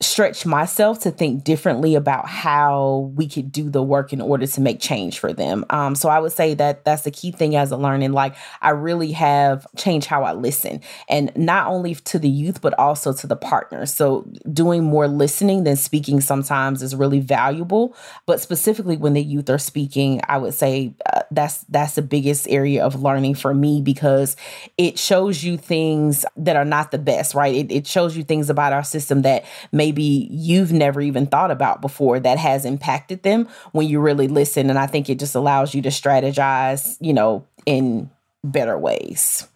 stretch 0.00 0.44
myself 0.44 1.00
to 1.00 1.10
think 1.10 1.44
differently 1.44 1.94
about 1.94 2.28
how 2.28 3.12
we 3.14 3.28
could 3.28 3.52
do 3.52 3.70
the 3.70 3.82
work 3.82 4.12
in 4.12 4.20
order 4.20 4.46
to 4.46 4.60
make 4.60 4.80
change 4.80 5.18
for 5.18 5.32
them. 5.32 5.64
Um, 5.70 5.94
so 5.94 6.08
I 6.08 6.18
would 6.18 6.32
say 6.32 6.54
that 6.54 6.84
that's 6.84 7.02
the 7.02 7.10
key 7.10 7.30
thing 7.30 7.56
as 7.56 7.70
a 7.70 7.76
learning. 7.76 8.12
Like 8.12 8.36
I 8.60 8.70
really 8.70 9.12
have 9.12 9.66
changed 9.76 10.06
how 10.06 10.24
I 10.24 10.32
listen, 10.32 10.80
and 11.08 11.32
not 11.36 11.68
only 11.68 11.94
to 11.94 12.18
the 12.18 12.28
youth 12.28 12.60
but 12.60 12.78
also 12.78 13.12
to 13.12 13.26
the 13.26 13.36
partners. 13.36 13.94
So 13.94 14.28
doing 14.52 14.84
more 14.84 15.06
listening 15.08 15.64
than 15.64 15.76
speaking 15.76 16.20
sometimes 16.20 16.82
is 16.82 16.94
really 16.94 17.20
valuable. 17.20 17.96
But 18.26 18.40
specifically 18.40 18.96
when 18.96 19.14
the 19.14 19.22
youth 19.22 19.48
are 19.48 19.58
speaking, 19.58 20.20
I 20.28 20.38
would 20.38 20.54
say 20.54 20.94
uh, 21.12 21.22
that's 21.30 21.64
that's 21.68 21.94
the 21.94 22.02
biggest 22.02 22.48
area 22.48 22.84
of 22.84 23.00
learning 23.00 23.36
for 23.36 23.54
me 23.54 23.80
because 23.80 24.36
it 24.76 24.98
shows 24.98 25.42
you 25.42 25.56
things 25.56 26.26
that 26.36 26.56
are 26.56 26.64
not 26.64 26.90
the 26.90 26.98
best. 26.98 27.34
Right? 27.34 27.54
It, 27.54 27.72
it 27.72 27.86
shows 27.86 28.16
you 28.16 28.24
things 28.24 28.50
about 28.50 28.72
our 28.72 28.84
system 28.84 29.22
that 29.22 29.44
may 29.72 29.83
maybe 29.84 30.28
you've 30.30 30.72
never 30.72 31.02
even 31.02 31.26
thought 31.26 31.50
about 31.50 31.82
before 31.82 32.18
that 32.18 32.38
has 32.38 32.64
impacted 32.64 33.22
them 33.22 33.46
when 33.72 33.86
you 33.86 34.00
really 34.00 34.28
listen. 34.28 34.70
And 34.70 34.78
I 34.78 34.86
think 34.86 35.10
it 35.10 35.18
just 35.18 35.34
allows 35.34 35.74
you 35.74 35.82
to 35.82 35.90
strategize, 35.90 36.96
you 37.00 37.12
know, 37.12 37.46
in 37.66 38.10
better 38.42 38.78
ways. 38.78 39.46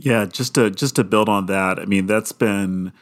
Yeah, 0.00 0.26
just 0.26 0.54
to 0.56 0.70
just 0.70 0.96
to 0.96 1.04
build 1.04 1.30
on 1.30 1.46
that, 1.46 1.78
I 1.78 1.86
mean, 1.86 2.06
that's 2.06 2.32
been 2.32 2.92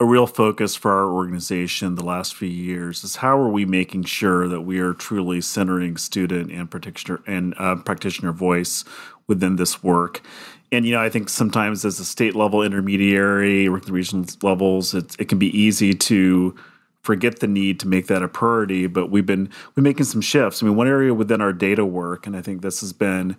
a 0.00 0.04
real 0.04 0.28
focus 0.28 0.76
for 0.76 0.92
our 0.92 1.12
organization 1.12 1.96
the 1.96 2.04
last 2.04 2.36
few 2.36 2.48
years 2.48 3.02
is 3.02 3.16
how 3.16 3.36
are 3.36 3.48
we 3.48 3.64
making 3.64 4.04
sure 4.04 4.46
that 4.46 4.60
we 4.60 4.78
are 4.78 4.94
truly 4.94 5.40
centering 5.40 5.96
student 5.96 6.52
and 6.52 6.70
practitioner 6.70 7.20
and 7.26 7.52
uh, 7.58 7.74
practitioner 7.74 8.30
voice 8.30 8.84
within 9.26 9.56
this 9.56 9.82
work 9.82 10.22
and 10.70 10.84
you 10.86 10.92
know, 10.92 11.00
I 11.00 11.08
think 11.08 11.28
sometimes 11.28 11.84
as 11.84 11.98
a 11.98 12.04
state 12.04 12.34
level 12.34 12.62
intermediary 12.62 13.66
or 13.66 13.80
the 13.80 13.92
regional 13.92 14.26
levels, 14.42 14.94
it, 14.94 15.16
it 15.18 15.28
can 15.28 15.38
be 15.38 15.56
easy 15.58 15.94
to 15.94 16.54
forget 17.02 17.40
the 17.40 17.46
need 17.46 17.80
to 17.80 17.88
make 17.88 18.06
that 18.08 18.22
a 18.22 18.28
priority. 18.28 18.86
But 18.86 19.10
we've 19.10 19.26
been 19.26 19.50
we're 19.74 19.82
making 19.82 20.04
some 20.04 20.20
shifts. 20.20 20.62
I 20.62 20.66
mean, 20.66 20.76
one 20.76 20.88
area 20.88 21.14
within 21.14 21.40
our 21.40 21.52
data 21.52 21.84
work, 21.84 22.26
and 22.26 22.36
I 22.36 22.42
think 22.42 22.62
this 22.62 22.80
has 22.80 22.92
been 22.92 23.36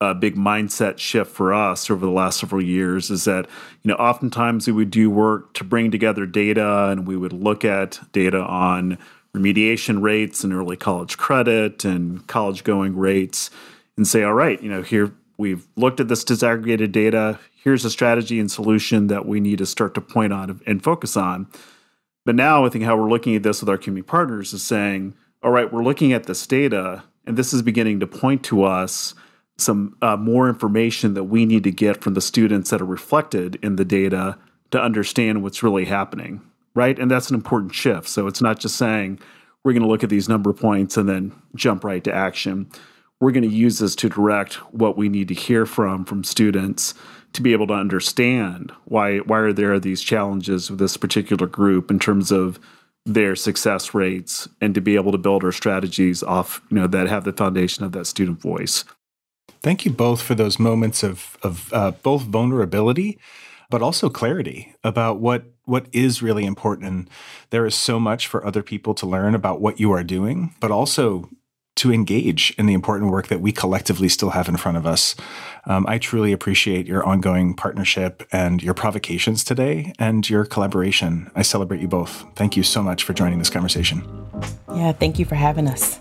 a 0.00 0.14
big 0.14 0.34
mindset 0.34 0.98
shift 0.98 1.30
for 1.30 1.54
us 1.54 1.88
over 1.90 2.04
the 2.04 2.12
last 2.12 2.40
several 2.40 2.62
years, 2.62 3.10
is 3.10 3.24
that 3.24 3.46
you 3.82 3.88
know, 3.88 3.96
oftentimes 3.96 4.66
we 4.66 4.72
would 4.72 4.90
do 4.90 5.10
work 5.10 5.54
to 5.54 5.64
bring 5.64 5.90
together 5.90 6.26
data, 6.26 6.88
and 6.88 7.06
we 7.06 7.16
would 7.16 7.32
look 7.32 7.64
at 7.64 8.00
data 8.12 8.40
on 8.40 8.98
remediation 9.36 10.02
rates 10.02 10.44
and 10.44 10.52
early 10.52 10.76
college 10.76 11.16
credit 11.16 11.84
and 11.84 12.26
college 12.26 12.64
going 12.64 12.96
rates 12.96 13.50
and 13.96 14.06
say, 14.06 14.22
all 14.22 14.34
right, 14.34 14.62
you 14.62 14.70
know, 14.70 14.82
here 14.82 15.12
we've 15.42 15.66
looked 15.76 15.98
at 15.98 16.06
this 16.06 16.24
disaggregated 16.24 16.92
data. 16.92 17.36
Here's 17.64 17.84
a 17.84 17.90
strategy 17.90 18.38
and 18.38 18.50
solution 18.50 19.08
that 19.08 19.26
we 19.26 19.40
need 19.40 19.58
to 19.58 19.66
start 19.66 19.92
to 19.94 20.00
point 20.00 20.32
on 20.32 20.60
and 20.66 20.82
focus 20.82 21.16
on. 21.16 21.48
But 22.24 22.36
now 22.36 22.64
I 22.64 22.68
think 22.68 22.84
how 22.84 22.96
we're 22.96 23.10
looking 23.10 23.34
at 23.34 23.42
this 23.42 23.60
with 23.60 23.68
our 23.68 23.76
community 23.76 24.08
partners 24.08 24.52
is 24.52 24.62
saying, 24.62 25.14
all 25.42 25.50
right, 25.50 25.70
we're 25.70 25.82
looking 25.82 26.12
at 26.12 26.24
this 26.24 26.46
data, 26.46 27.02
and 27.26 27.36
this 27.36 27.52
is 27.52 27.60
beginning 27.60 27.98
to 27.98 28.06
point 28.06 28.44
to 28.44 28.62
us 28.62 29.14
some 29.58 29.96
uh, 30.00 30.16
more 30.16 30.48
information 30.48 31.14
that 31.14 31.24
we 31.24 31.44
need 31.44 31.64
to 31.64 31.72
get 31.72 32.00
from 32.00 32.14
the 32.14 32.20
students 32.20 32.70
that 32.70 32.80
are 32.80 32.86
reflected 32.86 33.58
in 33.64 33.74
the 33.74 33.84
data 33.84 34.38
to 34.70 34.80
understand 34.80 35.42
what's 35.42 35.64
really 35.64 35.86
happening, 35.86 36.40
right? 36.74 36.98
And 37.00 37.10
that's 37.10 37.28
an 37.28 37.34
important 37.34 37.74
shift. 37.74 38.08
So 38.08 38.28
it's 38.28 38.40
not 38.40 38.60
just 38.60 38.76
saying 38.76 39.18
we're 39.64 39.72
going 39.72 39.82
to 39.82 39.88
look 39.88 40.04
at 40.04 40.10
these 40.10 40.28
number 40.28 40.52
points 40.52 40.96
and 40.96 41.08
then 41.08 41.32
jump 41.56 41.82
right 41.82 42.02
to 42.04 42.14
action 42.14 42.70
we're 43.22 43.30
going 43.30 43.48
to 43.48 43.56
use 43.56 43.78
this 43.78 43.94
to 43.94 44.08
direct 44.08 44.54
what 44.74 44.96
we 44.96 45.08
need 45.08 45.28
to 45.28 45.34
hear 45.34 45.64
from 45.64 46.04
from 46.04 46.24
students 46.24 46.92
to 47.32 47.40
be 47.40 47.52
able 47.52 47.68
to 47.68 47.72
understand 47.72 48.72
why 48.86 49.18
why 49.18 49.38
are 49.38 49.52
there 49.52 49.78
these 49.78 50.02
challenges 50.02 50.68
with 50.68 50.80
this 50.80 50.96
particular 50.96 51.46
group 51.46 51.88
in 51.88 52.00
terms 52.00 52.32
of 52.32 52.58
their 53.06 53.36
success 53.36 53.94
rates 53.94 54.48
and 54.60 54.74
to 54.74 54.80
be 54.80 54.96
able 54.96 55.12
to 55.12 55.18
build 55.18 55.44
our 55.44 55.52
strategies 55.52 56.22
off 56.24 56.60
you 56.68 56.76
know 56.76 56.88
that 56.88 57.08
have 57.08 57.22
the 57.22 57.32
foundation 57.32 57.84
of 57.84 57.92
that 57.92 58.06
student 58.06 58.40
voice. 58.40 58.84
Thank 59.62 59.84
you 59.84 59.92
both 59.92 60.20
for 60.20 60.34
those 60.34 60.58
moments 60.58 61.04
of 61.04 61.38
of 61.44 61.72
uh, 61.72 61.92
both 61.92 62.22
vulnerability 62.22 63.20
but 63.70 63.82
also 63.82 64.10
clarity 64.10 64.74
about 64.82 65.20
what 65.20 65.44
what 65.64 65.86
is 65.92 66.22
really 66.22 66.44
important. 66.44 66.88
And 66.88 67.10
there 67.50 67.64
is 67.66 67.76
so 67.76 68.00
much 68.00 68.26
for 68.26 68.44
other 68.44 68.64
people 68.64 68.94
to 68.94 69.06
learn 69.06 69.36
about 69.36 69.60
what 69.60 69.78
you 69.78 69.92
are 69.92 70.02
doing 70.02 70.56
but 70.58 70.72
also 70.72 71.30
to 71.76 71.92
engage 71.92 72.54
in 72.58 72.66
the 72.66 72.74
important 72.74 73.10
work 73.10 73.28
that 73.28 73.40
we 73.40 73.50
collectively 73.52 74.08
still 74.08 74.30
have 74.30 74.48
in 74.48 74.56
front 74.56 74.76
of 74.76 74.86
us. 74.86 75.14
Um, 75.64 75.86
I 75.88 75.98
truly 75.98 76.32
appreciate 76.32 76.86
your 76.86 77.04
ongoing 77.04 77.54
partnership 77.54 78.26
and 78.30 78.62
your 78.62 78.74
provocations 78.74 79.42
today 79.42 79.92
and 79.98 80.28
your 80.28 80.44
collaboration. 80.44 81.30
I 81.34 81.42
celebrate 81.42 81.80
you 81.80 81.88
both. 81.88 82.24
Thank 82.36 82.56
you 82.56 82.62
so 82.62 82.82
much 82.82 83.04
for 83.04 83.14
joining 83.14 83.38
this 83.38 83.50
conversation. 83.50 84.06
Yeah, 84.74 84.92
thank 84.92 85.18
you 85.18 85.24
for 85.24 85.34
having 85.34 85.66
us. 85.66 85.98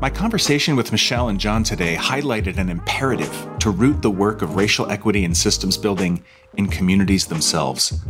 My 0.00 0.10
conversation 0.10 0.76
with 0.76 0.92
Michele 0.92 1.30
and 1.30 1.40
Jon 1.40 1.62
today 1.62 1.96
highlighted 1.96 2.58
an 2.58 2.68
imperative 2.68 3.48
to 3.60 3.70
root 3.70 4.02
the 4.02 4.10
work 4.10 4.42
of 4.42 4.54
racial 4.54 4.90
equity 4.90 5.24
and 5.24 5.34
systems 5.34 5.78
building 5.78 6.22
in 6.58 6.66
communities 6.66 7.26
themselves 7.26 8.04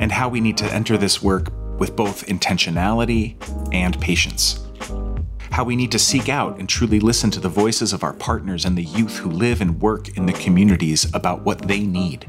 and 0.00 0.10
how 0.10 0.28
we 0.28 0.40
need 0.40 0.56
to 0.56 0.74
enter 0.74 0.98
this 0.98 1.22
work 1.22 1.52
with 1.78 1.94
both 1.94 2.26
intentionality 2.26 3.36
and 3.72 4.00
patience. 4.00 4.66
How 5.50 5.64
we 5.64 5.76
need 5.76 5.92
to 5.92 5.98
seek 5.98 6.28
out 6.28 6.58
and 6.58 6.68
truly 6.68 7.00
listen 7.00 7.30
to 7.32 7.40
the 7.40 7.48
voices 7.48 7.92
of 7.92 8.02
our 8.02 8.12
partners 8.14 8.64
and 8.64 8.76
the 8.76 8.84
youth 8.84 9.18
who 9.18 9.30
live 9.30 9.60
and 9.60 9.80
work 9.80 10.16
in 10.16 10.26
the 10.26 10.32
communities 10.32 11.12
about 11.14 11.42
what 11.42 11.62
they 11.68 11.80
need. 11.80 12.26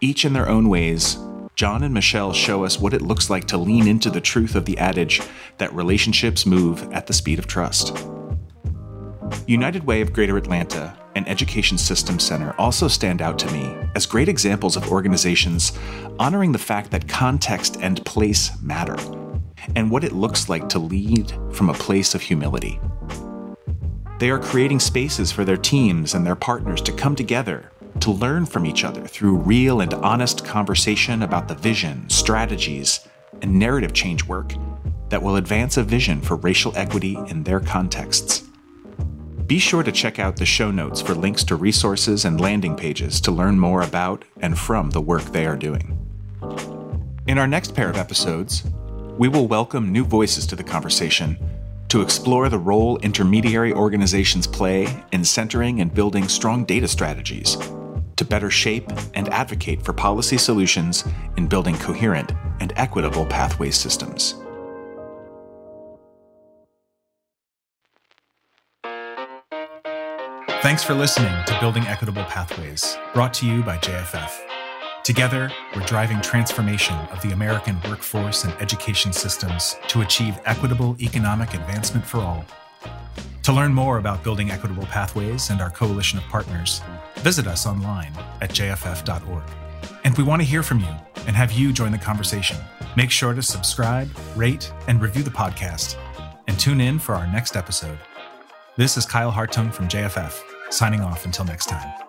Each 0.00 0.24
in 0.24 0.32
their 0.32 0.48
own 0.48 0.68
ways, 0.68 1.18
Jon 1.54 1.82
and 1.82 1.92
Michele 1.92 2.32
show 2.32 2.64
us 2.64 2.78
what 2.78 2.94
it 2.94 3.02
looks 3.02 3.30
like 3.30 3.46
to 3.46 3.58
lean 3.58 3.88
into 3.88 4.10
the 4.10 4.20
truth 4.20 4.54
of 4.54 4.64
the 4.64 4.78
adage 4.78 5.20
that 5.58 5.74
relationships 5.74 6.46
move 6.46 6.88
at 6.92 7.06
the 7.06 7.12
speed 7.12 7.38
of 7.38 7.46
trust. 7.46 7.96
United 9.46 9.84
Way 9.84 10.00
of 10.00 10.12
Greater 10.12 10.36
Atlanta 10.36 10.96
and 11.18 11.28
Education 11.28 11.76
Systems 11.76 12.22
Center 12.22 12.54
also 12.58 12.86
stand 12.86 13.20
out 13.20 13.40
to 13.40 13.52
me 13.52 13.76
as 13.96 14.06
great 14.06 14.28
examples 14.28 14.76
of 14.76 14.92
organizations 14.92 15.72
honoring 16.18 16.52
the 16.52 16.58
fact 16.58 16.92
that 16.92 17.08
context 17.08 17.76
and 17.80 18.04
place 18.06 18.52
matter, 18.62 18.96
and 19.74 19.90
what 19.90 20.04
it 20.04 20.12
looks 20.12 20.48
like 20.48 20.68
to 20.68 20.78
lead 20.78 21.32
from 21.52 21.68
a 21.68 21.74
place 21.74 22.14
of 22.14 22.22
humility. 22.22 22.80
They 24.20 24.30
are 24.30 24.38
creating 24.38 24.78
spaces 24.78 25.32
for 25.32 25.44
their 25.44 25.56
teams 25.56 26.14
and 26.14 26.24
their 26.24 26.36
partners 26.36 26.80
to 26.82 26.92
come 26.92 27.16
together 27.16 27.72
to 27.98 28.12
learn 28.12 28.46
from 28.46 28.64
each 28.64 28.84
other 28.84 29.04
through 29.04 29.38
real 29.38 29.80
and 29.80 29.92
honest 29.94 30.44
conversation 30.44 31.22
about 31.22 31.48
the 31.48 31.56
vision, 31.56 32.08
strategies, 32.08 33.08
and 33.42 33.58
narrative 33.58 33.92
change 33.92 34.24
work 34.24 34.54
that 35.08 35.20
will 35.22 35.34
advance 35.34 35.76
a 35.76 35.82
vision 35.82 36.20
for 36.20 36.36
racial 36.36 36.72
equity 36.76 37.18
in 37.26 37.42
their 37.42 37.58
contexts. 37.58 38.47
Be 39.48 39.58
sure 39.58 39.82
to 39.82 39.90
check 39.90 40.18
out 40.18 40.36
the 40.36 40.44
show 40.44 40.70
notes 40.70 41.00
for 41.00 41.14
links 41.14 41.42
to 41.44 41.56
resources 41.56 42.26
and 42.26 42.38
landing 42.38 42.76
pages 42.76 43.18
to 43.22 43.30
learn 43.30 43.58
more 43.58 43.80
about 43.80 44.26
and 44.42 44.58
from 44.58 44.90
the 44.90 45.00
work 45.00 45.22
they 45.22 45.46
are 45.46 45.56
doing. 45.56 45.96
In 47.26 47.38
our 47.38 47.46
next 47.46 47.74
pair 47.74 47.88
of 47.88 47.96
episodes, 47.96 48.64
we 49.16 49.26
will 49.26 49.48
welcome 49.48 49.90
new 49.90 50.04
voices 50.04 50.46
to 50.48 50.56
the 50.56 50.62
conversation 50.62 51.38
to 51.88 52.02
explore 52.02 52.50
the 52.50 52.58
role 52.58 52.98
intermediary 52.98 53.72
organizations 53.72 54.46
play 54.46 54.86
in 55.12 55.24
centering 55.24 55.80
and 55.80 55.94
building 55.94 56.28
strong 56.28 56.66
data 56.66 56.86
strategies 56.86 57.56
to 58.16 58.26
better 58.26 58.50
shape 58.50 58.92
and 59.14 59.30
advocate 59.30 59.82
for 59.82 59.94
policy 59.94 60.36
solutions 60.36 61.04
in 61.38 61.46
building 61.46 61.78
coherent 61.78 62.32
and 62.60 62.74
equitable 62.76 63.24
pathway 63.24 63.70
systems. 63.70 64.34
Thanks 70.68 70.84
for 70.84 70.92
listening 70.92 71.32
to 71.46 71.58
Building 71.60 71.84
Equitable 71.86 72.24
Pathways, 72.24 72.98
brought 73.14 73.32
to 73.32 73.46
you 73.46 73.62
by 73.62 73.78
JFF. 73.78 74.30
Together, 75.02 75.50
we're 75.74 75.86
driving 75.86 76.20
transformation 76.20 76.94
of 77.10 77.22
the 77.22 77.30
American 77.30 77.80
workforce 77.88 78.44
and 78.44 78.52
education 78.60 79.10
systems 79.10 79.76
to 79.88 80.02
achieve 80.02 80.38
equitable 80.44 80.94
economic 81.00 81.54
advancement 81.54 82.04
for 82.04 82.18
all. 82.18 82.44
To 83.44 83.52
learn 83.54 83.72
more 83.72 83.96
about 83.96 84.22
Building 84.22 84.50
Equitable 84.50 84.84
Pathways 84.84 85.48
and 85.48 85.62
our 85.62 85.70
coalition 85.70 86.18
of 86.18 86.24
partners, 86.26 86.82
visit 87.20 87.46
us 87.46 87.66
online 87.66 88.12
at 88.42 88.50
jff.org. 88.50 89.44
And 90.04 90.14
we 90.18 90.22
want 90.22 90.42
to 90.42 90.46
hear 90.46 90.62
from 90.62 90.80
you 90.80 90.94
and 91.26 91.34
have 91.34 91.50
you 91.50 91.72
join 91.72 91.92
the 91.92 91.98
conversation. 91.98 92.58
Make 92.94 93.10
sure 93.10 93.32
to 93.32 93.40
subscribe, 93.40 94.10
rate, 94.36 94.70
and 94.86 95.00
review 95.00 95.22
the 95.22 95.30
podcast, 95.30 95.96
and 96.46 96.60
tune 96.60 96.82
in 96.82 96.98
for 96.98 97.14
our 97.14 97.26
next 97.26 97.56
episode. 97.56 97.98
This 98.76 98.98
is 98.98 99.06
Kyle 99.06 99.32
Hartung 99.32 99.72
from 99.72 99.88
JFF, 99.88 100.40
signing 100.70 101.00
off 101.00 101.24
until 101.24 101.44
next 101.44 101.66
time. 101.66 102.07